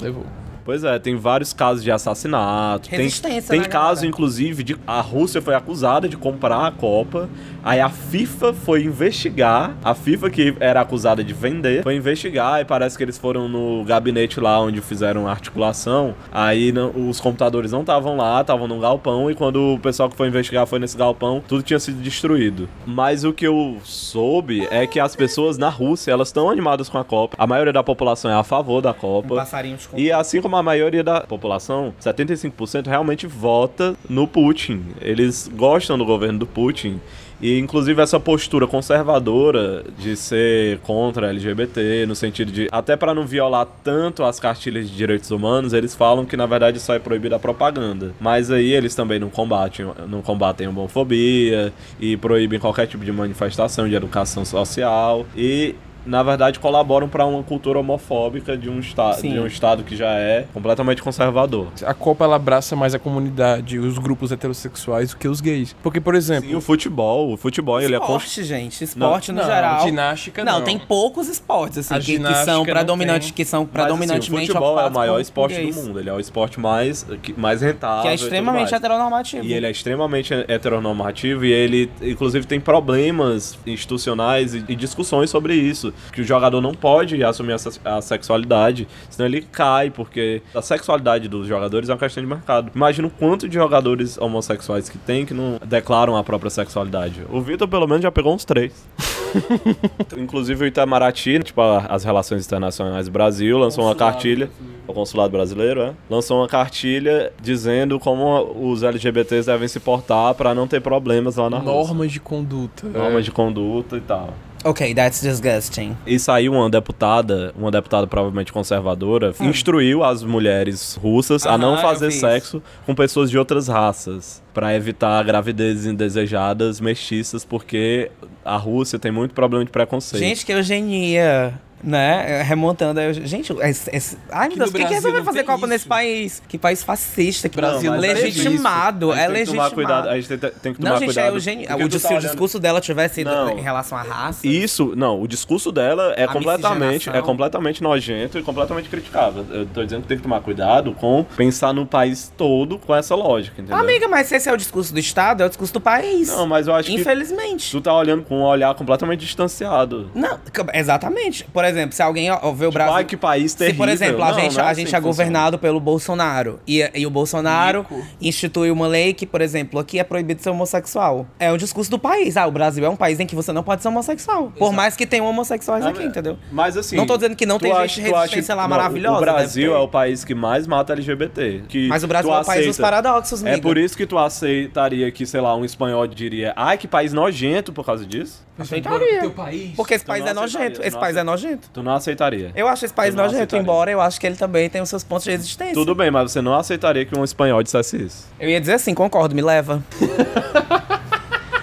levou. 0.00 0.24
Pois 0.64 0.82
é, 0.82 0.98
tem 0.98 1.14
vários 1.16 1.52
casos 1.52 1.82
de 1.84 1.90
assassinato. 1.90 2.88
Tem, 2.88 2.98
Resistência, 3.00 3.50
tem 3.50 3.60
né, 3.60 3.66
caso, 3.66 3.96
galera? 3.96 4.06
inclusive, 4.06 4.62
de 4.62 4.76
a 4.86 5.00
Rússia 5.00 5.42
foi 5.42 5.54
acusada 5.54 6.08
de 6.08 6.16
comprar 6.16 6.66
a 6.66 6.70
Copa. 6.70 7.28
Aí 7.62 7.80
a 7.80 7.88
FIFA 7.90 8.52
foi 8.54 8.82
investigar. 8.84 9.74
A 9.84 9.94
FIFA, 9.94 10.30
que 10.30 10.54
era 10.60 10.80
acusada 10.80 11.22
de 11.22 11.32
vender, 11.34 11.82
foi 11.82 11.94
investigar. 11.96 12.60
E 12.60 12.64
parece 12.64 12.96
que 12.96 13.02
eles 13.04 13.18
foram 13.18 13.48
no 13.48 13.84
gabinete 13.84 14.40
lá 14.40 14.60
onde 14.60 14.80
fizeram 14.80 15.26
a 15.26 15.30
articulação. 15.30 16.14
Aí 16.32 16.72
não- 16.72 16.90
os 17.08 17.20
computadores 17.20 17.70
não 17.72 17.80
estavam 17.80 18.16
lá, 18.16 18.40
estavam 18.40 18.66
num 18.66 18.80
galpão. 18.80 19.30
E 19.30 19.34
quando 19.34 19.74
o 19.74 19.78
pessoal 19.78 20.08
que 20.08 20.16
foi 20.16 20.28
investigar 20.28 20.66
foi 20.66 20.78
nesse 20.78 20.96
galpão, 20.96 21.42
tudo 21.46 21.62
tinha 21.62 21.78
sido 21.78 22.00
destruído. 22.02 22.68
Mas 22.86 23.22
o 23.24 23.32
que 23.32 23.46
eu 23.46 23.76
soube 23.84 24.66
é 24.70 24.86
que 24.86 24.98
as 25.00 25.14
pessoas 25.14 25.58
na 25.58 25.68
Rússia, 25.68 26.10
elas 26.12 26.28
estão 26.28 26.48
animadas 26.50 26.88
com 26.88 26.98
a 26.98 27.04
Copa. 27.04 27.36
A 27.38 27.46
maioria 27.46 27.72
da 27.72 27.82
população 27.82 28.30
é 28.30 28.34
a 28.34 28.42
favor 28.44 28.80
da 28.80 28.94
Copa. 28.94 29.34
Um 29.34 29.36
passarinho 29.36 29.76
de 29.76 29.88
E 30.00 30.10
assim 30.12 30.40
como 30.40 30.53
a 30.56 30.62
maioria 30.62 31.02
da 31.02 31.20
população, 31.20 31.94
75% 32.00 32.86
realmente 32.86 33.26
vota 33.26 33.96
no 34.08 34.26
Putin. 34.26 34.82
Eles 35.00 35.50
gostam 35.54 35.96
do 35.98 36.04
governo 36.04 36.38
do 36.38 36.46
Putin. 36.46 37.00
E 37.40 37.58
inclusive 37.58 38.00
essa 38.00 38.18
postura 38.18 38.66
conservadora 38.66 39.84
de 39.98 40.16
ser 40.16 40.78
contra 40.78 41.28
LGBT, 41.30 42.06
no 42.06 42.14
sentido 42.14 42.52
de 42.52 42.68
até 42.70 42.96
para 42.96 43.12
não 43.12 43.26
violar 43.26 43.66
tanto 43.82 44.22
as 44.22 44.38
cartilhas 44.38 44.88
de 44.88 44.96
direitos 44.96 45.30
humanos, 45.30 45.72
eles 45.72 45.94
falam 45.94 46.24
que 46.24 46.36
na 46.36 46.46
verdade 46.46 46.78
só 46.80 46.94
é 46.94 46.98
proibida 46.98 47.36
a 47.36 47.38
propaganda. 47.38 48.14
Mas 48.20 48.50
aí 48.50 48.72
eles 48.72 48.94
também 48.94 49.18
não 49.18 49.28
combatem, 49.28 49.86
não 50.08 50.22
combatem 50.22 50.66
a 50.66 50.70
homofobia 50.70 51.72
e 52.00 52.16
proíbem 52.16 52.58
qualquer 52.58 52.86
tipo 52.86 53.04
de 53.04 53.12
manifestação 53.12 53.88
de 53.88 53.94
educação 53.94 54.44
social 54.44 55.26
e 55.36 55.74
na 56.06 56.22
verdade 56.22 56.58
colaboram 56.58 57.08
para 57.08 57.24
uma 57.24 57.42
cultura 57.42 57.78
homofóbica 57.78 58.56
de 58.56 58.68
um, 58.68 58.78
esta 58.80 59.14
Sim. 59.14 59.32
de 59.32 59.40
um 59.40 59.46
estado 59.46 59.82
que 59.84 59.96
já 59.96 60.10
é 60.10 60.46
completamente 60.52 61.02
conservador. 61.02 61.68
A 61.84 61.94
Copa 61.94 62.24
ela 62.24 62.36
abraça 62.36 62.76
mais 62.76 62.94
a 62.94 62.98
comunidade, 62.98 63.78
os 63.78 63.98
grupos 63.98 64.30
heterossexuais 64.32 65.10
do 65.10 65.16
que 65.16 65.26
os 65.28 65.40
gays. 65.40 65.74
Porque, 65.82 66.00
por 66.00 66.14
exemplo, 66.14 66.50
E 66.50 66.54
o 66.54 66.60
futebol, 66.60 67.32
o 67.32 67.36
futebol 67.36 67.80
ele 67.80 67.94
é. 67.94 67.98
Esporte, 67.98 68.44
gente. 68.44 68.84
Esporte 68.84 69.32
no 69.32 69.38
Não, 69.40 69.46
geral. 69.46 69.80
ginástica 69.82 70.44
não, 70.44 70.58
não. 70.58 70.62
tem 70.64 70.78
poucos 70.78 71.28
esportes, 71.28 71.78
assim, 71.78 71.94
que, 72.00 72.18
que 72.18 72.34
são 72.44 72.58
não 72.58 72.64
predominantes, 72.64 73.30
que 73.30 73.44
são 73.44 73.60
Mas, 73.62 73.68
assim, 73.68 73.72
predominantemente 73.72 74.50
o 74.50 74.54
futebol 74.54 74.78
é 74.80 74.86
o 74.86 74.92
maior 74.92 75.14
por 75.14 75.20
esporte 75.20 75.54
gays. 75.56 75.74
do 75.76 75.82
mundo. 75.82 76.00
Ele 76.00 76.10
é 76.10 76.12
o 76.12 76.20
esporte 76.20 76.60
mais, 76.60 77.06
que- 77.22 77.32
mais 77.38 77.62
rentável. 77.62 78.02
Que 78.02 78.08
é 78.08 78.14
extremamente 78.14 78.70
mais. 78.70 78.72
heteronormativo. 78.72 79.44
E 79.44 79.52
ele 79.52 79.66
é 79.66 79.70
extremamente 79.70 80.34
heteronormativo 80.34 81.44
e 81.44 81.52
ele, 81.52 81.90
inclusive, 82.02 82.46
tem 82.46 82.60
problemas 82.60 83.58
institucionais 83.66 84.54
e, 84.54 84.64
e 84.68 84.76
discussões 84.76 85.30
sobre 85.30 85.54
isso. 85.54 85.93
Que 86.12 86.20
o 86.20 86.24
jogador 86.24 86.60
não 86.60 86.72
pode 86.74 87.22
assumir 87.24 87.52
a, 87.54 87.58
se- 87.58 87.80
a 87.84 88.00
sexualidade, 88.00 88.86
senão 89.10 89.26
ele 89.26 89.42
cai, 89.42 89.90
porque 89.90 90.42
a 90.54 90.62
sexualidade 90.62 91.28
dos 91.28 91.46
jogadores 91.46 91.88
é 91.88 91.92
uma 91.92 91.98
questão 91.98 92.22
de 92.22 92.28
mercado. 92.28 92.70
Imagina 92.74 93.08
o 93.08 93.10
quanto 93.10 93.48
de 93.48 93.54
jogadores 93.54 94.16
homossexuais 94.18 94.88
que 94.88 94.98
tem 94.98 95.24
que 95.26 95.34
não 95.34 95.58
declaram 95.64 96.16
a 96.16 96.24
própria 96.24 96.50
sexualidade. 96.50 97.22
O 97.30 97.40
Vitor, 97.40 97.66
pelo 97.68 97.86
menos, 97.86 98.02
já 98.02 98.10
pegou 98.12 98.34
uns 98.34 98.44
três. 98.44 98.86
Inclusive 100.16 100.64
o 100.64 100.66
Itamaraty, 100.66 101.40
tipo 101.42 101.60
as 101.60 102.04
relações 102.04 102.46
internacionais 102.46 103.06
do 103.06 103.12
Brasil, 103.12 103.58
lançou 103.58 103.84
uma 103.84 103.94
cartilha. 103.94 104.50
O 104.86 104.92
consulado 104.92 105.30
brasileiro, 105.32 105.80
é? 105.80 105.92
Lançou 106.10 106.38
uma 106.38 106.46
cartilha 106.48 107.32
dizendo 107.42 107.98
como 107.98 108.54
os 108.70 108.82
LGBTs 108.82 109.46
devem 109.46 109.66
se 109.66 109.80
portar 109.80 110.34
para 110.34 110.54
não 110.54 110.68
ter 110.68 110.80
problemas 110.80 111.36
lá 111.36 111.48
na 111.48 111.58
Rússia. 111.58 111.72
normas 111.74 112.12
de 112.12 112.20
conduta. 112.20 112.86
Normas 112.86 113.24
de 113.24 113.30
conduta 113.32 113.96
e 113.96 114.00
tal. 114.00 114.34
Ok, 114.64 114.94
that's 114.94 115.20
disgusting. 115.20 115.94
E 116.06 116.18
saiu 116.18 116.54
uma 116.54 116.70
deputada, 116.70 117.52
uma 117.54 117.70
deputada 117.70 118.06
provavelmente 118.06 118.50
conservadora, 118.50 119.34
instruiu 119.40 120.02
as 120.02 120.22
mulheres 120.22 120.98
russas 121.00 121.46
a 121.46 121.58
não 121.58 121.74
eu 121.74 121.82
fazer 121.82 122.10
sexo 122.10 122.62
com 122.86 122.94
pessoas 122.94 123.30
de 123.30 123.36
outras 123.36 123.68
raças, 123.68 124.42
para 124.54 124.74
evitar 124.74 125.22
gravidezes 125.22 125.84
indesejadas 125.84 126.80
mestiças, 126.80 127.44
porque 127.44 128.10
a 128.42 128.56
Rússia 128.56 128.98
tem 128.98 129.12
muito 129.12 129.34
problema 129.34 129.64
de 129.64 129.70
preconceito. 129.70 130.22
Gente, 130.22 130.46
que 130.46 130.52
eugenia. 130.52 131.60
Né? 131.84 132.42
Remontando. 132.42 133.00
Gente, 133.12 133.52
esse, 133.60 133.90
esse... 133.94 134.18
ai 134.30 134.48
meu 134.48 134.58
Deus, 134.58 134.70
quem 134.70 134.86
que 134.86 134.94
resolveu 134.94 135.20
não 135.20 135.24
fazer 135.24 135.44
Copa 135.44 135.58
isso. 135.58 135.66
nesse 135.66 135.86
país? 135.86 136.42
Que 136.48 136.58
país 136.58 136.82
fascista. 136.82 137.48
Que 137.48 137.56
Brasil 137.56 137.90
Não, 137.90 137.98
é 138.02 138.14
legitimado. 138.14 139.12
É 139.12 139.16
que 139.16 139.20
tomar 139.22 139.32
legitimado. 139.32 139.74
cuidado, 139.74 140.08
a 140.08 140.14
gente 140.20 140.28
tem, 140.28 140.38
tem 140.38 140.72
que 140.72 140.80
tomar 140.80 140.90
Não, 140.90 140.98
gente, 140.98 141.06
cuidado. 141.06 141.26
é 141.26 141.76
porque 141.76 141.96
O, 141.96 142.00
tá 142.00 142.08
se 142.08 142.14
o 142.14 142.20
discurso 142.20 142.58
dela 142.58 142.80
tivesse 142.80 143.16
sido 143.16 143.30
Não. 143.30 143.58
em 143.58 143.60
relação 143.60 143.98
à 143.98 144.02
raça. 144.02 144.46
Isso, 144.46 144.94
não, 144.96 145.20
o 145.20 145.28
discurso 145.28 145.70
dela 145.70 146.14
é 146.16 146.26
completamente, 146.26 147.10
é 147.10 147.20
completamente 147.20 147.82
nojento 147.82 148.38
e 148.38 148.42
completamente 148.42 148.88
criticável. 148.88 149.44
Eu 149.50 149.66
tô 149.66 149.84
dizendo 149.84 150.02
que 150.02 150.08
tem 150.08 150.16
que 150.16 150.22
tomar 150.22 150.40
cuidado 150.40 150.92
com 150.92 151.24
pensar 151.36 151.72
no 151.72 151.86
país 151.86 152.32
todo 152.36 152.78
com 152.78 152.94
essa 152.94 153.14
lógica, 153.14 153.60
entendeu? 153.60 153.76
Amiga, 153.76 154.08
mas 154.08 154.26
se 154.26 154.36
esse 154.36 154.48
é 154.48 154.52
o 154.52 154.56
discurso 154.56 154.92
do 154.92 154.98
Estado, 154.98 155.42
é 155.42 155.46
o 155.46 155.48
discurso 155.48 155.72
do 155.74 155.80
país. 155.80 156.28
Não, 156.28 156.46
mas 156.46 156.66
eu 156.66 156.74
acho 156.74 156.88
que 156.88 156.94
Infelizmente. 156.94 157.70
tu 157.70 157.80
tá 157.80 157.94
olhando 157.94 158.22
com 158.22 158.38
um 158.38 158.42
olhar 158.42 158.74
completamente 158.74 159.20
distanciado. 159.20 160.10
Não, 160.14 160.38
exatamente. 160.72 161.44
Por 161.44 161.64
exemplo, 161.64 161.73
se 161.94 162.02
alguém 162.02 162.30
ó, 162.30 162.52
vê 162.52 162.66
o 162.66 162.70
Brasil. 162.70 162.94
ai, 162.94 163.04
que 163.04 163.16
país 163.16 163.52
Se, 163.52 163.58
terrível. 163.58 163.78
por 163.78 163.88
exemplo, 163.88 164.22
a 164.22 164.28
Não, 164.32 164.34
gente, 164.40 164.54
não 164.56 164.60
é 164.64 164.66
a 164.66 164.70
assim 164.70 164.80
gente 164.82 164.88
é 164.94 164.98
funciona. 165.00 165.06
governado 165.06 165.58
pelo 165.58 165.80
Bolsonaro. 165.80 166.60
E, 166.66 166.88
e 166.94 167.06
o 167.06 167.10
Bolsonaro 167.10 167.80
Rico. 167.82 168.02
institui 168.20 168.70
uma 168.70 168.86
lei 168.86 169.12
que, 169.14 169.26
por 169.26 169.40
exemplo, 169.40 169.78
aqui 169.80 169.98
é 169.98 170.04
proibido 170.04 170.42
ser 170.42 170.50
homossexual. 170.50 171.26
É 171.38 171.50
o 171.52 171.56
discurso 171.56 171.90
do 171.90 171.98
país. 171.98 172.36
Ah, 172.36 172.46
o 172.46 172.50
Brasil 172.50 172.84
é 172.84 172.88
um 172.88 172.96
país 172.96 173.18
em 173.20 173.26
que 173.26 173.34
você 173.34 173.52
não 173.52 173.62
pode 173.62 173.82
ser 173.82 173.88
homossexual. 173.88 174.52
Por 174.58 174.72
mais 174.72 174.96
que 174.96 175.06
tenham 175.06 175.26
homossexuais 175.26 175.84
aqui, 175.84 176.02
entendeu? 176.04 176.38
Mas 176.52 176.76
assim. 176.76 176.96
Não 176.96 177.06
tô 177.06 177.16
dizendo 177.16 177.36
que 177.36 177.46
não 177.46 177.58
tem 177.58 177.72
acha- 177.72 177.88
gente 177.88 178.08
tu 178.08 178.14
acha- 178.14 178.20
resistência 178.22 178.54
lá 178.54 178.62
não, 178.62 178.70
maravilhosa, 178.70 179.16
O 179.16 179.20
Brasil 179.20 179.62
deve 179.64 179.74
ter. 179.74 179.80
é 179.80 179.84
o 179.84 179.88
país 179.88 180.24
que 180.24 180.34
mais 180.34 180.66
mata 180.66 180.92
LGBT. 180.92 181.62
Que 181.68 181.88
Mas 181.88 182.02
o 182.04 182.06
Brasil 182.06 182.32
é 182.32 182.40
o 182.40 182.44
país 182.44 182.66
dos 182.66 182.70
aceita. 182.78 182.82
paradoxos, 182.82 183.42
É 183.44 183.48
amiga. 183.52 183.62
por 183.62 183.78
isso 183.78 183.96
que 183.96 184.06
tu 184.06 184.18
aceitaria 184.18 185.10
que, 185.10 185.26
sei 185.26 185.40
lá, 185.40 185.54
um 185.56 185.64
espanhol 185.64 186.06
diria, 186.06 186.52
ai, 186.56 186.76
que 186.78 186.86
país 186.88 187.12
nojento 187.12 187.72
por 187.72 187.84
causa 187.84 188.04
disso? 188.06 188.44
Aceitaria. 188.58 189.30
Porque 189.76 189.94
esse 189.94 190.04
país 190.04 190.24
é 190.24 190.32
nojento. 190.32 190.80
Esse 190.82 190.96
país 190.98 191.16
é 191.16 191.22
nojento. 191.24 191.53
Tu 191.72 191.82
não 191.82 191.94
aceitaria. 191.94 192.52
Eu 192.54 192.68
acho 192.68 192.84
esse 192.84 192.94
país 192.94 193.14
nojento, 193.14 193.34
aceitaria. 193.36 193.62
embora 193.62 193.90
eu 193.90 194.00
acho 194.00 194.20
que 194.20 194.26
ele 194.26 194.36
também 194.36 194.68
tem 194.68 194.80
os 194.80 194.88
seus 194.88 195.04
pontos 195.04 195.24
de 195.24 195.30
existência. 195.32 195.74
Tudo 195.74 195.94
bem, 195.94 196.10
mas 196.10 196.32
você 196.32 196.40
não 196.40 196.54
aceitaria 196.54 197.04
que 197.04 197.16
um 197.18 197.24
espanhol 197.24 197.62
dissesse 197.62 197.96
isso. 198.02 198.26
Eu 198.38 198.48
ia 198.48 198.60
dizer 198.60 198.74
assim, 198.74 198.94
concordo, 198.94 199.34
me 199.34 199.42
leva. 199.42 199.82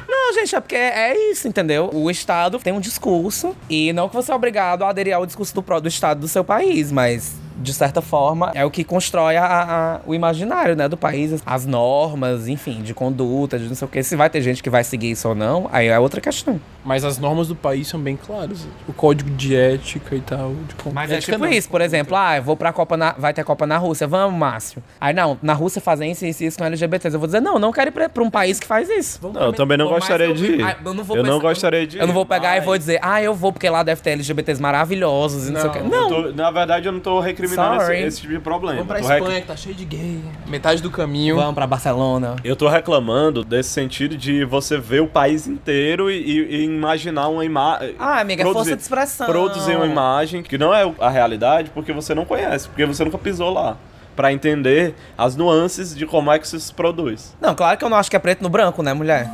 Não, 0.08 0.34
gente, 0.34 0.56
é 0.56 0.60
porque 0.62 0.76
é 0.76 1.32
isso, 1.32 1.48
entendeu? 1.48 1.90
O 1.94 2.10
Estado 2.10 2.58
tem 2.60 2.72
um 2.72 2.80
discurso 2.80 3.56
e 3.70 3.92
não 3.92 4.08
que 4.08 4.16
você 4.16 4.32
é 4.32 4.36
obrigado 4.36 4.84
a 4.84 4.90
aderir 4.90 5.14
ao 5.14 5.26
discurso 5.26 5.54
do, 5.54 5.82
do 5.82 5.88
Estado 5.90 6.22
do 6.22 6.28
seu 6.28 6.44
país, 6.44 6.90
mas 6.90 7.34
de 7.62 7.74
certa 7.74 8.02
forma 8.02 8.52
é 8.56 8.66
o 8.66 8.72
que 8.72 8.84
constrói 8.84 9.38
a- 9.38 9.46
a- 9.46 10.00
o 10.06 10.14
imaginário, 10.16 10.76
né, 10.76 10.88
do 10.90 10.98
país, 10.98 11.42
as 11.46 11.66
normas, 11.66 12.48
enfim, 12.48 12.82
de 12.82 12.94
conduta, 12.94 13.58
de 13.60 13.66
não 13.68 13.76
sei 13.76 13.86
o 13.86 13.90
que. 13.90 14.02
Se 14.04 14.16
vai 14.16 14.30
ter 14.30 14.42
gente 14.42 14.62
que 14.64 14.70
vai 14.70 14.84
seguir 14.84 15.12
isso 15.12 15.28
ou 15.30 15.36
não, 15.36 15.70
aí 15.72 15.88
é 15.88 16.00
outra 16.00 16.20
questão. 16.22 16.60
Mas 16.84 17.06
as 17.06 17.20
normas 17.20 17.48
do 17.48 17.56
país 17.56 17.88
são 17.88 18.00
bem 18.00 18.18
claras. 18.18 18.68
O 18.88 18.94
código 18.94 19.30
de 19.30 19.56
ética 19.56 20.16
e 20.16 20.22
tal. 20.22 20.54
De 20.68 20.74
com- 20.76 20.90
Mas 20.92 21.12
é 21.12 21.20
tipo 21.20 21.38
não. 21.38 21.48
isso, 21.48 21.70
por 21.70 21.80
exemplo, 21.80 22.16
ah, 22.18 22.38
eu 22.38 22.44
vou 22.44 22.58
pra 22.58 22.74
Copa 22.74 22.98
na. 22.98 23.12
Vai 23.12 23.34
ter 23.34 23.44
Copa 23.44 23.68
na 23.68 23.78
Rússia, 23.78 24.08
vamos, 24.08 24.38
Márcio. 24.40 24.82
Aí 25.00 25.14
não, 25.14 25.38
na 25.44 25.54
Rússia 25.54 25.80
fazem 25.80 26.12
isso, 26.12 26.26
isso, 26.26 26.44
isso 26.44 26.58
com 26.58 26.66
LGBTs. 26.66 27.14
Eu 27.16 27.20
vou 27.20 27.28
dizer, 27.28 27.40
não, 27.40 27.60
não 27.60 27.72
quero 27.72 27.90
ir 27.90 27.92
pra, 27.92 28.10
pra 28.10 28.24
um 28.24 28.32
país 28.32 28.60
que 28.60 28.66
faz 28.66 28.90
isso. 28.90 29.20
Não, 29.32 29.42
eu 29.44 29.54
também 29.54 29.78
não 29.78 29.88
gostaria 29.90 30.26
eu- 30.26 30.34
de 30.34 30.46
ir. 30.54 30.64
Ah, 30.64 30.76
eu 30.84 30.94
não 30.96 31.04
vou 31.04 31.18
eu 31.18 31.24
não 31.24 31.40
gostaria 31.40 31.86
de 31.86 31.98
ir. 31.98 32.00
Eu 32.00 32.08
não 32.08 32.14
vou 32.16 32.26
pegar 32.26 32.54
e 32.56 32.58
mas- 32.58 32.66
vou 32.66 32.76
dizer, 32.78 33.00
ah, 33.04 33.22
eu 33.22 33.36
vou 33.36 33.54
porque 33.54 33.70
lá 33.70 33.84
deve 33.84 34.02
ter 34.02 34.12
LGBTs 34.12 34.60
maravilhosos 34.60 35.50
e 35.50 35.52
não, 35.52 35.62
sei 35.62 35.70
o 35.70 35.74
Não, 35.74 35.82
quê. 35.84 35.88
Não, 35.96 36.10
tô- 36.10 36.32
na 36.34 36.50
verdade, 36.50 36.88
eu 36.88 36.92
não 36.92 37.00
tô 37.00 37.20
recriminando 37.20 37.51
esse, 37.54 37.80
Sorry. 37.86 38.02
esse 38.04 38.22
tipo 38.22 38.34
de 38.34 38.40
problema. 38.40 38.76
Vamos 38.78 38.88
pra 38.88 39.00
tô 39.02 39.08
rec- 39.08 39.22
Espanha, 39.22 39.42
que 39.42 39.48
tá 39.48 39.56
cheio 39.56 39.76
de 39.76 39.86
gay. 39.86 40.22
Metade 40.48 40.82
do 40.82 40.90
caminho. 40.92 41.36
vamos 41.36 41.54
pra 41.56 41.66
Barcelona. 41.68 42.36
Eu 42.44 42.56
tô 42.56 42.68
reclamando 42.68 43.44
desse 43.44 43.70
sentido 43.70 44.16
de 44.18 44.44
você 44.46 44.78
ver 44.78 45.02
o 45.02 45.08
país 45.08 45.48
inteiro 45.48 46.10
e, 46.12 46.16
e- 46.18 46.56
e 46.58 46.64
imaginar 46.66 47.28
uma 47.28 47.44
imagem. 47.46 47.96
Ah, 48.00 48.20
amiga, 48.20 48.44
é 48.44 48.46
força 48.52 48.76
de 48.76 48.82
expressão. 48.82 49.28
Produzir 49.28 49.76
uma 49.76 49.86
imagem 49.86 50.44
que 50.44 50.58
não 50.58 50.74
é 50.74 50.92
a 51.00 51.10
realidade 51.10 51.70
porque 51.74 51.92
você 51.94 52.14
não 52.16 52.26
conhece, 52.26 52.68
porque 52.68 52.86
você 52.86 53.04
nunca 53.04 53.18
pisou 53.18 53.52
lá. 53.52 53.78
Pra 54.16 54.34
entender 54.34 54.94
as 55.18 55.36
nuances 55.38 55.96
de 55.96 56.06
como 56.06 56.30
é 56.32 56.38
que 56.38 56.46
isso 56.46 56.60
se 56.60 56.74
produz. 56.74 57.34
Não, 57.40 57.56
claro 57.56 57.78
que 57.78 57.86
eu 57.86 57.90
não 57.90 57.96
acho 57.98 58.10
que 58.10 58.16
é 58.16 58.20
preto 58.20 58.42
no 58.44 58.50
branco, 58.50 58.84
né, 58.84 58.94
mulher? 58.94 59.30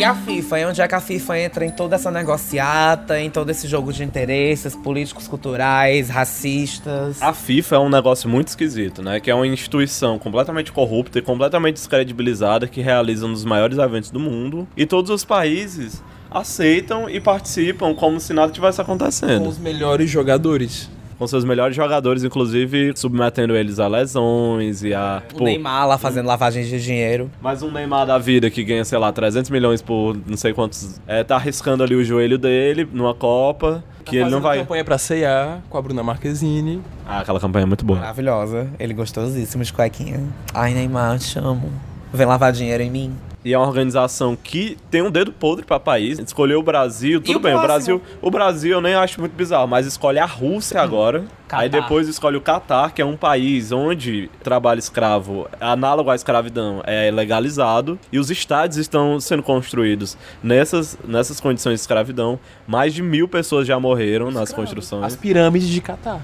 E 0.00 0.04
a 0.04 0.14
FIFA, 0.14 0.60
e 0.60 0.64
onde 0.64 0.80
é 0.80 0.88
que 0.88 0.94
a 0.94 1.00
FIFA 1.00 1.38
entra 1.40 1.62
em 1.62 1.70
toda 1.70 1.94
essa 1.94 2.10
negociata, 2.10 3.20
em 3.20 3.28
todo 3.28 3.50
esse 3.50 3.68
jogo 3.68 3.92
de 3.92 4.02
interesses 4.02 4.74
políticos, 4.74 5.28
culturais, 5.28 6.08
racistas? 6.08 7.20
A 7.20 7.34
FIFA 7.34 7.76
é 7.76 7.78
um 7.80 7.90
negócio 7.90 8.26
muito 8.26 8.48
esquisito, 8.48 9.02
né? 9.02 9.20
Que 9.20 9.30
é 9.30 9.34
uma 9.34 9.46
instituição 9.46 10.18
completamente 10.18 10.72
corrupta 10.72 11.18
e 11.18 11.22
completamente 11.22 11.74
descredibilizada 11.74 12.66
que 12.66 12.80
realiza 12.80 13.26
um 13.26 13.32
dos 13.34 13.44
maiores 13.44 13.76
eventos 13.76 14.10
do 14.10 14.18
mundo. 14.18 14.66
E 14.74 14.86
todos 14.86 15.10
os 15.10 15.22
países 15.22 16.02
aceitam 16.30 17.06
e 17.06 17.20
participam 17.20 17.94
como 17.94 18.18
se 18.20 18.32
nada 18.32 18.50
tivesse 18.50 18.76
Com 18.76 18.82
acontecendo. 18.84 19.46
os 19.46 19.58
melhores 19.58 20.08
jogadores. 20.08 20.88
Com 21.20 21.26
seus 21.26 21.44
melhores 21.44 21.76
jogadores, 21.76 22.24
inclusive, 22.24 22.94
submetendo 22.96 23.54
eles 23.54 23.78
a 23.78 23.86
lesões 23.86 24.82
e 24.82 24.94
a. 24.94 25.22
O 25.38 25.44
Neymar 25.44 25.86
lá 25.86 25.98
fazendo 25.98 26.24
lavagem 26.24 26.64
de 26.64 26.82
dinheiro. 26.82 27.30
Mais 27.42 27.62
um 27.62 27.70
Neymar 27.70 28.06
da 28.06 28.16
vida 28.16 28.50
que 28.50 28.64
ganha, 28.64 28.86
sei 28.86 28.96
lá, 28.96 29.12
300 29.12 29.50
milhões 29.50 29.82
por 29.82 30.16
não 30.26 30.38
sei 30.38 30.54
quantos. 30.54 30.98
É, 31.06 31.22
tá 31.22 31.36
arriscando 31.36 31.82
ali 31.82 31.94
o 31.94 32.02
joelho 32.02 32.38
dele 32.38 32.88
numa 32.90 33.12
Copa. 33.12 33.84
Que 34.02 34.16
ele 34.16 34.30
não 34.30 34.40
vai. 34.40 34.60
campanha 34.60 34.82
pra 34.82 34.96
C&A 34.96 35.58
com 35.68 35.76
a 35.76 35.82
Bruna 35.82 36.02
Marquezine. 36.02 36.80
Ah, 37.06 37.20
aquela 37.20 37.38
campanha 37.38 37.64
é 37.64 37.66
muito 37.66 37.84
boa. 37.84 38.00
Maravilhosa. 38.00 38.70
Ele 38.78 38.94
gostosíssimo 38.94 39.62
de 39.62 39.74
cuequinha. 39.74 40.20
Ai, 40.54 40.72
Neymar, 40.72 41.18
te 41.18 41.38
amo. 41.38 41.70
Vem 42.14 42.26
lavar 42.26 42.50
dinheiro 42.50 42.82
em 42.82 42.90
mim. 42.90 43.14
E 43.44 43.54
é 43.54 43.58
uma 43.58 43.66
organização 43.66 44.36
que 44.36 44.76
tem 44.90 45.00
um 45.02 45.10
dedo 45.10 45.32
podre 45.32 45.64
pra 45.64 45.80
país. 45.80 46.18
Escolheu 46.18 46.60
o 46.60 46.62
Brasil, 46.62 47.20
tudo 47.20 47.36
o 47.36 47.40
bem. 47.40 47.54
O? 47.54 47.60
Brasil, 47.60 48.02
o 48.20 48.30
Brasil 48.30 48.72
eu 48.72 48.80
nem 48.80 48.94
acho 48.94 49.18
muito 49.18 49.32
bizarro, 49.32 49.66
mas 49.66 49.86
escolhe 49.86 50.18
a 50.18 50.26
Rússia 50.26 50.80
agora. 50.80 51.24
Catar. 51.48 51.62
Aí 51.62 51.68
depois 51.68 52.06
escolhe 52.06 52.36
o 52.36 52.40
Catar, 52.40 52.92
que 52.92 53.02
é 53.02 53.04
um 53.04 53.16
país 53.16 53.72
onde 53.72 54.30
trabalho 54.42 54.78
escravo, 54.78 55.48
análogo 55.60 56.10
à 56.10 56.14
escravidão, 56.14 56.82
é 56.86 57.10
legalizado. 57.10 57.98
E 58.12 58.18
os 58.18 58.30
estádios 58.30 58.76
estão 58.76 59.18
sendo 59.18 59.42
construídos 59.42 60.16
nessas, 60.42 60.98
nessas 61.04 61.40
condições 61.40 61.74
de 61.74 61.80
escravidão. 61.80 62.38
Mais 62.66 62.94
de 62.94 63.02
mil 63.02 63.26
pessoas 63.26 63.66
já 63.66 63.80
morreram 63.80 64.30
nas 64.30 64.52
construções. 64.52 65.04
As 65.04 65.16
pirâmides 65.16 65.68
de 65.68 65.80
Catar. 65.80 66.20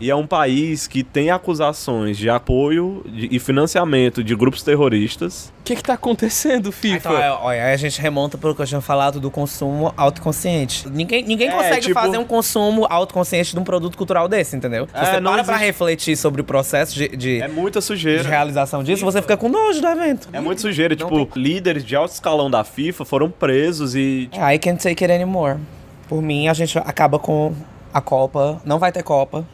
E 0.00 0.10
é 0.10 0.16
um 0.16 0.26
país 0.26 0.86
que 0.86 1.04
tem 1.04 1.30
acusações 1.30 2.16
de 2.16 2.30
apoio 2.30 3.04
de- 3.06 3.28
e 3.30 3.38
financiamento 3.38 4.24
de 4.24 4.34
grupos 4.34 4.62
terroristas. 4.62 5.52
O 5.60 5.62
que 5.70 5.76
que 5.76 5.82
tá 5.82 5.92
acontecendo, 5.94 6.72
FIFA? 6.72 6.96
Então, 6.96 7.16
é, 7.18 7.30
olha, 7.30 7.64
aí 7.66 7.72
a 7.74 7.76
gente 7.76 8.00
remonta 8.00 8.36
pro 8.38 8.54
que 8.54 8.62
eu 8.62 8.66
tinha 8.66 8.80
falado 8.80 9.20
do 9.20 9.30
consumo 9.30 9.92
autoconsciente. 9.96 10.88
Ninguém, 10.88 11.22
ninguém 11.22 11.48
É, 11.48 11.52
consegue 11.52 11.80
tipo- 11.82 11.94
fazer 12.00 12.18
um 12.18 12.24
consumo 12.24 12.86
autoconsciente 12.88 13.52
de 13.52 13.58
um 13.60 13.62
produto 13.64 13.96
cultural 13.96 14.26
desse, 14.26 14.56
entendeu? 14.56 14.88
É, 14.92 15.04
você 15.04 15.20
não 15.20 15.32
para 15.34 15.44
pra 15.44 15.54
existe- 15.54 15.66
refletir 15.66 16.16
sobre 16.16 16.40
o 16.40 16.44
processo 16.44 16.94
de, 16.94 17.08
de, 17.16 17.42
É 17.42 17.46
muita 17.48 17.78
de 17.80 17.84
sujeira. 17.84 18.28
realização 18.28 18.82
disso, 18.82 19.04
você 19.04 19.20
fica 19.20 19.36
com 19.36 19.48
nojo 19.48 19.80
do 19.80 19.86
evento. 19.86 20.28
É 20.32 20.40
muito 20.40 20.60
sujeira. 20.60 20.96
Tipo, 20.96 21.28
líderes 21.36 21.84
de 21.84 21.94
alto 21.94 22.12
escalão 22.12 22.50
da 22.50 22.64
FIFA 22.64 23.04
foram 23.04 23.30
presos 23.30 23.94
e. 23.94 24.28
I 24.34 24.58
can't 24.58 24.82
take 24.82 25.04
it 25.04 25.12
anymore. 25.12 25.58
Por 26.08 26.20
mim, 26.20 26.48
a 26.48 26.54
gente 26.54 26.76
acaba 26.78 27.18
com 27.18 27.52
a 27.92 28.00
Copa. 28.00 28.60
Não 28.64 28.78
vai 28.78 28.92
ter 28.92 29.02
Copa. 29.02 29.46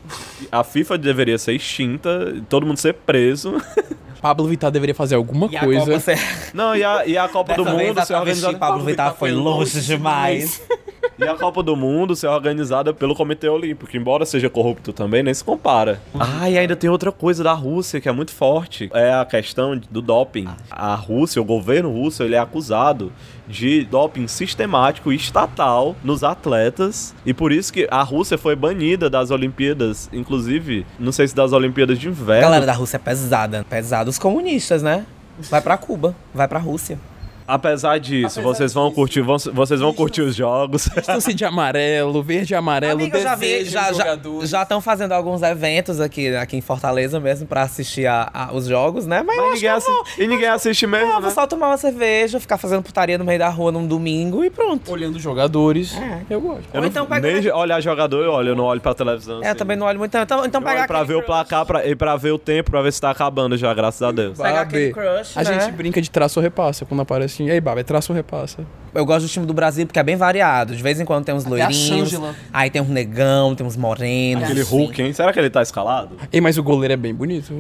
A 0.51 0.63
FIFA 0.63 0.99
deveria 0.99 1.39
ser 1.39 1.55
extinta, 1.55 2.35
todo 2.49 2.67
mundo 2.67 2.79
ser 2.79 2.95
preso. 2.95 3.55
Pablo 4.21 4.49
Vittar 4.49 4.71
deveria 4.71 4.95
fazer 4.95 5.15
alguma 5.15 5.47
E 5.47 5.57
a 5.57 5.61
coisa. 5.61 5.85
Copa 5.85 6.01
ser... 6.01 6.19
Não, 6.53 6.75
e 6.75 6.83
a, 6.83 7.07
e 7.07 7.17
a 7.17 7.29
Copa 7.29 7.55
do 7.55 7.65
Dessa 7.65 7.77
vez, 7.77 7.89
Mundo 7.89 7.99
a 7.99 8.05
ser 8.05 8.15
organizada. 8.15 8.59
Pablo 8.59 8.85
Vittar 8.85 9.15
foi 9.15 9.31
longe 9.31 9.81
demais. 9.83 10.63
E 11.19 11.25
a 11.25 11.35
Copa 11.35 11.63
do 11.63 11.75
Mundo 11.75 12.15
ser 12.15 12.27
organizada 12.27 12.93
pelo 12.93 13.15
Comitê 13.15 13.49
Olímpico, 13.49 13.91
que 13.91 13.97
embora 13.97 14.27
seja 14.27 14.51
corrupto 14.51 14.93
também, 14.93 15.23
nem 15.23 15.33
se 15.33 15.43
compara. 15.43 15.99
Ah, 16.19 16.49
e 16.51 16.59
ainda 16.59 16.77
tem 16.77 16.91
outra 16.91 17.11
coisa 17.11 17.43
da 17.43 17.55
Rússia 17.55 18.01
que 18.03 18.09
é 18.09 18.13
muito 18.13 18.33
forte. 18.33 18.91
É 18.93 19.15
a 19.15 19.25
questão 19.25 19.81
do 19.91 20.03
doping. 20.03 20.47
A 20.71 20.95
Rússia, 20.95 21.41
o 21.41 21.45
governo 21.45 21.91
russo, 21.91 22.23
ele 22.23 22.35
é 22.35 22.39
acusado 22.39 23.11
de 23.49 23.85
doping 23.85 24.29
sistemático 24.29 25.11
e 25.11 25.17
estatal 25.17 25.97
nos 26.05 26.23
atletas. 26.23 27.15
E 27.25 27.33
por 27.33 27.51
isso 27.51 27.73
que 27.73 27.89
a 27.91 28.03
Rússia 28.03 28.37
foi 28.37 28.55
banida 28.55 29.09
das 29.09 29.31
Olimpíadas, 29.31 30.11
inclusive, 30.13 30.85
não 30.99 31.13
sei 31.13 31.27
se 31.29 31.35
das 31.35 31.53
Olimpíadas 31.53 31.99
de 31.99 32.09
A 32.09 32.11
inverno. 32.11 32.43
galera 32.43 32.67
da 32.67 32.73
Rússia 32.75 32.97
é 32.97 33.01
pesada. 33.01 33.65
Pesada 33.71 34.11
os 34.11 34.19
comunistas, 34.19 34.83
né? 34.83 35.07
Vai 35.51 35.63
pra 35.63 35.79
Cuba, 35.79 36.15
vai 36.35 36.47
pra 36.47 36.59
Rússia. 36.59 36.99
Apesar 37.47 37.99
disso, 37.99 38.41
vocês 38.43 38.73
vão 38.75 38.91
curtir, 38.91 39.21
vão- 39.21 39.37
vocês 39.39 39.81
vão 39.81 39.93
curtir 39.95 40.23
os 40.23 40.35
jogos. 40.35 40.87
Estão-se 40.97 41.33
de 41.33 41.45
amarelo, 41.45 42.23
verde 42.23 42.55
e 42.55 42.57
amarelo, 42.57 43.01
Amiga, 43.01 43.19
eu 43.19 43.23
já 43.23 43.35
vi, 43.35 43.65
já 43.65 43.93
já 43.93 43.93
jogadores. 43.93 44.51
já 44.51 44.63
estão 44.63 44.81
fazendo 44.81 45.13
alguns 45.13 45.43
eventos 45.43 46.01
aqui, 46.01 46.35
aqui 46.35 46.57
em 46.57 46.61
Fortaleza 46.61 47.21
mesmo 47.21 47.47
pra 47.47 47.63
assistir 47.63 48.07
a, 48.07 48.29
a- 48.33 48.53
os 48.53 48.67
jogos, 48.67 49.07
né? 49.07 49.23
Mas, 49.25 49.37
eu 49.37 49.45
Mas 49.45 49.55
ninguém 49.55 49.71
eu 49.71 49.81
vou, 49.81 50.01
assi- 50.03 50.23
e 50.23 50.27
ninguém 50.27 50.49
assiste 50.49 50.87
mesmo, 50.87 51.07
eu 51.09 51.13
vou 51.21 51.23
né? 51.23 51.31
só 51.31 51.47
tomar 51.47 51.69
uma 51.69 51.77
cerveja, 51.77 52.41
ficar 52.41 52.59
fazendo 52.59 52.83
putaria 52.83 53.17
no 53.19 53.25
meio 53.25 53.39
da 53.39 53.49
rua 53.49 53.71
num 53.71 53.87
domingo 53.87 54.45
e 54.45 54.51
pronto. 54.51 54.91
Olhando 54.91 55.17
os 55.17 55.23
jogadores, 55.23 55.95
É. 55.97 56.23
eu 56.31 56.41
gosto. 56.41 56.65
Eu 56.73 56.77
Ou 56.77 56.81
não, 56.81 56.89
então 56.89 57.07
pega- 57.07 57.29
nem 57.29 57.51
olhar 57.53 57.81
jogador 57.81 58.25
eu 58.25 58.33
olho, 58.33 58.49
eu 58.51 58.57
não 58.57 58.65
olho 58.65 58.81
pra 58.81 58.95
televisão. 58.95 59.37
É, 59.43 59.47
eu 59.47 59.49
assim. 59.51 59.59
também 59.59 59.77
não 59.77 59.87
olho 59.87 59.99
muito. 59.99 60.17
Então, 60.17 60.45
então 60.45 60.61
Eu 60.61 60.65
pega 60.67 60.79
olho 60.81 60.89
pra 60.89 61.03
ver 61.05 61.15
o 61.15 61.19
crush. 61.19 61.27
placar 61.27 61.65
pra, 61.67 61.87
e 61.87 61.95
pra 61.95 62.17
ver 62.17 62.33
o 62.33 62.39
tempo, 62.39 62.71
pra 62.71 62.83
ver 62.83 62.93
se 62.93 63.01
tá 63.01 63.11
acabando 63.11 63.57
já, 63.57 63.73
graças 63.73 64.03
a 64.03 64.11
Deus. 64.11 64.39
Pega 64.39 64.61
aquele 64.63 64.93
crush, 64.93 65.37
a 65.39 65.43
né? 65.45 65.61
gente 65.61 65.73
brinca 65.73 66.01
de 66.03 66.11
traço 66.11 66.39
ou 66.39 66.43
repassa 66.43 66.85
quando 66.85 67.01
aparece 67.01 67.36
assim. 67.45 67.51
Ei, 67.51 67.61
Baba, 67.61 67.81
é 67.81 67.85
traço 67.85 68.13
ou 68.13 68.17
repassa? 68.17 68.65
Eu 68.95 69.05
gosto 69.05 69.27
do 69.27 69.29
time 69.29 69.45
do 69.47 69.53
Brasil 69.55 69.87
porque 69.87 69.99
é 69.99 70.03
bem 70.03 70.17
variado. 70.17 70.75
De 70.75 70.83
vez 70.83 70.99
em 71.01 71.05
quando 71.05 71.25
tem 71.25 71.35
uns 71.35 71.47
a 71.47 71.49
loirinhos, 71.49 72.19
aí 72.53 72.71
tem 72.71 72.81
um 72.83 72.87
negão, 72.89 73.55
tem 73.55 73.67
uns 73.67 73.77
morenos. 73.77 74.45
Aquele. 74.45 74.63
Hulk, 74.63 75.03
hein? 75.03 75.13
Será 75.13 75.33
que 75.33 75.39
ele 75.39 75.51
tá 75.51 75.63
escalado? 75.63 76.17
Ei, 76.33 76.41
mas 76.41 76.57
o 76.59 76.63
goleiro 76.63 76.95
é 76.95 76.97
bem 76.97 77.15
bonito. 77.15 77.53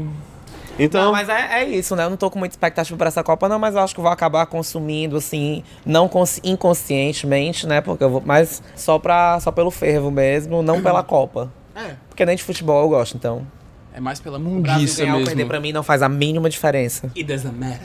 Então, 0.79 1.07
Não, 1.07 1.12
mas 1.12 1.27
é, 1.31 1.62
é 1.62 1.64
isso, 1.64 1.97
né? 1.97 2.05
Eu 2.05 2.11
não 2.11 2.18
tô 2.18 2.31
com 2.31 2.39
muita 2.39 2.53
expectativa 2.53 2.99
pra 2.99 3.09
essa 3.09 3.24
Copa, 3.24 3.49
não, 3.49 3.59
mas 3.59 3.74
eu 3.74 3.81
acho 3.81 3.95
que 3.95 4.01
eu 4.01 4.03
vou 4.05 4.12
acabar 4.12 4.45
consumindo, 4.45 5.16
assim, 5.16 5.62
não 5.87 6.07
consci- 6.07 6.43
inconscientemente, 6.45 7.66
né? 7.66 7.81
Porque 7.81 8.05
eu 8.05 8.11
vou. 8.11 8.22
Mas 8.24 8.62
só, 8.74 8.99
pra, 8.99 9.41
só 9.41 9.51
pelo 9.51 9.70
fervo 9.70 10.11
mesmo, 10.11 10.62
não 10.62 10.83
pela 10.83 11.03
Copa. 11.03 11.51
É. 11.74 11.95
Porque 12.09 12.24
nem 12.27 12.37
de 12.37 12.43
futebol 12.43 12.83
eu 12.83 12.89
gosto, 12.91 13.16
então. 13.16 13.47
É 13.95 14.01
mais 14.01 14.20
pela 14.20 14.39
mundiça 14.39 15.03
perder 15.05 15.35
mesmo. 15.35 15.47
pra 15.47 15.59
mim 15.61 15.72
não 15.72 15.83
faz 15.83 16.03
a 16.03 16.09
mínima 16.11 16.51
diferença. 16.51 17.07
It 17.16 17.24
doesn't 17.24 17.55
matter. 17.59 17.81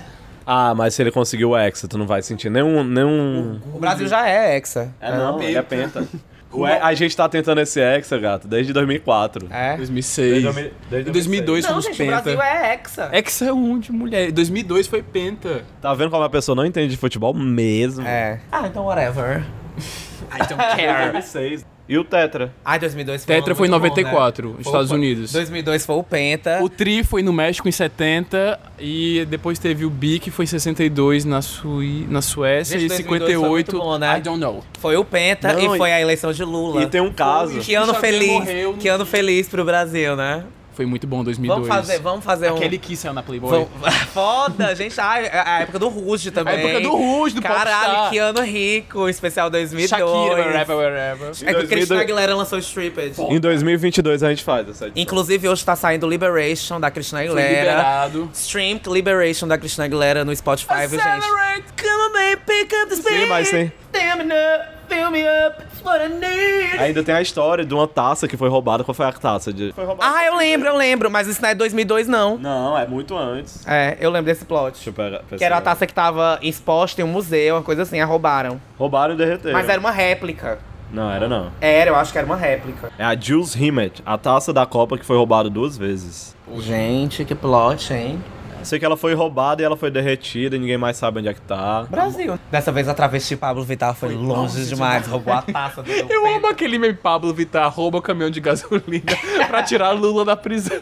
Ah, 0.54 0.74
mas 0.76 0.94
se 0.94 1.02
ele 1.02 1.12
conseguir 1.12 1.46
o 1.46 1.58
Hexa, 1.58 1.88
tu 1.88 1.98
não 1.98 2.06
vai 2.06 2.22
sentir 2.22 2.50
nenhum... 2.50 2.84
nenhum... 2.84 3.60
O 3.74 3.80
Brasil 3.80 4.08
já 4.08 4.28
é 4.28 4.58
hexa. 4.58 4.94
É 5.00 5.12
não, 5.16 5.42
ele 5.42 5.58
é 5.58 5.62
penta. 5.62 6.06
O 6.54 6.68
he- 6.68 6.80
a 6.82 6.94
gente 6.94 7.16
tá 7.16 7.30
tentando 7.30 7.62
esse 7.62 7.80
Hexa, 7.80 8.18
gato, 8.20 8.46
desde 8.46 8.74
2004. 8.74 9.48
É. 9.50 9.78
2006. 9.78 10.44
Desde, 10.44 10.72
desde 10.90 11.10
Em 11.10 11.14
2002 11.14 11.64
Não, 11.64 11.70
fomos 11.70 11.86
gente, 11.86 11.94
o 11.94 11.98
penta. 12.06 12.22
Brasil 12.22 12.42
é 12.42 12.74
hexa. 12.74 13.10
Hexa 13.14 13.46
é 13.46 13.54
um 13.54 13.80
de 13.80 13.92
mulher. 13.94 14.28
Em 14.28 14.34
2002 14.34 14.86
foi 14.88 15.02
penta. 15.02 15.64
Tá 15.82 15.94
vendo 15.94 16.12
como 16.12 16.22
a 16.24 16.30
pessoa 16.30 16.54
não 16.54 16.66
entende 16.66 16.90
de 16.92 16.98
futebol 16.98 17.34
mesmo? 17.34 18.06
É. 18.06 18.42
Ah, 18.52 18.68
então 18.68 18.84
whatever. 18.84 19.46
I 20.30 20.40
don't 20.40 20.58
care. 20.76 21.12
2006. 21.24 21.66
E 21.92 21.98
o 21.98 22.06
Tetra? 22.06 22.54
Ai, 22.64 22.80
2002 22.80 23.26
foi 23.26 23.36
Tetra 23.36 23.54
foi 23.54 23.68
em 23.68 23.70
muito 23.70 23.82
bom, 23.82 23.90
94, 23.90 24.50
né? 24.52 24.56
Estados 24.62 24.92
o- 24.92 24.96
Unidos. 24.96 25.34
2002 25.34 25.86
foi 25.86 25.96
o 25.98 26.04
Penta. 26.04 26.64
O 26.64 26.70
Tri 26.70 27.04
foi 27.04 27.22
no 27.22 27.34
México 27.34 27.68
em 27.68 27.72
70 27.74 28.58
e 28.80 29.28
depois 29.30 29.60
teve 29.60 29.84
o 29.84 29.90
Bi 29.90 30.18
que 30.18 30.32
foi 30.32 30.46
em 30.46 30.48
62 30.48 31.26
na, 31.26 31.42
Sui, 31.42 32.08
na 32.10 32.22
Suécia 32.22 32.80
Gente, 32.80 32.86
e 32.86 32.88
2002 32.88 33.20
foi 33.20 33.28
58. 33.34 33.72
muito 33.76 33.78
bom, 33.86 33.98
né? 33.98 34.18
I 34.18 34.22
don't 34.22 34.40
know. 34.40 34.64
Foi 34.80 34.96
o 34.96 35.04
Penta 35.04 35.52
Não, 35.52 35.76
e 35.76 35.78
foi 35.78 35.92
a 35.92 36.00
eleição 36.00 36.32
de 36.32 36.46
Lula. 36.46 36.82
E 36.84 36.86
tem 36.88 37.02
um 37.02 37.12
caso... 37.12 37.60
Que 37.60 37.76
ano 37.76 37.94
feliz. 37.96 38.32
morreu 38.32 38.74
Que 38.80 38.88
ano 38.88 39.06
feliz 39.06 39.50
pro 39.50 39.66
Brasil, 39.66 40.16
né? 40.16 40.46
Foi 40.74 40.86
muito 40.86 41.06
bom 41.06 41.22
2002. 41.24 41.68
Vamos 41.68 41.68
fazer, 41.88 42.00
vamos 42.00 42.24
fazer 42.26 42.48
Aquele 42.48 42.78
um. 42.78 42.80
que 42.80 42.96
saiu 42.96 43.14
na 43.14 43.22
Playboy. 43.22 43.68
Vamos- 43.82 43.96
Foda, 44.14 44.74
gente. 44.74 45.00
Ai, 45.00 45.28
a 45.28 45.56
a 45.58 45.60
época 45.62 45.78
do 45.80 45.90
Ruge 45.90 46.32
também. 46.32 46.54
A 46.56 46.58
época 46.60 46.80
do 46.82 46.96
Ruge, 46.96 47.36
do 47.36 47.42
Caralho, 47.42 47.86
Popstar. 47.90 48.10
que 48.10 48.18
ano 48.18 48.42
rico, 48.42 49.10
especial 49.10 49.50
2002. 49.50 49.90
Shakira, 49.90 50.36
wherever, 50.48 50.78
wherever. 50.78 51.28
É 51.30 51.34
que 51.34 51.42
o 51.42 51.54
2002. 51.54 51.68
Cristina 51.70 52.02
Aguilera 52.02 52.36
lançou 52.36 52.58
Stripped. 52.60 53.20
Em 53.22 53.40
2022 53.40 54.24
a 54.24 54.30
gente 54.30 54.44
faz 54.44 54.68
essa 54.70 54.86
edição. 54.88 55.02
Inclusive, 55.04 55.50
hoje 55.50 55.64
tá 55.66 55.76
saindo 55.76 56.08
Liberation 56.08 56.80
da 56.80 56.90
Cristina 56.90 57.20
Foi 57.22 57.30
Aguilera. 57.30 57.60
liberado. 57.60 58.30
Streamed 58.34 58.90
Liberation 58.90 59.48
da 59.48 59.58
Cristina 59.58 59.86
Aguilera 59.86 60.24
no 60.24 60.36
Spotify, 60.36 60.88
viu, 60.88 61.00
gente? 61.00 61.08
Accelerate. 61.08 61.66
Come 61.82 62.04
on, 62.10 62.14
baby, 62.14 62.42
pick 62.48 62.74
up 62.74 62.90
the 62.90 62.96
speed. 62.96 63.20
Sim, 63.22 63.26
mas 63.28 63.50
tem. 63.50 63.74
Damn 63.92 64.22
it 64.22 64.32
up, 64.32 64.81
fill 64.92 65.10
me 65.10 65.24
up, 65.24 65.62
it's 65.62 65.82
what 65.84 66.04
I 66.04 66.10
need. 66.10 66.78
Ainda 66.78 67.04
tem 67.04 67.16
a 67.16 67.22
história 67.22 67.64
de 67.64 67.74
uma 67.74 67.88
taça 67.88 68.28
que 68.28 68.36
foi 68.36 68.50
roubada. 68.50 68.84
Qual 68.84 68.94
foi 68.94 69.06
a 69.06 69.14
taça? 69.14 69.54
De... 69.54 69.72
Foi 69.72 69.86
roubada. 69.86 70.14
Ah, 70.14 70.26
eu 70.26 70.36
lembro, 70.36 70.68
eu 70.68 70.76
lembro, 70.76 71.10
mas 71.10 71.28
isso 71.28 71.42
não 71.42 71.50
é 71.50 71.56
2002, 71.56 72.08
não. 72.08 72.38
Não, 72.38 72.78
é 72.78 72.86
muito 72.86 73.18
antes. 73.18 73.66
É, 73.66 73.98
eu 74.00 74.12
lembro 74.12 74.26
desse 74.26 74.44
plot. 74.44 74.74
Deixa 74.74 74.90
eu 74.90 74.94
pegar. 74.94 75.24
Que 75.38 75.44
era 75.44 75.58
a 75.58 75.62
taça 75.62 75.88
que 75.88 75.94
tava 75.94 76.38
exposta 76.42 77.02
em 77.02 77.04
um 77.04 77.08
museu, 77.08 77.56
uma 77.56 77.64
coisa 77.64 77.84
assim, 77.84 78.00
a 78.00 78.06
roubaram. 78.06 78.60
Roubaram 78.78 79.14
e 79.14 79.18
derreteram. 79.18 79.54
Mas 79.54 79.70
era 79.70 79.80
uma 79.80 79.92
réplica. 79.92 80.60
Não, 80.92 81.10
era 81.10 81.30
não. 81.30 81.52
Era, 81.62 81.92
eu 81.92 81.96
acho 81.96 82.12
que 82.12 82.18
era 82.18 82.28
uma 82.28 82.36
réplica. 82.36 82.92
É 83.00 83.06
a 83.06 83.16
Jules 83.16 83.54
Rimet, 83.54 84.02
a 84.06 84.18
taça 84.18 84.52
da 84.52 84.66
Copa 84.66 84.98
que 84.98 85.06
foi 85.06 85.16
roubada 85.16 85.50
duas 85.50 85.78
vezes. 85.78 86.36
Gente, 86.58 87.24
que 87.24 87.34
plot, 87.34 87.94
hein? 87.94 88.22
Sei 88.64 88.80
que 88.80 88.86
ela 88.86 88.96
foi 88.98 89.14
roubada 89.14 89.62
e 89.62 89.66
ela 89.66 89.76
foi 89.78 89.90
derretida 89.92 90.56
e 90.56 90.60
ninguém 90.60 90.78
mais 90.78 90.98
sabe 90.98 91.20
onde 91.20 91.28
é 91.28 91.34
que 91.34 91.42
tá. 91.42 91.84
Brasil. 91.90 92.40
Dessa 92.52 92.72
vez 92.72 92.88
a 92.88 92.94
travesti 92.94 93.36
Pablo 93.36 93.64
Vittar 93.64 93.94
foi, 93.96 94.14
longe, 94.14 94.66
demais, 94.66 95.08
roubou 95.08 95.34
a 95.34 95.42
taça 95.44 95.82
do 95.84 95.92
Eu 95.92 96.26
amo 96.36 96.48
aquele 96.48 96.78
meme 96.78 96.94
Pablo 96.94 97.34
Vittar 97.34 97.70
rouba 97.74 97.98
o 97.98 98.02
caminhão 98.02 98.30
de 98.30 98.40
gasolina 98.40 99.04
pra 99.48 99.64
tirar 99.64 99.92
Lula 99.92 100.24
da 100.26 100.36
prisão. 100.36 100.78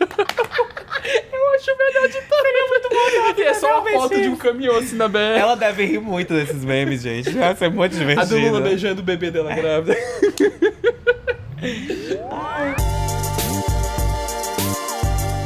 Eu 1.31 1.55
acho 1.55 1.71
o 1.71 1.77
melhor 1.77 2.07
de 2.07 2.21
tudo. 2.21 2.41
Seria 2.41 2.67
muito 2.67 3.39
E 3.39 3.43
é 3.43 3.53
só 3.53 3.81
uma 3.81 3.91
foto 3.91 4.21
de 4.21 4.27
um 4.29 4.35
caminhão 4.35 4.77
assim 4.77 4.95
na 4.95 5.07
BR. 5.07 5.17
Ela 5.37 5.55
deve 5.55 5.85
rir 5.85 5.99
muito 5.99 6.33
desses 6.33 6.63
memes, 6.63 7.01
gente. 7.01 7.31
Vai 7.31 7.55
ser 7.55 7.69
muito 7.69 7.95
A 7.95 7.99
divertido. 7.99 8.35
do 8.35 8.37
Lula 8.39 8.61
beijando 8.61 9.01
o 9.01 9.03
bebê 9.03 9.31
dela 9.31 9.53
grávida. 9.55 9.95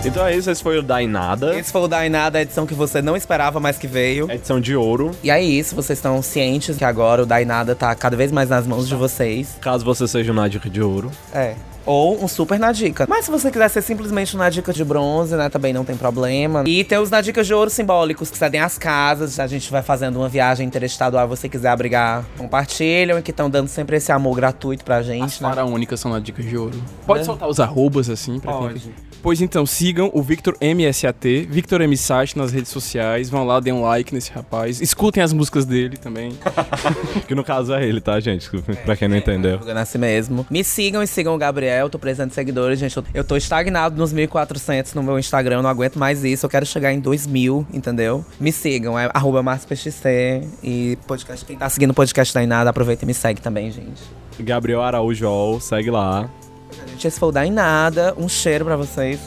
Então 0.06 0.26
é 0.28 0.36
isso, 0.36 0.51
esse 0.51 0.62
foi 0.62 0.78
o 0.78 0.82
Dainada. 0.84 1.58
Esse 1.58 1.72
foi 1.72 1.82
o 1.82 1.88
Dainada, 1.88 2.38
a 2.38 2.41
edição 2.41 2.66
que 2.66 2.74
você 2.74 3.01
não 3.01 3.16
esperava, 3.16 3.60
mas 3.60 3.78
que 3.78 3.88
veio. 3.88 4.30
Edição 4.30 4.60
de 4.60 4.76
ouro. 4.76 5.12
E 5.24 5.32
é 5.32 5.41
isso, 5.41 5.76
vocês 5.76 5.97
estão 5.97 6.22
cientes 6.22 6.76
que 6.78 6.84
agora 6.84 7.24
o 7.24 7.26
Dainada 7.26 7.74
tá 7.74 7.95
cada 7.95 8.16
vez 8.18 8.32
mais 8.32 8.49
nas 8.49 8.68
mãos 8.68 8.88
de 8.88 8.95
vocês. 8.95 9.58
Caso 9.62 9.86
você 9.86 10.06
seja 10.08 10.32
uma 10.34 10.49
dica 10.49 10.70
de 10.70 10.82
ouro. 10.82 11.10
É. 11.34 11.56
Ou 11.86 12.22
um 12.24 12.28
super 12.30 12.58
na 12.60 12.72
dica. 12.72 13.06
Mas 13.10 13.26
se 13.26 13.32
você 13.32 13.51
quiser 13.51 13.70
ser 13.70 13.82
simplesmente 13.82 14.38
na 14.38 14.49
dica 14.49 14.72
de 14.72 14.86
bronze, 14.86 15.36
né, 15.36 15.49
também 15.49 15.74
não 15.74 15.84
tem 15.84 15.97
problema. 15.97 16.64
E 16.66 16.82
tem 16.84 16.97
os 16.97 17.10
na 17.10 17.20
dicas 17.20 17.45
de 17.45 17.54
ouro 17.54 17.70
simbólicos, 17.70 18.30
que 18.32 18.38
cedem 18.38 18.62
as 18.62 18.78
casas. 18.78 19.38
A 19.38 19.47
gente 19.47 19.70
vai 19.70 19.82
fazendo 19.82 20.18
uma 20.18 20.30
viagem 20.30 20.66
interestadual, 20.66 21.28
você 21.28 21.49
quiser 21.49 21.70
abrigar, 21.70 22.24
compartilham. 22.38 23.20
E 23.20 23.22
que 23.22 23.32
estão 23.32 23.49
dando 23.49 23.68
sempre 23.68 23.97
esse 23.97 24.14
amor 24.14 24.34
gratuito 24.36 24.86
pra 24.86 25.01
gente, 25.01 25.24
As 25.24 25.39
né? 25.41 25.49
faraônicas 25.49 25.99
são 25.99 26.10
na 26.12 26.20
dica 26.20 26.41
de 26.41 26.56
ouro. 26.58 26.82
Pode 27.06 27.22
É. 27.22 27.24
soltar 27.26 27.49
os 27.49 27.60
arrobas 27.60 28.10
assim 28.10 28.39
pra 28.39 28.54
Pode. 28.54 28.80
quem... 28.80 28.93
Pois 29.24 29.39
então, 29.41 29.65
sigam 29.65 30.11
o 30.13 30.21
Victor 30.21 30.53
MSAT, 30.59 31.47
Victor 31.49 31.80
M 31.80 31.95
Site 31.95 32.38
nas 32.38 32.51
redes 32.51 32.69
sociais. 32.69 33.30
Vão 33.30 33.45
lá, 33.45 33.61
deem 33.61 33.74
um 33.74 33.82
like 33.82 34.13
nesse 34.13 34.30
rapaz. 34.30 34.82
Escutem 34.82 35.24
as 35.24 35.32
músicas 35.32 35.63
dele 35.65 35.95
também. 35.95 36.34
Que 37.26 37.34
no 37.34 37.43
caso 37.43 37.74
é 37.74 37.86
ele, 37.88 38.01
tá, 38.01 38.19
gente? 38.19 38.49
Pra 38.84 38.97
quem 38.97 39.07
não 39.07 39.15
entendeu. 39.15 39.57
Jogando 39.59 39.78
assim 39.78 39.97
mesmo. 39.97 40.45
Me 40.49 40.61
sigam 40.61 41.01
e 41.01 41.07
sigam 41.07 41.34
o 41.34 41.38
Gabriel. 41.38 41.89
Tô 41.89 41.97
precisando 41.97 42.30
de 42.30 42.36
seguidores, 42.36 42.78
gente. 42.78 43.01
Eu- 43.13 43.24
tô 43.24 43.38
estagnado 43.38 43.95
nos 43.97 44.13
1.400 44.13 44.93
no 44.93 45.01
meu 45.01 45.17
Instagram. 45.17 45.57
Eu 45.57 45.63
não 45.63 45.69
aguento 45.69 45.97
mais 45.97 46.24
isso. 46.26 46.45
Eu 46.45 46.49
quero 46.49 46.65
chegar 46.65 46.91
em 46.91 46.99
2.000, 46.99 47.65
entendeu? 47.74 48.26
Me 48.38 48.51
sigam. 48.51 48.99
É 48.99 49.09
arroba. 49.13 49.41
E 50.61 50.97
podcast, 51.07 51.45
quem 51.45 51.57
tá 51.57 51.69
seguindo 51.69 51.91
o 51.91 51.93
podcast 51.93 52.34
da 52.34 52.43
Inada, 52.43 52.69
aproveita 52.69 53.05
e 53.05 53.07
me 53.07 53.13
segue 53.13 53.39
também, 53.39 53.71
gente. 53.71 54.01
Gabriel 54.39 54.82
Araújo, 54.82 55.59
segue 55.61 55.89
lá. 55.89 56.30
Gente, 56.88 57.07
esse 57.07 57.19
foi 57.19 57.30
o 57.30 57.32
da 57.32 57.45
Inada. 57.45 58.13
Um 58.17 58.28
cheiro 58.30 58.65
pra 58.65 58.76
vocês. 58.76 59.19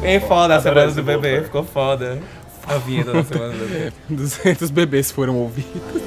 Bem 0.00 0.20
foda 0.20 0.56
a 0.56 0.60
semana 0.60 0.92
do 0.92 1.02
bebê, 1.02 1.42
ficou 1.42 1.64
foda. 1.64 2.18
A 2.66 2.78
vinheta 2.78 3.12
da 3.12 3.24
semana 3.24 3.52
do 3.52 3.58
bebê. 3.58 3.92
200 4.08 4.70
bebês 4.70 5.10
foram 5.10 5.36
ouvidos. 5.36 6.02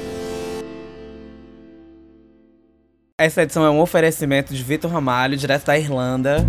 Essa 3.18 3.42
edição 3.42 3.64
é 3.64 3.70
um 3.70 3.80
oferecimento 3.80 4.54
de 4.54 4.62
Vitor 4.62 4.90
Ramalho, 4.90 5.36
direto 5.36 5.66
da 5.66 5.78
Irlanda. 5.78 6.46